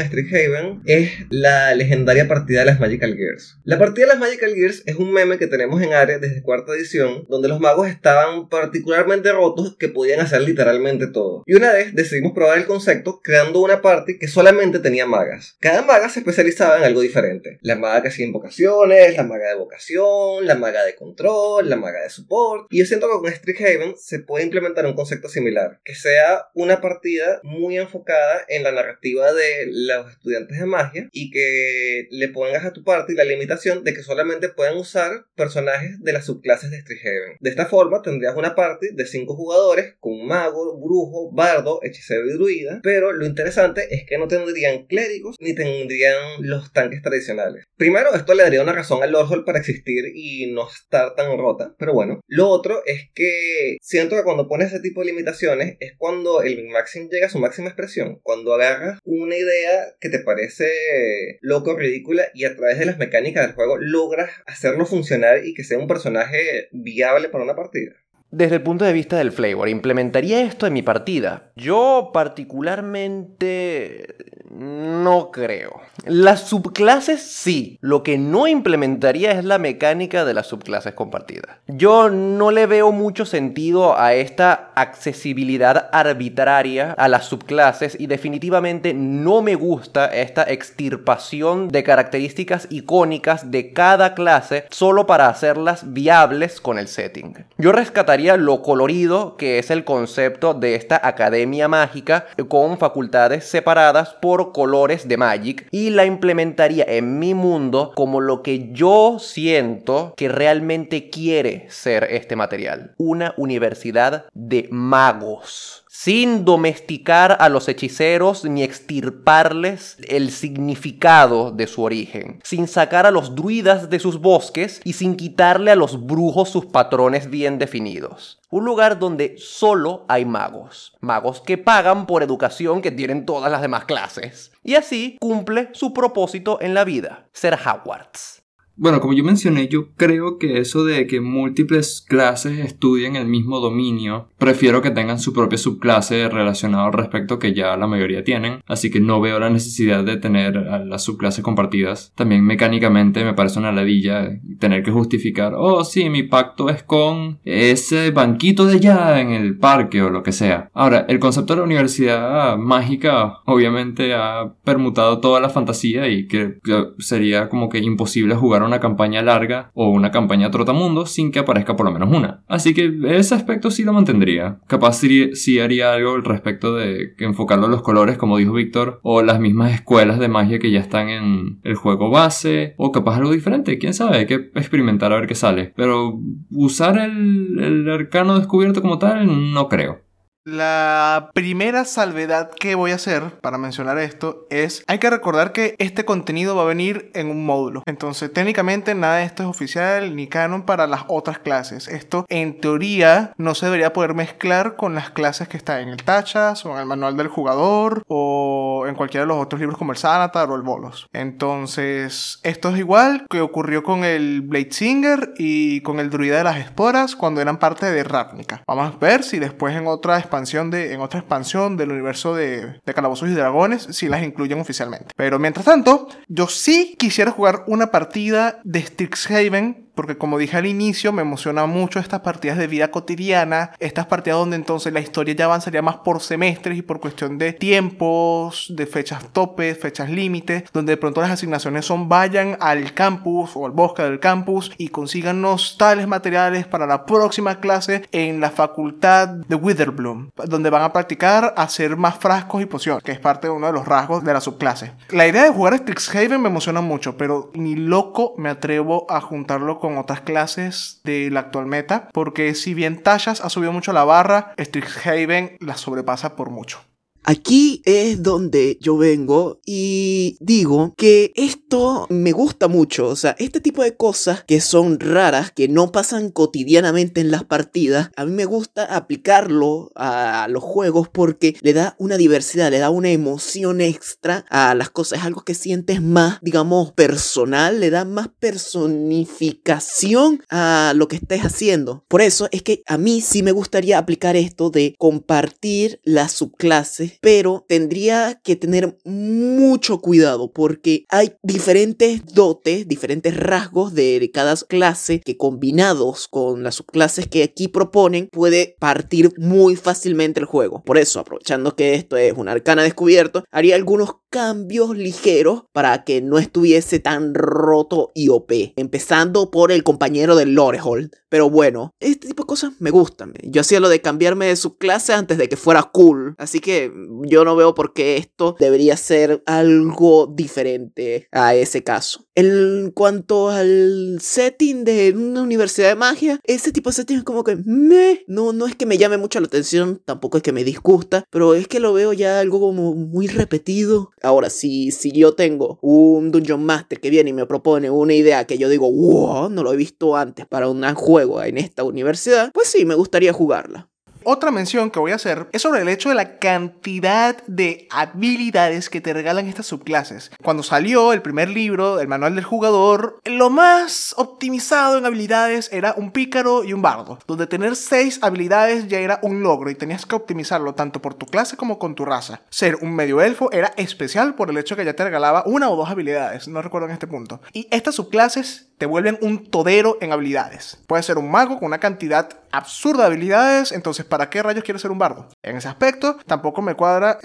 Strixhaven 0.00 0.82
es 0.84 1.10
la 1.30 1.74
legendaria 1.74 2.28
partida 2.28 2.60
de 2.60 2.66
las 2.66 2.78
Magical 2.78 3.16
Gears. 3.16 3.58
La 3.64 3.78
partida 3.78 4.06
de 4.06 4.12
las 4.12 4.20
Magical 4.20 4.54
Gears 4.54 4.82
es 4.86 4.96
un 4.96 5.12
meme 5.12 5.36
que 5.36 5.48
tenemos 5.48 5.82
en 5.82 5.92
Ares 5.92 6.20
desde 6.20 6.42
cuarta 6.42 6.72
edición, 6.72 7.26
donde 7.28 7.48
los 7.48 7.58
magos 7.58 7.88
estaban 7.88 8.48
particularmente 8.48 9.32
rotos 9.32 9.76
que 9.76 9.88
podían 9.88 10.20
hacer 10.20 10.42
literalmente 10.42 11.08
todo. 11.08 11.42
Y 11.44 11.54
una 11.54 11.72
vez 11.72 11.94
decidimos 11.94 12.32
probar 12.32 12.58
el 12.58 12.66
concepto 12.66 13.20
creando 13.20 13.60
una 13.60 13.82
party 13.82 14.18
que 14.18 14.28
solamente 14.28 14.78
tenía 14.78 15.06
magas. 15.06 15.56
Cada 15.60 15.82
maga 15.82 16.08
se 16.08 16.20
especializaba 16.20 16.78
en 16.78 16.84
algo 16.84 17.00
diferente. 17.00 17.58
La 17.62 17.76
maga 17.76 18.02
que 18.02 18.08
hacía 18.08 18.26
invocaciones, 18.26 19.16
la 19.16 19.24
maga 19.24 19.48
de 19.48 19.56
vocación, 19.56 20.46
la 20.46 20.54
maga 20.54 20.84
de 20.84 20.94
control, 20.94 21.68
la 21.68 21.76
maga 21.76 22.02
de 22.02 22.10
support. 22.10 22.66
Y 22.70 22.78
yo 22.78 22.84
siento 22.84 23.08
que 23.08 23.20
con 23.20 23.32
Strixhaven 23.32 23.94
se 23.96 24.20
puede 24.20 24.44
implementar 24.44 24.86
un 24.86 24.94
concepto 24.94 25.28
similar, 25.28 25.80
que 25.84 25.94
sea 25.94 26.46
una 26.54 26.80
partida 26.80 27.09
muy 27.42 27.78
enfocada 27.78 28.44
en 28.48 28.62
la 28.62 28.72
narrativa 28.72 29.32
de 29.32 29.66
los 29.66 30.10
estudiantes 30.10 30.58
de 30.58 30.66
magia 30.66 31.08
y 31.12 31.30
que 31.30 32.06
le 32.10 32.28
pongas 32.28 32.64
a 32.64 32.72
tu 32.72 32.84
parte 32.84 33.14
la 33.14 33.24
limitación 33.24 33.84
de 33.84 33.94
que 33.94 34.02
solamente 34.02 34.48
puedan 34.48 34.76
usar 34.76 35.26
personajes 35.34 36.00
de 36.00 36.12
las 36.12 36.26
subclases 36.26 36.70
de 36.70 36.80
Strixhaven. 36.80 37.36
De 37.40 37.50
esta 37.50 37.66
forma 37.66 38.02
tendrías 38.02 38.36
una 38.36 38.54
parte 38.54 38.90
de 38.92 39.06
5 39.06 39.34
jugadores 39.34 39.94
con 40.00 40.26
mago, 40.26 40.78
brujo, 40.80 41.32
bardo, 41.32 41.80
hechicero 41.82 42.28
y 42.28 42.32
druida, 42.32 42.80
pero 42.82 43.12
lo 43.12 43.26
interesante 43.26 43.88
es 43.94 44.04
que 44.06 44.18
no 44.18 44.28
tendrían 44.28 44.86
clérigos 44.86 45.36
ni 45.40 45.54
tendrían 45.54 46.16
los 46.40 46.72
tanques 46.72 47.02
tradicionales. 47.02 47.64
Primero, 47.76 48.14
esto 48.14 48.34
le 48.34 48.42
daría 48.42 48.62
una 48.62 48.72
razón 48.72 49.02
al 49.02 49.12
Lordhold 49.12 49.44
para 49.44 49.58
existir 49.58 50.04
y 50.14 50.52
no 50.52 50.68
estar 50.68 51.14
tan 51.14 51.36
rota, 51.38 51.74
pero 51.78 51.92
bueno. 51.92 52.20
Lo 52.26 52.48
otro 52.48 52.82
es 52.86 53.10
que 53.14 53.76
siento 53.80 54.16
que 54.16 54.24
cuando 54.24 54.48
pones 54.48 54.68
ese 54.68 54.80
tipo 54.80 55.00
de 55.00 55.06
limitaciones 55.06 55.76
es 55.80 55.94
cuando 55.96 56.42
el 56.42 56.68
Llega 57.08 57.26
a 57.26 57.30
su 57.30 57.38
máxima 57.38 57.68
expresión. 57.68 58.20
Cuando 58.22 58.54
agarras 58.54 58.98
una 59.04 59.36
idea 59.36 59.94
que 60.00 60.08
te 60.08 60.18
parece 60.18 61.38
loco, 61.40 61.76
ridícula, 61.76 62.24
y 62.34 62.44
a 62.44 62.56
través 62.56 62.78
de 62.78 62.86
las 62.86 62.98
mecánicas 62.98 63.46
del 63.46 63.54
juego 63.54 63.78
logras 63.78 64.30
hacerlo 64.46 64.86
funcionar 64.86 65.44
y 65.44 65.54
que 65.54 65.64
sea 65.64 65.78
un 65.78 65.88
personaje 65.88 66.68
viable 66.72 67.28
para 67.28 67.44
una 67.44 67.56
partida. 67.56 67.92
Desde 68.30 68.56
el 68.56 68.62
punto 68.62 68.84
de 68.84 68.92
vista 68.92 69.18
del 69.18 69.32
flavor, 69.32 69.68
¿implementaría 69.68 70.42
esto 70.42 70.66
en 70.66 70.72
mi 70.72 70.82
partida? 70.82 71.50
Yo 71.56 72.10
particularmente 72.12 74.04
no 74.50 75.30
creo. 75.30 75.80
Las 76.04 76.48
subclases 76.48 77.22
sí. 77.22 77.78
Lo 77.80 78.02
que 78.02 78.18
no 78.18 78.46
implementaría 78.46 79.32
es 79.32 79.44
la 79.44 79.58
mecánica 79.58 80.24
de 80.24 80.34
las 80.34 80.48
subclases 80.48 80.94
compartidas. 80.94 81.56
Yo 81.68 82.10
no 82.10 82.50
le 82.50 82.66
veo 82.66 82.90
mucho 82.90 83.24
sentido 83.24 83.98
a 83.98 84.14
esta 84.14 84.70
accesibilidad 84.74 85.88
arbitraria 85.92 86.92
a 86.92 87.08
las 87.08 87.26
subclases 87.26 87.98
y 88.00 88.06
definitivamente 88.06 88.92
no 88.92 89.40
me 89.42 89.54
gusta 89.54 90.06
esta 90.06 90.42
extirpación 90.42 91.68
de 91.68 91.84
características 91.84 92.66
icónicas 92.70 93.50
de 93.50 93.72
cada 93.72 94.14
clase 94.14 94.66
solo 94.70 95.06
para 95.06 95.28
hacerlas 95.28 95.92
viables 95.92 96.60
con 96.60 96.78
el 96.78 96.88
setting. 96.88 97.46
Yo 97.58 97.72
rescataría 97.72 98.36
lo 98.36 98.62
colorido 98.62 99.36
que 99.36 99.58
es 99.58 99.70
el 99.70 99.84
concepto 99.84 100.54
de 100.54 100.74
esta 100.74 101.00
academia 101.02 101.68
mágica 101.68 102.26
con 102.48 102.78
facultades 102.78 103.44
separadas 103.44 104.14
por 104.14 104.39
colores 104.48 105.06
de 105.06 105.16
Magic 105.16 105.66
y 105.70 105.90
la 105.90 106.04
implementaría 106.04 106.84
en 106.88 107.18
mi 107.18 107.34
mundo 107.34 107.92
como 107.94 108.20
lo 108.20 108.42
que 108.42 108.72
yo 108.72 109.18
siento 109.20 110.14
que 110.16 110.28
realmente 110.28 111.10
quiere 111.10 111.66
ser 111.70 112.04
este 112.10 112.36
material. 112.36 112.94
Una 112.96 113.34
universidad 113.36 114.26
de 114.34 114.68
magos 114.70 115.79
sin 115.92 116.44
domesticar 116.44 117.36
a 117.40 117.48
los 117.48 117.68
hechiceros 117.68 118.44
ni 118.44 118.62
extirparles 118.62 119.96
el 120.06 120.30
significado 120.30 121.50
de 121.50 121.66
su 121.66 121.82
origen, 121.82 122.40
sin 122.44 122.68
sacar 122.68 123.06
a 123.06 123.10
los 123.10 123.34
druidas 123.34 123.90
de 123.90 123.98
sus 123.98 124.20
bosques 124.20 124.80
y 124.84 124.92
sin 124.92 125.16
quitarle 125.16 125.72
a 125.72 125.76
los 125.76 126.06
brujos 126.06 126.48
sus 126.48 126.66
patrones 126.66 127.28
bien 127.28 127.58
definidos. 127.58 128.38
Un 128.50 128.64
lugar 128.64 129.00
donde 129.00 129.34
solo 129.38 130.04
hay 130.06 130.24
magos, 130.24 130.94
magos 131.00 131.40
que 131.40 131.58
pagan 131.58 132.06
por 132.06 132.22
educación 132.22 132.82
que 132.82 132.92
tienen 132.92 133.26
todas 133.26 133.50
las 133.50 133.60
demás 133.60 133.84
clases, 133.84 134.52
y 134.62 134.76
así 134.76 135.18
cumple 135.20 135.70
su 135.72 135.92
propósito 135.92 136.58
en 136.60 136.72
la 136.72 136.84
vida, 136.84 137.26
ser 137.32 137.54
Hogwarts. 137.54 138.39
Bueno, 138.80 139.02
como 139.02 139.12
yo 139.12 139.22
mencioné, 139.22 139.68
yo 139.68 139.88
creo 139.98 140.38
que 140.38 140.56
eso 140.56 140.84
de 140.84 141.06
que 141.06 141.20
múltiples 141.20 142.02
clases 142.08 142.60
estudien 142.60 143.14
el 143.14 143.26
mismo 143.26 143.60
dominio, 143.60 144.28
prefiero 144.38 144.80
que 144.80 144.90
tengan 144.90 145.18
su 145.18 145.34
propia 145.34 145.58
subclase 145.58 146.30
relacionada 146.30 146.86
al 146.86 146.94
respecto 146.94 147.38
que 147.38 147.52
ya 147.52 147.76
la 147.76 147.86
mayoría 147.86 148.24
tienen, 148.24 148.62
así 148.66 148.90
que 148.90 148.98
no 148.98 149.20
veo 149.20 149.38
la 149.38 149.50
necesidad 149.50 150.02
de 150.02 150.16
tener 150.16 150.56
las 150.56 151.04
subclases 151.04 151.44
compartidas. 151.44 152.14
También 152.14 152.42
mecánicamente 152.42 153.22
me 153.22 153.34
parece 153.34 153.58
una 153.58 153.70
ladilla 153.70 154.30
tener 154.58 154.82
que 154.82 154.90
justificar, 154.90 155.52
oh 155.54 155.84
sí, 155.84 156.08
mi 156.08 156.22
pacto 156.22 156.70
es 156.70 156.82
con 156.82 157.38
ese 157.44 158.12
banquito 158.12 158.64
de 158.64 158.76
allá 158.76 159.20
en 159.20 159.32
el 159.32 159.58
parque 159.58 160.00
o 160.00 160.08
lo 160.08 160.22
que 160.22 160.32
sea. 160.32 160.70
Ahora, 160.72 161.04
el 161.06 161.18
concepto 161.18 161.52
de 161.52 161.58
la 161.58 161.66
universidad 161.66 162.56
mágica 162.56 163.40
obviamente 163.44 164.14
ha 164.14 164.54
permutado 164.64 165.20
toda 165.20 165.38
la 165.38 165.50
fantasía 165.50 166.08
y 166.08 166.26
que 166.26 166.60
sería 166.96 167.50
como 167.50 167.68
que 167.68 167.80
imposible 167.80 168.34
jugar 168.34 168.69
una 168.69 168.69
campaña 168.78 169.22
larga 169.22 169.72
o 169.74 169.88
una 169.88 170.12
campaña 170.12 170.52
trotamundo 170.52 171.06
sin 171.06 171.32
que 171.32 171.40
aparezca 171.40 171.74
por 171.74 171.86
lo 171.86 171.92
menos 171.92 172.14
una. 172.16 172.44
Así 172.46 172.74
que 172.74 172.92
ese 173.08 173.34
aspecto 173.34 173.72
sí 173.72 173.82
lo 173.82 173.92
mantendría. 173.92 174.60
Capaz 174.68 175.00
sí, 175.00 175.58
haría 175.58 175.92
algo 175.92 176.14
al 176.14 176.24
respecto 176.24 176.76
de 176.76 177.14
enfocarlo 177.18 177.64
en 177.64 177.72
los 177.72 177.82
colores, 177.82 178.18
como 178.18 178.36
dijo 178.36 178.52
Víctor, 178.52 179.00
o 179.02 179.22
las 179.22 179.40
mismas 179.40 179.72
escuelas 179.72 180.20
de 180.20 180.28
magia 180.28 180.58
que 180.58 180.70
ya 180.70 180.80
están 180.80 181.08
en 181.08 181.58
el 181.64 181.74
juego 181.74 182.10
base, 182.10 182.74
o 182.76 182.92
capaz 182.92 183.16
algo 183.16 183.32
diferente, 183.32 183.78
quién 183.78 183.94
sabe, 183.94 184.18
hay 184.18 184.26
que 184.26 184.50
experimentar 184.54 185.12
a 185.12 185.16
ver 185.16 185.26
qué 185.26 185.34
sale. 185.34 185.72
Pero 185.74 186.20
usar 186.50 186.98
el, 186.98 187.58
el 187.58 187.90
arcano 187.90 188.38
descubierto 188.38 188.82
como 188.82 188.98
tal, 188.98 189.52
no 189.52 189.68
creo. 189.68 190.09
La 190.46 191.30
primera 191.34 191.84
salvedad 191.84 192.50
que 192.50 192.74
voy 192.74 192.92
a 192.92 192.94
hacer 192.94 193.38
para 193.42 193.58
mencionar 193.58 193.98
esto 193.98 194.46
es, 194.48 194.84
hay 194.86 194.98
que 194.98 195.10
recordar 195.10 195.52
que 195.52 195.74
este 195.78 196.06
contenido 196.06 196.56
va 196.56 196.62
a 196.62 196.66
venir 196.66 197.10
en 197.12 197.28
un 197.28 197.44
módulo. 197.44 197.82
Entonces, 197.84 198.32
técnicamente 198.32 198.94
nada 198.94 199.16
de 199.16 199.24
esto 199.24 199.42
es 199.42 199.48
oficial 199.50 200.16
ni 200.16 200.28
canon 200.28 200.62
para 200.62 200.86
las 200.86 201.02
otras 201.08 201.40
clases. 201.40 201.88
Esto, 201.88 202.24
en 202.30 202.58
teoría, 202.58 203.34
no 203.36 203.54
se 203.54 203.66
debería 203.66 203.92
poder 203.92 204.14
mezclar 204.14 204.76
con 204.76 204.94
las 204.94 205.10
clases 205.10 205.46
que 205.46 205.58
están 205.58 205.82
en 205.82 205.88
el 205.90 206.02
Tachas 206.02 206.64
o 206.64 206.72
en 206.72 206.78
el 206.78 206.86
manual 206.86 207.18
del 207.18 207.28
jugador 207.28 208.02
o 208.08 208.86
en 208.88 208.94
cualquiera 208.94 209.24
de 209.24 209.28
los 209.28 209.42
otros 209.42 209.60
libros 209.60 209.76
como 209.76 209.92
el 209.92 209.98
Sanatar 209.98 210.50
o 210.50 210.56
el 210.56 210.62
Bolos. 210.62 211.06
Entonces, 211.12 212.40
esto 212.44 212.70
es 212.70 212.78
igual 212.78 213.26
que 213.28 213.42
ocurrió 213.42 213.82
con 213.82 214.04
el 214.04 214.40
Blade 214.40 214.72
Singer 214.72 215.34
y 215.36 215.82
con 215.82 216.00
el 216.00 216.08
Druida 216.08 216.38
de 216.38 216.44
las 216.44 216.56
Esporas 216.56 217.14
cuando 217.14 217.42
eran 217.42 217.58
parte 217.58 217.90
de 217.90 218.04
Ravnica. 218.04 218.62
Vamos 218.66 218.94
a 218.94 218.98
ver 218.98 219.22
si 219.22 219.38
después 219.38 219.76
en 219.76 219.86
otra 219.86 220.29
expansión 220.30 220.70
de, 220.70 220.92
en 220.92 221.00
otra 221.00 221.20
expansión 221.20 221.76
del 221.76 221.90
universo 221.90 222.34
de, 222.34 222.80
de 222.84 222.94
Calabozos 222.94 223.28
y 223.28 223.32
Dragones, 223.32 223.88
si 223.90 224.08
las 224.08 224.22
incluyen 224.22 224.60
oficialmente. 224.60 225.08
Pero 225.16 225.38
mientras 225.38 225.66
tanto, 225.66 226.08
yo 226.28 226.46
sí 226.46 226.94
quisiera 226.98 227.32
jugar 227.32 227.64
una 227.66 227.90
partida 227.90 228.60
de 228.64 228.82
Strixhaven 228.82 229.89
porque 230.00 230.16
como 230.16 230.38
dije 230.38 230.56
al 230.56 230.64
inicio, 230.64 231.12
me 231.12 231.20
emociona 231.20 231.66
mucho 231.66 231.98
estas 231.98 232.20
partidas 232.20 232.56
de 232.56 232.66
vida 232.66 232.90
cotidiana, 232.90 233.72
estas 233.80 234.06
partidas 234.06 234.38
donde 234.38 234.56
entonces 234.56 234.94
la 234.94 235.00
historia 235.00 235.34
ya 235.34 235.44
avanzaría 235.44 235.82
más 235.82 235.96
por 235.96 236.22
semestres 236.22 236.78
y 236.78 236.80
por 236.80 237.00
cuestión 237.00 237.36
de 237.36 237.52
tiempos, 237.52 238.72
de 238.74 238.86
fechas 238.86 239.30
topes, 239.34 239.78
fechas 239.78 240.08
límites, 240.08 240.64
donde 240.72 240.92
de 240.92 240.96
pronto 240.96 241.20
las 241.20 241.32
asignaciones 241.32 241.84
son 241.84 242.08
vayan 242.08 242.56
al 242.60 242.94
campus 242.94 243.50
o 243.54 243.66
al 243.66 243.72
bosque 243.72 244.02
del 244.02 244.20
campus 244.20 244.72
y 244.78 244.88
consíganos 244.88 245.76
tales 245.76 246.08
materiales 246.08 246.66
para 246.66 246.86
la 246.86 247.04
próxima 247.04 247.60
clase 247.60 248.08
en 248.10 248.40
la 248.40 248.48
facultad 248.48 249.28
de 249.28 249.54
Witherbloom, 249.54 250.30
donde 250.46 250.70
van 250.70 250.80
a 250.80 250.94
practicar 250.94 251.52
hacer 251.58 251.98
más 251.98 252.16
frascos 252.16 252.62
y 252.62 252.64
pociones, 252.64 253.02
que 253.02 253.12
es 253.12 253.20
parte 253.20 253.48
de 253.48 253.52
uno 253.52 253.66
de 253.66 253.74
los 253.74 253.86
rasgos 253.86 254.24
de 254.24 254.32
la 254.32 254.40
subclase. 254.40 254.94
La 255.10 255.28
idea 255.28 255.44
de 255.44 255.50
jugar 255.50 255.74
a 255.74 255.76
Strixhaven 255.76 256.40
me 256.40 256.48
emociona 256.48 256.80
mucho, 256.80 257.18
pero 257.18 257.50
ni 257.52 257.74
loco 257.74 258.32
me 258.38 258.48
atrevo 258.48 259.04
a 259.10 259.20
juntarlo 259.20 259.78
con 259.78 259.89
otras 259.98 260.20
clases 260.20 261.00
de 261.04 261.30
la 261.30 261.40
actual 261.40 261.66
meta, 261.66 262.08
porque 262.12 262.54
si 262.54 262.74
bien 262.74 263.02
Tashas 263.02 263.40
ha 263.40 263.50
subido 263.50 263.72
mucho 263.72 263.92
la 263.92 264.04
barra, 264.04 264.54
Strixhaven 264.58 265.56
la 265.60 265.76
sobrepasa 265.76 266.36
por 266.36 266.50
mucho. 266.50 266.80
Aquí 267.24 267.82
es 267.84 268.22
donde 268.22 268.78
yo 268.80 268.96
vengo 268.96 269.60
y 269.66 270.36
digo 270.40 270.94
que 270.96 271.32
esto 271.36 272.06
me 272.08 272.32
gusta 272.32 272.66
mucho, 272.66 273.08
o 273.08 273.16
sea, 273.16 273.36
este 273.38 273.60
tipo 273.60 273.82
de 273.82 273.96
cosas 273.96 274.42
que 274.44 274.60
son 274.60 274.98
raras, 274.98 275.52
que 275.52 275.68
no 275.68 275.92
pasan 275.92 276.30
cotidianamente 276.30 277.20
en 277.20 277.30
las 277.30 277.44
partidas, 277.44 278.10
a 278.16 278.24
mí 278.24 278.32
me 278.32 278.46
gusta 278.46 278.84
aplicarlo 278.84 279.92
a 279.94 280.48
los 280.50 280.64
juegos 280.64 281.08
porque 281.08 281.56
le 281.60 281.74
da 281.74 281.94
una 281.98 282.16
diversidad, 282.16 282.70
le 282.70 282.78
da 282.78 282.90
una 282.90 283.10
emoción 283.10 283.80
extra 283.80 284.44
a 284.48 284.74
las 284.74 284.90
cosas, 284.90 285.20
es 285.20 285.24
algo 285.24 285.42
que 285.42 285.54
sientes 285.54 286.02
más, 286.02 286.38
digamos, 286.42 286.92
personal, 286.92 287.80
le 287.80 287.90
da 287.90 288.04
más 288.04 288.28
personificación 288.40 290.42
a 290.48 290.94
lo 290.96 291.06
que 291.06 291.16
estés 291.16 291.42
haciendo. 291.42 292.04
Por 292.08 292.22
eso 292.22 292.48
es 292.50 292.62
que 292.62 292.82
a 292.86 292.98
mí 292.98 293.20
sí 293.20 293.42
me 293.42 293.52
gustaría 293.52 293.98
aplicar 293.98 294.36
esto 294.36 294.70
de 294.70 294.94
compartir 294.98 296.00
las 296.02 296.32
subclases 296.32 297.09
pero 297.20 297.64
tendría 297.68 298.40
que 298.42 298.56
tener 298.56 298.98
mucho 299.04 300.00
cuidado 300.00 300.52
porque 300.52 301.04
hay 301.08 301.34
diferentes 301.42 302.24
dotes, 302.26 302.86
diferentes 302.88 303.36
rasgos 303.36 303.94
de 303.94 304.30
cada 304.32 304.54
clase 304.56 305.20
que 305.20 305.36
combinados 305.36 306.28
con 306.28 306.62
las 306.62 306.76
subclases 306.76 307.26
que 307.28 307.42
aquí 307.42 307.68
proponen 307.68 308.28
puede 308.30 308.76
partir 308.78 309.32
muy 309.38 309.76
fácilmente 309.76 310.40
el 310.40 310.46
juego. 310.46 310.82
Por 310.84 310.98
eso, 310.98 311.20
aprovechando 311.20 311.74
que 311.76 311.94
esto 311.94 312.16
es 312.16 312.32
un 312.36 312.48
arcana 312.48 312.82
descubierto, 312.82 313.44
haría 313.50 313.76
algunos 313.76 314.14
cambios 314.30 314.96
ligeros 314.96 315.64
para 315.72 316.04
que 316.04 316.22
no 316.22 316.38
estuviese 316.38 317.00
tan 317.00 317.34
roto 317.34 318.12
y 318.14 318.28
OP. 318.28 318.52
Empezando 318.76 319.50
por 319.50 319.72
el 319.72 319.82
compañero 319.82 320.36
del 320.36 320.54
Lorehold. 320.54 321.10
Pero 321.28 321.48
bueno, 321.48 321.94
este 322.00 322.26
tipo 322.26 322.42
de 322.42 322.48
cosas 322.48 322.72
me 322.80 322.90
gustan. 322.90 323.32
Yo 323.42 323.60
hacía 323.60 323.78
lo 323.78 323.88
de 323.88 324.00
cambiarme 324.00 324.46
de 324.46 324.56
subclase 324.56 325.12
antes 325.12 325.38
de 325.38 325.48
que 325.48 325.56
fuera 325.56 325.84
cool. 325.84 326.34
Así 326.38 326.58
que 326.58 326.92
yo 327.24 327.44
no 327.44 327.54
veo 327.54 327.74
por 327.74 327.92
qué 327.92 328.16
esto 328.16 328.56
debería 328.58 328.96
ser 328.96 329.42
algo 329.46 330.26
diferente 330.26 331.28
a 331.30 331.54
ese 331.54 331.84
caso. 331.84 332.26
En 332.34 332.90
cuanto 332.90 333.50
al 333.50 334.18
setting 334.20 334.84
de 334.84 335.12
una 335.16 335.42
universidad 335.42 335.88
de 335.88 335.94
magia, 335.94 336.40
ese 336.44 336.72
tipo 336.72 336.90
de 336.90 336.94
setting 336.96 337.18
es 337.18 337.24
como 337.24 337.44
que 337.44 337.56
me, 337.56 338.24
no, 338.26 338.52
no 338.52 338.66
es 338.66 338.74
que 338.74 338.86
me 338.86 338.98
llame 338.98 339.16
mucho 339.16 339.40
la 339.40 339.46
atención, 339.46 340.02
tampoco 340.04 340.38
es 340.38 340.42
que 340.42 340.52
me 340.52 340.64
disgusta, 340.64 341.24
pero 341.30 341.54
es 341.54 341.68
que 341.68 341.80
lo 341.80 341.92
veo 341.92 342.12
ya 342.12 342.40
algo 342.40 342.58
como 342.58 342.94
muy 342.94 343.28
repetido. 343.28 344.10
Ahora, 344.22 344.50
si, 344.50 344.90
si 344.90 345.12
yo 345.12 345.34
tengo 345.34 345.78
un 345.82 346.30
Dungeon 346.30 346.64
Master 346.64 347.00
que 347.00 347.10
viene 347.10 347.30
y 347.30 347.32
me 347.32 347.46
propone 347.46 347.90
una 347.90 348.14
idea 348.14 348.46
que 348.46 348.58
yo 348.58 348.68
digo, 348.68 348.90
wow, 348.90 349.48
no 349.50 349.62
lo 349.62 349.72
he 349.72 349.76
visto 349.76 350.16
antes 350.16 350.46
para 350.46 350.68
un 350.68 350.80
juego 350.94 351.42
en 351.42 351.58
esta 351.58 351.84
universidad, 351.84 352.50
pues 352.52 352.68
sí, 352.68 352.84
me 352.84 352.94
gustaría 352.94 353.32
jugarla. 353.32 353.89
Otra 354.22 354.50
mención 354.50 354.90
que 354.90 354.98
voy 354.98 355.12
a 355.12 355.14
hacer 355.16 355.48
es 355.52 355.62
sobre 355.62 355.80
el 355.80 355.88
hecho 355.88 356.10
de 356.10 356.14
la 356.14 356.38
cantidad 356.38 357.42
de 357.46 357.88
habilidades 357.90 358.90
que 358.90 359.00
te 359.00 359.14
regalan 359.14 359.46
estas 359.46 359.66
subclases. 359.66 360.30
Cuando 360.42 360.62
salió 360.62 361.14
el 361.14 361.22
primer 361.22 361.48
libro, 361.48 362.00
el 362.00 362.08
manual 362.08 362.34
del 362.34 362.44
jugador, 362.44 363.18
lo 363.24 363.48
más 363.48 364.14
optimizado 364.18 364.98
en 364.98 365.06
habilidades 365.06 365.70
era 365.72 365.94
un 365.96 366.10
pícaro 366.10 366.64
y 366.64 366.74
un 366.74 366.82
bardo, 366.82 367.18
donde 367.26 367.46
tener 367.46 367.76
6 367.76 368.20
habilidades 368.22 368.88
ya 368.88 368.98
era 368.98 369.20
un 369.22 369.42
logro 369.42 369.70
y 369.70 369.74
tenías 369.74 370.04
que 370.04 370.16
optimizarlo 370.16 370.74
tanto 370.74 371.00
por 371.00 371.14
tu 371.14 371.24
clase 371.24 371.56
como 371.56 371.78
con 371.78 371.94
tu 371.94 372.04
raza. 372.04 372.42
Ser 372.50 372.76
un 372.76 372.94
medio 372.94 373.22
elfo 373.22 373.50
era 373.52 373.72
especial 373.76 374.34
por 374.34 374.50
el 374.50 374.58
hecho 374.58 374.76
que 374.76 374.84
ya 374.84 374.94
te 374.94 375.04
regalaba 375.04 375.44
una 375.46 375.70
o 375.70 375.76
dos 375.76 375.88
habilidades, 375.88 376.46
no 376.46 376.60
recuerdo 376.60 376.88
en 376.88 376.92
este 376.92 377.06
punto. 377.06 377.40
Y 377.54 377.68
estas 377.70 377.94
subclases 377.94 378.66
te 378.76 378.86
vuelven 378.86 379.18
un 379.20 379.46
todero 379.46 379.98
en 380.00 380.12
habilidades. 380.12 380.78
Puedes 380.86 381.04
ser 381.04 381.18
un 381.18 381.30
mago 381.30 381.58
con 381.58 381.66
una 381.66 381.80
cantidad 381.80 382.30
absurda 382.50 383.02
de 383.02 383.06
habilidades, 383.08 383.72
entonces 383.72 384.06
¿para 384.10 384.28
qué 384.28 384.42
rayos 384.42 384.62
quiero 384.64 384.78
ser 384.78 384.90
un 384.90 384.98
bardo? 384.98 385.28
En 385.42 385.56
ese 385.56 385.68
aspecto 385.68 386.18
tampoco 386.26 386.60
me 386.60 386.74
cuadra 386.74 387.18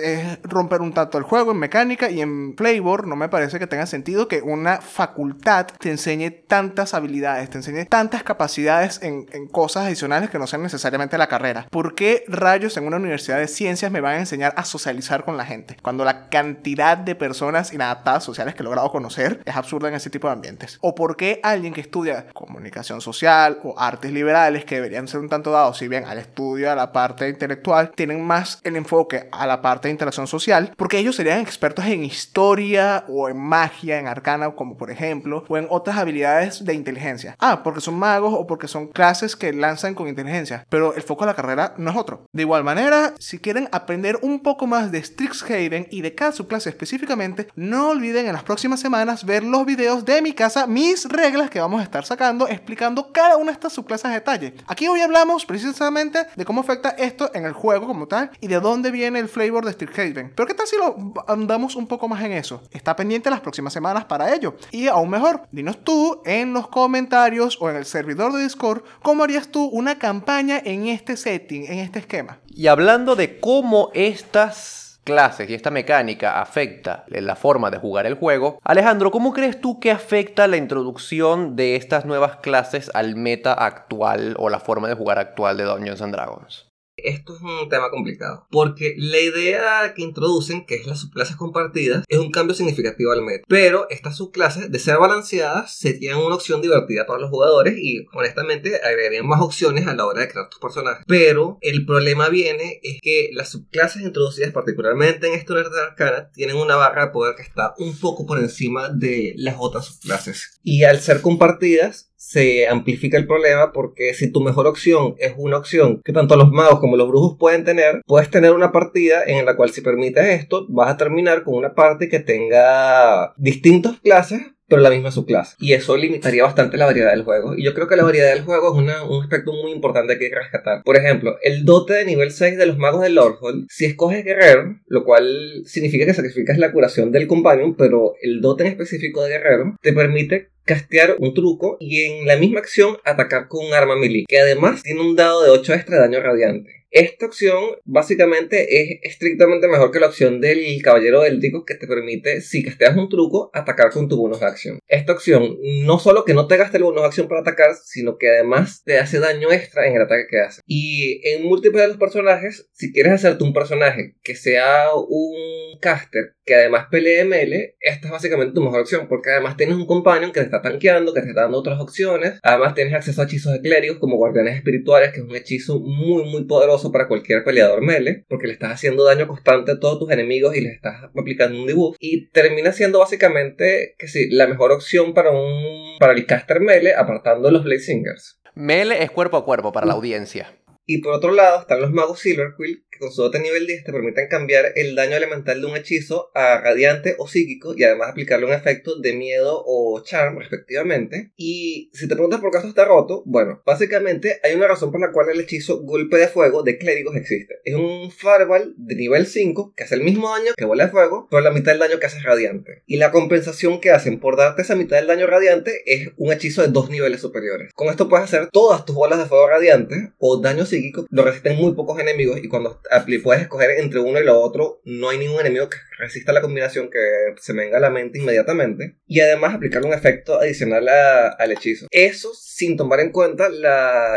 romper 0.43 0.81
un 0.81 0.93
tanto 0.93 1.17
el 1.17 1.25
juego 1.25 1.51
en 1.51 1.57
mecánica 1.57 2.09
y 2.09 2.21
en 2.21 2.55
flavor 2.55 3.07
no 3.07 3.15
me 3.15 3.27
parece 3.27 3.59
que 3.59 3.67
tenga 3.67 3.85
sentido 3.85 4.27
que 4.27 4.41
una 4.41 4.79
facultad 4.79 5.67
te 5.79 5.91
enseñe 5.91 6.31
tantas 6.47 6.93
habilidades, 6.93 7.49
te 7.49 7.57
enseñe 7.57 7.85
tantas 7.85 8.23
capacidades 8.23 9.01
en, 9.01 9.25
en 9.33 9.47
cosas 9.47 9.85
adicionales 9.85 10.29
que 10.29 10.39
no 10.39 10.47
sean 10.47 10.63
necesariamente 10.63 11.17
la 11.17 11.27
carrera. 11.27 11.67
¿Por 11.69 11.95
qué 11.95 12.23
rayos 12.27 12.77
en 12.77 12.85
una 12.85 12.97
universidad 12.97 13.37
de 13.37 13.47
ciencias 13.47 13.91
me 13.91 14.01
van 14.01 14.15
a 14.15 14.19
enseñar 14.19 14.53
a 14.55 14.63
socializar 14.63 15.25
con 15.25 15.37
la 15.37 15.45
gente? 15.45 15.77
Cuando 15.81 16.05
la 16.05 16.29
cantidad 16.29 16.97
de 16.97 17.15
personas 17.15 17.73
inadaptadas 17.73 18.23
sociales 18.23 18.55
que 18.55 18.61
he 18.61 18.63
logrado 18.63 18.91
conocer 18.91 19.41
es 19.45 19.55
absurda 19.55 19.89
en 19.89 19.95
ese 19.95 20.09
tipo 20.09 20.27
de 20.27 20.33
ambientes. 20.33 20.77
¿O 20.81 20.95
por 20.95 21.17
qué 21.17 21.39
alguien 21.43 21.73
que 21.73 21.81
estudia 21.81 22.27
comunicación 22.33 23.01
social 23.01 23.59
o 23.63 23.79
artes 23.79 24.11
liberales 24.11 24.65
que 24.65 24.75
deberían 24.75 25.07
ser 25.07 25.19
un 25.19 25.29
tanto 25.29 25.51
dado, 25.51 25.73
si 25.73 25.87
bien 25.87 26.05
al 26.05 26.19
estudio, 26.19 26.74
a 26.75 26.77
la 26.77 26.91
parte 26.91 27.29
intelectual, 27.29 27.91
tienen 27.95 28.25
más 28.25 28.59
el 28.63 28.75
enfoque 28.75 29.27
a 29.31 29.47
la 29.47 29.61
parte 29.61 29.87
de 29.87 29.93
interacción 29.93 30.27
social, 30.27 30.73
porque 30.77 30.97
ellos 30.97 31.15
serían 31.15 31.39
expertos 31.39 31.85
en 31.85 32.03
historia 32.03 33.05
o 33.07 33.29
en 33.29 33.37
magia, 33.37 33.97
en 33.99 34.07
arcana, 34.07 34.51
como 34.51 34.77
por 34.77 34.91
ejemplo, 34.91 35.45
o 35.47 35.57
en 35.57 35.67
otras 35.69 35.97
habilidades 35.97 36.65
de 36.65 36.73
inteligencia. 36.73 37.35
Ah, 37.39 37.63
porque 37.63 37.81
son 37.81 37.95
magos 37.95 38.33
o 38.33 38.45
porque 38.45 38.67
son 38.67 38.87
clases 38.87 39.35
que 39.35 39.53
lanzan 39.53 39.95
con 39.95 40.07
inteligencia, 40.07 40.65
pero 40.69 40.93
el 40.93 41.01
foco 41.01 41.25
de 41.25 41.31
la 41.31 41.35
carrera 41.35 41.73
no 41.77 41.91
es 41.91 41.97
otro. 41.97 42.25
De 42.33 42.41
igual 42.41 42.63
manera, 42.63 43.13
si 43.19 43.39
quieren 43.39 43.69
aprender 43.71 44.19
un 44.21 44.41
poco 44.41 44.67
más 44.67 44.91
de 44.91 45.03
Strixhaven 45.03 45.87
y 45.89 46.01
de 46.01 46.13
cada 46.13 46.33
subclase 46.33 46.69
específicamente, 46.69 47.47
no 47.55 47.89
olviden 47.89 48.27
en 48.27 48.33
las 48.33 48.43
próximas 48.43 48.79
semanas 48.79 49.25
ver 49.25 49.43
los 49.43 49.65
videos 49.65 50.03
de 50.03 50.21
mi 50.21 50.33
casa, 50.33 50.67
mis 50.67 51.05
reglas 51.05 51.49
que 51.49 51.59
vamos 51.59 51.79
a 51.79 51.83
estar 51.83 52.05
sacando 52.05 52.47
explicando 52.47 53.11
cada 53.11 53.37
una 53.37 53.47
de 53.47 53.53
estas 53.53 53.73
subclases 53.73 54.05
a 54.05 54.09
detalle. 54.09 54.53
Aquí 54.67 54.87
voy 54.87 55.01
a 55.01 55.05
hablamos 55.05 55.45
precisamente 55.45 56.25
de 56.35 56.45
cómo 56.45 56.63
afecta 56.65 56.89
esto 56.89 57.31
en 57.33 57.45
el 57.45 57.53
juego 57.53 57.87
como 57.87 58.07
tal 58.07 58.31
y 58.41 58.47
de 58.47 58.59
dónde 58.59 58.91
viene 58.91 59.19
el 59.19 59.29
flavor 59.29 59.65
de 59.65 59.73
Strixhaven. 59.73 60.33
Pero 60.35 60.47
¿qué 60.47 60.53
tal 60.53 60.67
si 60.67 60.75
lo 60.77 61.13
andamos 61.27 61.75
un 61.75 61.87
poco 61.87 62.07
más 62.07 62.23
en 62.23 62.33
eso? 62.33 62.61
Está 62.71 62.95
pendiente 62.95 63.29
las 63.29 63.41
próximas 63.41 63.73
semanas 63.73 64.05
para 64.05 64.33
ello. 64.33 64.55
Y 64.71 64.87
aún 64.87 65.09
mejor, 65.09 65.43
dinos 65.51 65.83
tú 65.83 66.21
en 66.25 66.53
los 66.53 66.67
comentarios 66.67 67.57
o 67.61 67.69
en 67.69 67.77
el 67.77 67.85
servidor 67.85 68.33
de 68.33 68.43
Discord 68.43 68.83
cómo 69.01 69.23
harías 69.23 69.47
tú 69.47 69.65
una 69.65 69.97
campaña 69.97 70.61
en 70.63 70.87
este 70.87 71.17
setting, 71.17 71.65
en 71.65 71.79
este 71.79 71.99
esquema. 71.99 72.39
Y 72.47 72.67
hablando 72.67 73.15
de 73.15 73.39
cómo 73.39 73.91
estas 73.93 74.84
clases 75.05 75.49
y 75.49 75.53
esta 75.53 75.71
mecánica 75.71 76.41
afecta 76.41 77.05
la 77.07 77.37
forma 77.37 77.71
de 77.71 77.77
jugar 77.77 78.05
el 78.05 78.15
juego, 78.15 78.59
Alejandro, 78.63 79.11
¿cómo 79.11 79.31
crees 79.31 79.61
tú 79.61 79.79
que 79.79 79.91
afecta 79.91 80.47
la 80.47 80.57
introducción 80.57 81.55
de 81.55 81.77
estas 81.77 82.03
nuevas 82.05 82.37
clases 82.37 82.91
al 82.93 83.15
meta 83.15 83.53
actual 83.53 84.35
o 84.37 84.49
la 84.49 84.59
forma 84.59 84.89
de 84.89 84.95
jugar 84.95 85.19
actual 85.19 85.55
de 85.55 85.63
Dungeons 85.63 86.01
and 86.01 86.13
Dragons? 86.13 86.74
Esto 87.07 87.35
es 87.35 87.41
un 87.41 87.69
tema 87.69 87.89
complicado. 87.89 88.47
Porque 88.51 88.95
la 88.97 89.19
idea 89.19 89.93
que 89.95 90.03
introducen, 90.03 90.65
que 90.65 90.75
es 90.75 90.85
las 90.85 90.99
subclases 90.99 91.35
compartidas, 91.35 92.03
es 92.07 92.19
un 92.19 92.31
cambio 92.31 92.55
significativo 92.55 93.11
al 93.11 93.23
meta. 93.23 93.45
Pero 93.47 93.87
estas 93.89 94.17
subclases, 94.17 94.71
de 94.71 94.79
ser 94.79 94.97
balanceadas, 94.97 95.75
serían 95.75 96.17
una 96.17 96.35
opción 96.35 96.61
divertida 96.61 97.05
para 97.05 97.19
los 97.19 97.29
jugadores 97.29 97.75
y 97.77 98.05
honestamente 98.13 98.81
agregarían 98.83 99.27
más 99.27 99.41
opciones 99.41 99.87
a 99.87 99.95
la 99.95 100.05
hora 100.05 100.21
de 100.21 100.29
crear 100.29 100.49
tus 100.49 100.59
personajes. 100.59 101.03
Pero 101.07 101.57
el 101.61 101.85
problema 101.85 102.29
viene 102.29 102.79
es 102.83 102.99
que 103.01 103.29
las 103.33 103.49
subclases 103.49 104.01
introducidas 104.03 104.51
particularmente 104.51 105.27
en 105.27 105.33
esta 105.33 105.55
de 105.55 105.81
arcana 105.81 106.31
tienen 106.33 106.57
una 106.57 106.75
barra 106.75 107.05
de 107.05 107.11
poder 107.11 107.35
que 107.35 107.41
está 107.41 107.73
un 107.77 107.97
poco 107.97 108.25
por 108.25 108.39
encima 108.39 108.89
de 108.89 109.33
las 109.37 109.55
otras 109.57 109.85
subclases. 109.85 110.59
Y 110.63 110.83
al 110.83 110.99
ser 110.99 111.21
compartidas, 111.21 112.11
se 112.27 112.67
amplifica 112.67 113.17
el 113.17 113.27
problema 113.27 113.71
porque 113.71 114.13
si 114.15 114.31
tu 114.31 114.41
mejor 114.41 114.65
opción 114.65 115.15
es 115.19 115.33
una 115.37 115.57
opción 115.57 116.01
que 116.03 116.11
tanto 116.11 116.35
los 116.35 116.51
magos 116.51 116.79
como 116.79 116.97
los 116.97 117.07
brujos 117.07 117.37
pueden 117.39 117.63
tener, 117.63 118.01
puedes 118.07 118.31
tener 118.31 118.51
una 118.51 118.71
partida 118.71 119.23
en 119.25 119.45
la 119.45 119.55
cual 119.55 119.69
si 119.69 119.81
permites 119.81 120.25
esto, 120.25 120.65
vas 120.69 120.89
a 120.89 120.97
terminar 120.97 121.43
con 121.43 121.53
una 121.53 121.75
parte 121.75 122.09
que 122.09 122.19
tenga 122.19 123.33
distintas 123.37 123.99
clases 123.99 124.41
pero 124.67 124.81
la 124.81 124.89
misma 124.89 125.11
subclase. 125.11 125.55
Y 125.59 125.73
eso 125.73 125.95
limitaría 125.95 126.41
bastante 126.41 126.77
la 126.77 126.85
variedad 126.85 127.11
del 127.11 127.23
juego. 127.23 127.55
Y 127.55 127.63
yo 127.63 127.75
creo 127.75 127.87
que 127.87 127.95
la 127.95 128.03
variedad 128.03 128.33
del 128.33 128.43
juego 128.43 128.73
es 128.73 129.07
un 129.07 129.21
aspecto 129.21 129.53
muy 129.53 129.71
importante 129.71 130.17
que 130.17 130.25
hay 130.25 130.31
que 130.31 130.39
rescatar. 130.39 130.81
Por 130.83 130.97
ejemplo, 130.97 131.37
el 131.43 131.65
dote 131.65 131.93
de 131.93 132.05
nivel 132.05 132.31
6 132.31 132.57
de 132.57 132.65
los 132.65 132.79
magos 132.79 133.01
de 133.01 133.11
Lordhold, 133.11 133.67
si 133.69 133.85
escoges 133.85 134.25
guerrero, 134.25 134.79
lo 134.87 135.03
cual 135.03 135.61
significa 135.65 136.07
que 136.07 136.15
sacrificas 136.15 136.57
la 136.57 136.71
curación 136.71 137.11
del 137.11 137.27
companion, 137.27 137.75
pero 137.75 138.15
el 138.23 138.41
dote 138.41 138.63
en 138.63 138.71
específico 138.71 139.23
de 139.23 139.29
guerrero 139.29 139.75
te 139.83 139.93
permite 139.93 140.49
castear 140.65 141.15
un 141.19 141.33
truco 141.33 141.77
y 141.79 142.03
en 142.03 142.27
la 142.27 142.37
misma 142.37 142.59
acción 142.59 142.97
atacar 143.03 143.47
con 143.47 143.65
un 143.65 143.73
arma 143.73 143.95
melee, 143.95 144.25
que 144.27 144.39
además 144.39 144.83
tiene 144.83 145.01
un 145.01 145.15
dado 145.15 145.43
de 145.43 145.51
8 145.51 145.73
extra 145.73 145.95
de 145.95 146.01
daño 146.01 146.21
radiante. 146.21 146.85
Esta 146.95 147.25
opción 147.25 147.61
básicamente 147.83 148.79
es 148.79 148.99
estrictamente 149.03 149.67
mejor 149.67 149.91
que 149.91 149.99
la 149.99 150.07
opción 150.07 150.39
del 150.39 150.81
caballero 150.81 151.25
éltico 151.25 151.65
que 151.65 151.75
te 151.75 151.87
permite, 151.87 152.39
si 152.39 152.63
casteas 152.63 152.95
un 152.95 153.09
truco, 153.09 153.49
atacar 153.53 153.91
con 153.91 154.07
tu 154.07 154.15
bonus 154.15 154.39
de 154.39 154.45
acción. 154.45 154.79
Esta 154.87 155.11
opción 155.11 155.57
no 155.83 155.99
solo 155.99 156.23
que 156.23 156.33
no 156.33 156.47
te 156.47 156.55
gaste 156.55 156.77
el 156.77 156.83
bonus 156.83 157.01
de 157.01 157.07
acción 157.07 157.27
para 157.27 157.41
atacar, 157.41 157.75
sino 157.83 158.17
que 158.17 158.29
además 158.29 158.81
te 158.85 158.97
hace 158.97 159.19
daño 159.19 159.51
extra 159.51 159.85
en 159.87 159.97
el 159.97 160.03
ataque 160.03 160.27
que 160.29 160.39
hace. 160.39 160.61
Y 160.67 161.19
en 161.27 161.43
múltiples 161.43 161.81
de 161.81 161.89
los 161.89 161.97
personajes, 161.97 162.69
si 162.71 162.93
quieres 162.93 163.11
hacerte 163.11 163.43
un 163.43 163.51
personaje 163.51 164.15
que 164.23 164.35
sea 164.35 164.93
un 164.95 165.77
caster, 165.81 166.34
que 166.45 166.55
además 166.55 166.87
pelee 166.91 167.25
ML, 167.25 167.75
esta 167.79 168.07
es 168.07 168.11
básicamente 168.11 168.53
tu 168.53 168.61
mejor 168.61 168.81
opción, 168.81 169.07
porque 169.07 169.31
además 169.31 169.57
tienes 169.57 169.75
un 169.75 169.87
companion 169.87 170.31
que 170.31 170.41
te 170.41 170.45
está 170.45 170.61
tanqueando, 170.61 171.13
que 171.13 171.21
te 171.21 171.29
está 171.29 171.41
dando 171.41 171.57
otras 171.57 171.79
opciones. 171.79 172.39
Además 172.43 172.75
tienes 172.75 172.93
acceso 172.93 173.21
a 173.21 173.25
hechizos 173.25 173.53
de 173.53 173.61
clérigos 173.61 173.97
como 173.97 174.17
guardianes 174.17 174.55
espirituales, 174.55 175.11
que 175.11 175.21
es 175.21 175.25
un 175.25 175.35
hechizo 175.35 175.79
muy 175.79 176.23
muy 176.29 176.45
poderoso 176.45 176.91
para 176.91 177.07
cualquier 177.07 177.43
peleador 177.43 177.81
melee, 177.81 178.25
porque 178.27 178.47
le 178.47 178.53
estás 178.53 178.73
haciendo 178.73 179.03
daño 179.03 179.27
constante 179.27 179.71
a 179.71 179.79
todos 179.79 179.99
tus 179.99 180.11
enemigos 180.11 180.55
y 180.55 180.61
les 180.61 180.73
estás 180.73 181.03
aplicando 181.03 181.59
un 181.59 181.67
debuff. 181.67 181.97
Y 181.99 182.29
termina 182.29 182.71
siendo 182.71 182.99
básicamente 182.99 183.95
que 183.97 184.07
sí, 184.07 184.29
la 184.29 184.47
mejor 184.47 184.71
opción 184.71 185.13
para 185.13 185.31
un 185.31 185.97
para 185.99 186.13
el 186.13 186.25
caster 186.25 186.59
melee, 186.59 186.93
apartando 186.93 187.49
los 187.49 187.63
Blade 187.63 187.79
Singers. 187.79 188.39
Melee 188.53 189.03
es 189.03 189.11
cuerpo 189.11 189.37
a 189.37 189.45
cuerpo 189.45 189.71
para 189.71 189.87
la 189.87 189.93
audiencia. 189.93 190.53
Y 190.87 190.99
por 190.99 191.13
otro 191.13 191.31
lado 191.31 191.61
están 191.61 191.81
los 191.81 191.91
magos 191.91 192.19
Silverquill, 192.19 192.84
que 192.95 192.99
con 192.99 193.11
su 193.11 193.21
dote 193.21 193.39
nivel 193.39 193.67
10 193.67 193.83
te 193.83 193.91
permiten 193.91 194.29
cambiar 194.29 194.71
el 194.75 194.95
daño 194.95 195.17
elemental 195.17 195.59
de 195.59 195.67
un 195.67 195.75
hechizo 195.75 196.31
a 196.33 196.61
radiante 196.61 197.15
o 197.17 197.27
psíquico 197.27 197.73
y 197.75 197.83
además 197.83 198.09
aplicarle 198.09 198.45
un 198.45 198.53
efecto 198.53 198.97
de 198.99 199.13
miedo 199.13 199.61
o 199.65 200.01
charm 200.01 200.39
respectivamente. 200.39 201.31
Y 201.35 201.91
si 201.93 202.07
te 202.07 202.15
preguntas 202.15 202.39
por 202.39 202.51
qué 202.51 202.57
esto 202.57 202.69
está 202.69 202.85
roto, 202.85 203.23
bueno, 203.25 203.61
básicamente 203.65 204.39
hay 204.43 204.55
una 204.55 204.67
razón 204.67 204.91
por 204.91 205.01
la 205.01 205.11
cual 205.11 205.29
el 205.29 205.41
hechizo 205.41 205.81
golpe 205.83 206.17
de 206.17 206.27
fuego 206.27 206.63
de 206.63 206.77
clérigos 206.77 207.15
existe. 207.15 207.55
Es 207.65 207.75
un 207.75 208.11
fireball 208.11 208.73
de 208.77 208.95
nivel 208.95 209.27
5 209.27 209.73
que 209.75 209.83
hace 209.83 209.95
el 209.95 210.03
mismo 210.03 210.29
daño 210.29 210.53
que 210.55 210.65
bola 210.65 210.85
de 210.85 210.91
fuego, 210.91 211.27
pero 211.29 211.41
la 211.41 211.51
mitad 211.51 211.71
del 211.73 211.79
daño 211.79 211.99
que 211.99 212.05
hace 212.05 212.21
radiante. 212.21 212.83
Y 212.85 212.97
la 212.97 213.11
compensación 213.11 213.81
que 213.81 213.91
hacen 213.91 214.19
por 214.19 214.37
darte 214.37 214.61
esa 214.61 214.75
mitad 214.75 214.97
del 214.97 215.07
daño 215.07 215.27
radiante 215.27 215.83
es 215.85 216.09
un 216.17 216.31
hechizo 216.31 216.61
de 216.61 216.69
dos 216.69 216.89
niveles 216.89 217.21
superiores. 217.21 217.73
Con 217.73 217.89
esto 217.89 218.07
puedes 218.07 218.25
hacer 218.25 218.49
todas 218.51 218.85
tus 218.85 218.95
bolas 218.95 219.19
de 219.19 219.25
fuego 219.25 219.47
radiante 219.47 220.13
o 220.17 220.39
daño 220.39 220.65
psíquico, 220.65 221.05
lo 221.09 221.23
resisten 221.23 221.57
muy 221.57 221.73
pocos 221.73 221.99
enemigos 221.99 222.39
y 222.43 222.47
cuando 222.47 222.79
puedes 223.23 223.43
escoger 223.43 223.71
entre 223.71 223.99
uno 223.99 224.19
y 224.19 224.23
lo 224.23 224.39
otro. 224.39 224.81
No 224.83 225.09
hay 225.09 225.17
ningún 225.17 225.39
enemigo 225.39 225.69
que 225.69 225.77
resista 225.97 226.33
la 226.33 226.41
combinación 226.41 226.89
que 226.89 226.99
se 227.39 227.53
me 227.53 227.63
venga 227.63 227.77
a 227.77 227.81
la 227.81 227.89
mente 227.89 228.19
inmediatamente. 228.19 228.97
Y 229.07 229.19
además 229.19 229.55
aplicarle 229.55 229.87
un 229.87 229.93
efecto 229.93 230.39
adicional 230.39 230.87
al 230.87 231.51
hechizo. 231.51 231.87
Eso 231.91 232.31
sin 232.33 232.77
tomar 232.77 232.99
en 232.99 233.11
cuenta 233.11 233.49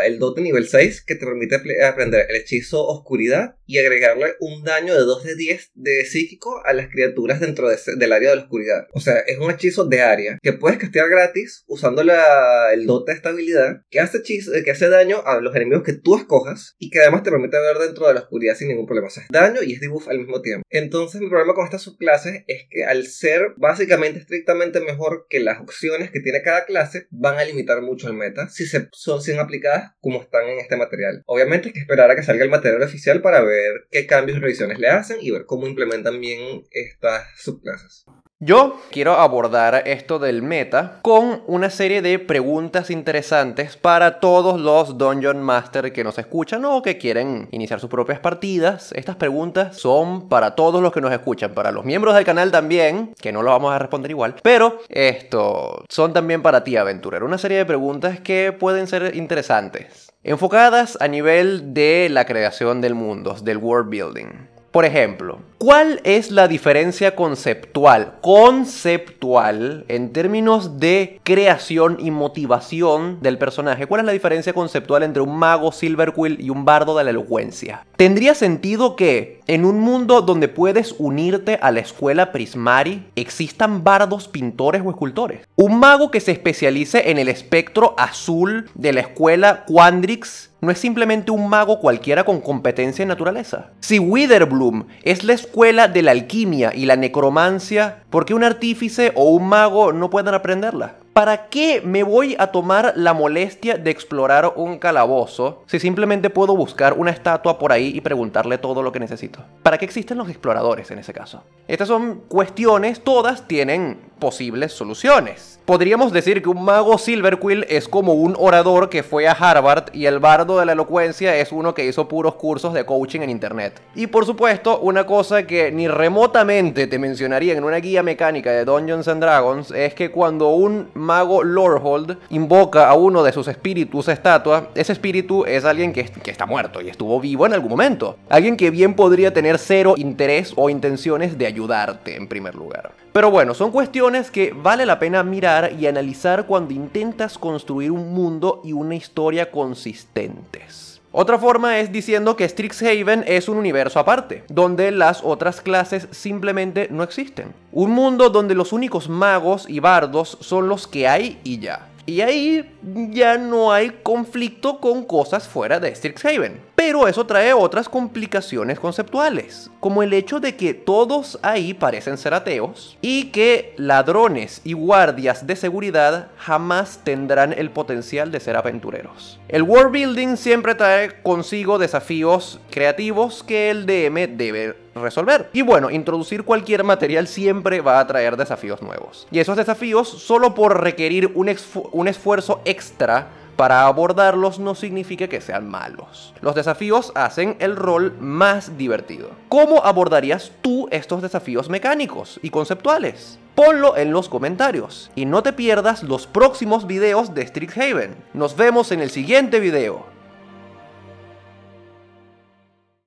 el 0.05 0.19
dote 0.19 0.41
nivel 0.41 0.69
6 0.69 1.05
que 1.05 1.15
te 1.15 1.27
permite 1.27 1.61
aprender 1.85 2.27
el 2.29 2.37
hechizo 2.37 2.87
oscuridad 2.87 3.57
y 3.67 3.79
agregarle 3.79 4.35
un 4.41 4.65
daño 4.65 4.95
de 4.95 5.01
2 5.01 5.25
de 5.25 5.37
10 5.37 5.73
de 5.75 6.05
psíquico 6.05 6.63
a 6.65 6.73
las 6.73 6.89
criaturas 6.89 7.41
dentro 7.41 7.69
del 7.69 8.13
área 8.13 8.31
de 8.31 8.37
la 8.37 8.43
oscuridad. 8.43 8.87
O 8.93 9.01
sea, 9.01 9.19
es 9.27 9.39
un 9.39 9.51
hechizo 9.51 9.85
de 9.85 10.01
área 10.01 10.39
que 10.43 10.53
puedes 10.53 10.79
castear 10.79 11.09
gratis 11.09 11.65
usando 11.67 12.03
el 12.03 12.87
dote 12.87 13.13
de 13.13 13.17
estabilidad 13.17 13.83
que 13.91 14.01
hace, 14.01 14.19
hechizo, 14.19 14.53
que 14.65 14.71
hace 14.71 14.89
daño 14.89 15.23
a 15.25 15.41
los 15.41 15.55
enemigos 15.55 15.83
que 15.83 15.93
tú 15.93 16.17
escojas 16.17 16.77
y 16.79 16.91
que 16.91 17.01
además 17.01 17.23
te 17.23 17.31
permite 17.31 17.59
ver 17.59 17.79
dentro 17.79 18.07
de 18.09 18.15
la 18.15 18.21
oscuridad 18.21 18.55
sin 18.57 18.69
ningún 18.69 18.87
problema. 18.87 19.09
O 19.09 19.11
sea, 19.11 19.25
es 19.25 19.29
daño 19.31 19.63
y 19.63 19.75
es 19.75 19.81
debuff 19.81 20.09
al 20.09 20.19
mismo 20.19 20.41
tiempo. 20.41 20.63
Entonces 20.71 21.21
mi 21.21 21.29
problema 21.29 21.55
con 21.55 21.68
estas 21.69 21.83
subclases 21.83 22.45
es 22.47 22.67
que 22.71 22.85
al 22.85 23.07
ser 23.07 23.55
básicamente 23.57 24.19
estrictamente 24.19 24.81
mejor 24.81 25.27
que 25.29 25.41
las 25.41 25.61
opciones 25.61 26.11
que 26.11 26.21
tiene 26.21 26.43
cada 26.43 26.65
clase, 26.65 27.07
van 27.11 27.39
a 27.39 27.45
limitar 27.45 27.83
mucho 27.83 28.09
el 28.09 28.15
meta 28.15 28.49
si 28.49 28.67
se, 28.67 28.89
son 28.93 29.23
sin 29.23 29.39
aplicadas 29.39 29.93
como 30.01 30.23
están 30.23 30.49
en 30.49 30.59
este 30.59 30.77
material. 30.77 31.23
Obviamente 31.27 31.69
hay 31.69 31.75
que 31.75 31.81
esperar 31.81 32.11
a 32.11 32.17
que 32.17 32.23
salga 32.23 32.45
el 32.45 32.51
material 32.51 32.83
oficial 32.83 33.23
para 33.23 33.43
ver 33.43 33.87
qué 33.91 34.07
cambios 34.07 34.39
y 34.39 34.41
revisiones 34.41 34.79
le 34.79 34.89
hacen 34.89 35.19
y 35.21 35.31
ver 35.31 35.45
cómo 35.45 35.67
implementan 35.67 36.21
bien 36.21 36.65
estas 36.71 37.27
subclases. 37.39 38.07
Yo 38.41 38.79
quiero 38.93 39.15
abordar 39.15 39.83
esto 39.87 40.21
del 40.21 40.43
meta 40.43 41.01
con 41.03 41.43
una 41.49 41.71
serie 41.71 42.03
de 42.03 42.21
preguntas 42.21 42.89
interesantes 42.89 43.77
para 43.77 44.21
todos 44.21 44.61
los 44.61 44.97
Dungeon 44.97 45.43
Master 45.43 45.93
que 45.93 46.05
nos 46.05 46.19
escuchan 46.19 46.65
o 46.65 46.81
que 46.81 46.99
quieren 46.99 47.49
iniciar 47.51 47.81
sus 47.81 47.91
propias 47.91 48.21
partidas. 48.21 48.93
Estas 48.93 49.17
preguntas 49.17 49.77
son 49.77 50.29
para 50.29 50.55
todos 50.55 50.81
los 50.81 50.93
que 50.93 51.01
nos 51.01 51.11
escuchan, 51.11 51.53
para 51.53 51.73
los 51.73 51.85
miembros 51.85 52.15
del 52.15 52.25
canal 52.25 52.53
también, 52.53 53.13
que 53.21 53.33
no 53.33 53.43
lo 53.43 53.51
vamos 53.51 53.73
a 53.73 53.81
responder 53.81 54.13
igual, 54.13 54.37
pero 54.41 54.79
esto 54.89 55.85
son 55.89 56.13
también 56.13 56.41
para 56.41 56.63
ti, 56.63 56.77
aventurero. 56.77 57.27
Una 57.27 57.39
serie 57.39 57.59
de 57.59 57.67
preguntas 57.67 58.21
que 58.21 58.53
pueden 58.53 58.87
ser 58.87 59.17
interesantes, 59.17 60.13
enfocadas 60.23 60.97
a 61.01 61.09
nivel 61.09 61.75
de 61.75 62.07
la 62.09 62.25
creación 62.25 62.83
del 62.83 62.95
mundo, 62.95 63.35
del 63.43 63.57
world 63.57 63.91
building. 63.91 64.58
Por 64.79 64.85
ejemplo, 64.85 65.41
¿cuál 65.59 66.01
es 66.05 66.31
la 66.31 66.47
diferencia 66.47 67.17
conceptual, 67.17 68.15
conceptual, 68.21 69.85
en 69.89 70.13
términos 70.13 70.79
de 70.79 71.19
creación 71.25 71.97
y 71.99 72.13
motivación 72.13 73.19
del 73.21 73.39
personaje? 73.39 73.87
¿Cuál 73.87 74.03
es 74.03 74.07
la 74.07 74.13
diferencia 74.13 74.53
conceptual 74.53 75.03
entre 75.03 75.21
un 75.21 75.37
mago 75.37 75.73
Silverquill 75.73 76.41
y 76.41 76.51
un 76.51 76.65
bardo 76.65 76.97
de 76.97 77.03
la 77.03 77.11
elocuencia? 77.11 77.85
¿Tendría 77.97 78.37
sentido 78.37 78.95
que 78.95 79.41
en 79.49 79.65
un 79.65 79.81
mundo 79.81 80.23
donde 80.23 80.47
puedes 80.47 80.95
unirte 80.99 81.59
a 81.61 81.73
la 81.73 81.81
escuela 81.81 82.31
Prismari 82.31 83.09
existan 83.17 83.83
bardos, 83.83 84.29
pintores 84.29 84.83
o 84.85 84.91
escultores? 84.91 85.41
Un 85.57 85.81
mago 85.81 86.13
que 86.13 86.21
se 86.21 86.31
especialice 86.31 87.11
en 87.11 87.19
el 87.19 87.27
espectro 87.27 87.97
azul 87.99 88.71
de 88.77 88.93
la 88.93 89.01
escuela 89.01 89.65
Quandrix 89.67 90.48
no 90.61 90.71
es 90.71 90.79
simplemente 90.79 91.31
un 91.31 91.49
mago 91.49 91.81
cualquiera 91.81 92.25
con 92.25 92.41
competencia 92.41 93.03
en 93.03 93.09
naturaleza. 93.09 93.71
Si 93.81 93.99
Witherbloom 93.99 94.87
es 95.03 95.25
la 95.25 95.33
escuela 95.33 95.89
de 95.89 96.03
la 96.03 96.11
alquimia 96.11 96.73
y 96.75 96.87
la 96.87 96.97
necromancia, 96.97 98.03
¿por 98.11 98.25
qué 98.25 98.35
un 98.35 98.45
artífice 98.45 99.13
o 99.15 99.31
un 99.31 99.49
mago 99.49 99.93
no 99.93 100.11
pueden 100.11 100.35
aprenderla? 100.35 100.97
¿Para 101.13 101.49
qué 101.49 101.83
me 101.85 102.05
voy 102.05 102.37
a 102.39 102.49
tomar 102.49 102.93
la 102.95 103.13
molestia 103.13 103.77
de 103.77 103.91
explorar 103.91 104.53
un 104.55 104.79
calabozo 104.79 105.65
si 105.67 105.81
simplemente 105.81 106.31
puedo 106.31 106.55
buscar 106.55 106.93
una 106.93 107.11
estatua 107.11 107.59
por 107.59 107.73
ahí 107.73 107.91
y 107.93 108.01
preguntarle 108.01 108.57
todo 108.57 108.85
lo 108.85 108.93
que 108.93 109.01
necesito? 109.01 109.41
¿Para 109.65 109.79
qué 109.79 109.85
existen 109.85 110.17
los 110.17 110.29
exploradores 110.29 110.93
en 110.93 111.01
ese 111.01 111.13
caso? 111.13 111.43
Estas 111.67 111.89
son 111.89 112.21
cuestiones, 112.29 113.03
todas 113.03 113.49
tienen 113.49 113.99
posibles 114.19 114.73
soluciones. 114.73 115.59
Podríamos 115.69 116.13
decir 116.13 116.41
que 116.41 116.49
un 116.49 116.65
mago 116.65 116.97
Silverquill 116.97 117.67
es 117.69 117.89
como 117.89 118.15
un 118.15 118.35
orador 118.39 118.89
que 118.89 119.03
fue 119.03 119.29
a 119.29 119.33
Harvard 119.33 119.91
y 119.93 120.07
el 120.07 120.19
bardo 120.19 120.59
de 120.59 120.65
la 120.65 120.73
elocuencia 120.73 121.37
es 121.37 121.53
uno 121.53 121.75
que 121.75 121.85
hizo 121.85 122.09
puros 122.09 122.37
cursos 122.37 122.73
de 122.73 122.87
coaching 122.87 123.21
en 123.21 123.29
internet. 123.29 123.79
Y 123.95 124.07
por 124.07 124.25
supuesto, 124.25 124.81
una 124.81 125.05
cosa 125.05 125.47
que 125.47 125.71
ni 125.71 125.87
remotamente 125.87 126.87
te 126.87 126.99
mencionaría 126.99 127.53
en 127.53 127.65
una 127.65 127.77
guía 127.77 128.03
mecánica 128.03 128.51
de 128.51 128.65
Dungeons 128.65 129.05
Dragons 129.05 129.71
es 129.71 129.93
que 129.93 130.11
cuando 130.11 130.49
un 130.49 130.89
mago 130.95 131.45
Lorehold 131.45 132.17
invoca 132.31 132.89
a 132.89 132.95
uno 132.95 133.23
de 133.23 133.33
sus 133.33 133.47
espíritus 133.47 134.09
estatua, 134.09 134.71
ese 134.75 134.93
espíritu 134.93 135.45
es 135.45 135.67
alguien 135.67 135.93
que, 135.93 136.05
que 136.05 136.31
está 136.31 136.47
muerto 136.47 136.81
y 136.81 136.89
estuvo 136.89 137.21
vivo 137.21 137.45
en 137.45 137.53
algún 137.53 137.69
momento. 137.69 138.17
Alguien 138.31 138.57
que 138.57 138.71
bien 138.71 138.95
podría 138.95 139.35
tener 139.35 139.59
cero 139.59 139.95
interés 139.99 140.55
o 140.57 140.71
intenciones 140.71 141.37
de 141.37 141.47
ayudarte 141.47 142.17
en 142.17 142.27
primer 142.27 142.55
lugar. 142.55 142.91
Pero 143.19 143.33
bueno, 143.33 143.53
son 143.53 143.73
cuestiones 143.73 144.31
que 144.31 144.53
vale 144.55 144.87
la 144.87 145.01
pena 145.01 145.25
mirar 145.25 145.73
y 145.77 145.89
analizar 145.89 146.47
cuando 146.47 146.73
intentas 146.73 147.37
construir 147.37 147.91
un 147.91 148.15
mundo 148.15 148.61
y 148.63 148.73
una 148.73 148.95
historia 148.95 149.51
consistentes. 149.51 151.01
Otra 151.11 151.37
forma 151.37 151.81
es 151.81 151.91
diciendo 151.91 152.37
que 152.37 152.49
Strixhaven 152.49 153.25
es 153.27 153.49
un 153.49 153.57
universo 153.57 153.99
aparte, 153.99 154.45
donde 154.49 154.93
las 154.93 155.25
otras 155.25 155.61
clases 155.61 156.07
simplemente 156.13 156.87
no 156.93 157.03
existen. 157.03 157.53
Un 157.73 157.91
mundo 157.91 158.31
donde 158.31 158.55
los 158.55 158.73
únicos 158.73 159.09
magos 159.09 159.69
y 159.69 159.81
bardos 159.81 160.39
son 160.41 160.69
los 160.69 160.87
que 160.87 161.09
hay 161.09 161.41
y 161.43 161.59
ya. 161.59 161.89
Y 162.07 162.21
ahí 162.21 162.73
ya 163.11 163.37
no 163.37 163.73
hay 163.73 163.99
conflicto 164.05 164.79
con 164.79 165.03
cosas 165.03 165.49
fuera 165.49 165.81
de 165.81 165.93
Strixhaven. 165.93 166.68
Pero 166.79 167.09
eso 167.09 167.27
trae 167.27 167.53
otras 167.53 167.89
complicaciones 167.89 168.79
conceptuales, 168.79 169.69
como 169.81 170.05
el 170.05 170.13
hecho 170.13 170.39
de 170.39 170.55
que 170.55 170.75
todos 170.75 171.37
ahí 171.43 171.75
parecen 171.75 172.17
ser 172.17 172.35
ateos 172.35 172.97
y 173.03 173.33
que 173.33 173.75
ladrones 173.77 174.61
y 174.63 174.75
guardias 174.75 175.45
de 175.45 175.57
seguridad 175.57 176.29
jamás 176.37 177.01
tendrán 177.03 177.53
el 177.53 177.73
potencial 177.73 178.31
de 178.31 178.39
ser 178.39 178.57
aventureros. 178.57 179.41
El 179.49 179.65
world 179.65 179.91
building 179.91 180.37
siempre 180.37 180.77
trae 180.77 181.21
consigo 181.21 181.79
desafíos 181.79 182.61
creativos 182.71 183.43
que 183.43 183.71
el 183.71 183.85
DM 183.85 184.37
debe 184.37 184.77
resolver. 184.95 185.51
Y 185.53 185.63
bueno, 185.63 185.91
introducir 185.91 186.45
cualquier 186.45 186.85
material 186.85 187.27
siempre 187.27 187.81
va 187.81 187.99
a 187.99 188.07
traer 188.07 188.37
desafíos 188.37 188.83
nuevos. 188.83 189.27
Y 189.33 189.41
esos 189.41 189.57
desafíos, 189.57 190.09
solo 190.09 190.55
por 190.55 190.81
requerir 190.81 191.33
un, 191.35 191.53
un 191.91 192.07
esfuerzo 192.07 192.61
extra 192.65 193.31
para 193.59 193.87
abordarlos 193.87 194.61
no 194.61 194.77
significa 194.77 195.27
que 195.27 195.41
sean 195.41 195.69
malos. 195.69 196.33
Los 196.43 196.55
desafíos 196.55 197.11
hacen 197.17 197.57
el 197.59 197.75
rol 197.75 198.17
más 198.21 198.79
divertido. 198.79 199.31
¿Cómo 199.49 199.85
abordarías 199.85 200.53
tú 200.63 200.87
estos 200.93 201.23
desafíos 201.23 201.69
mecánicos 201.69 202.39
y 202.41 202.51
conceptuales? 202.51 203.41
Ponlo 203.57 203.97
en 203.97 204.13
los 204.13 204.29
comentarios 204.29 205.11
y 205.17 205.25
no 205.25 205.43
te 205.43 205.53
pierdas 205.53 206.05
los 206.05 206.29
próximos 206.29 206.87
videos 206.87 207.35
de 207.35 207.45
Strixhaven. 207.45 208.15
Nos 208.33 208.57
vemos 208.57 208.93
en 208.93 209.01
el 209.01 209.11
siguiente 209.11 209.59
video. 209.59 210.18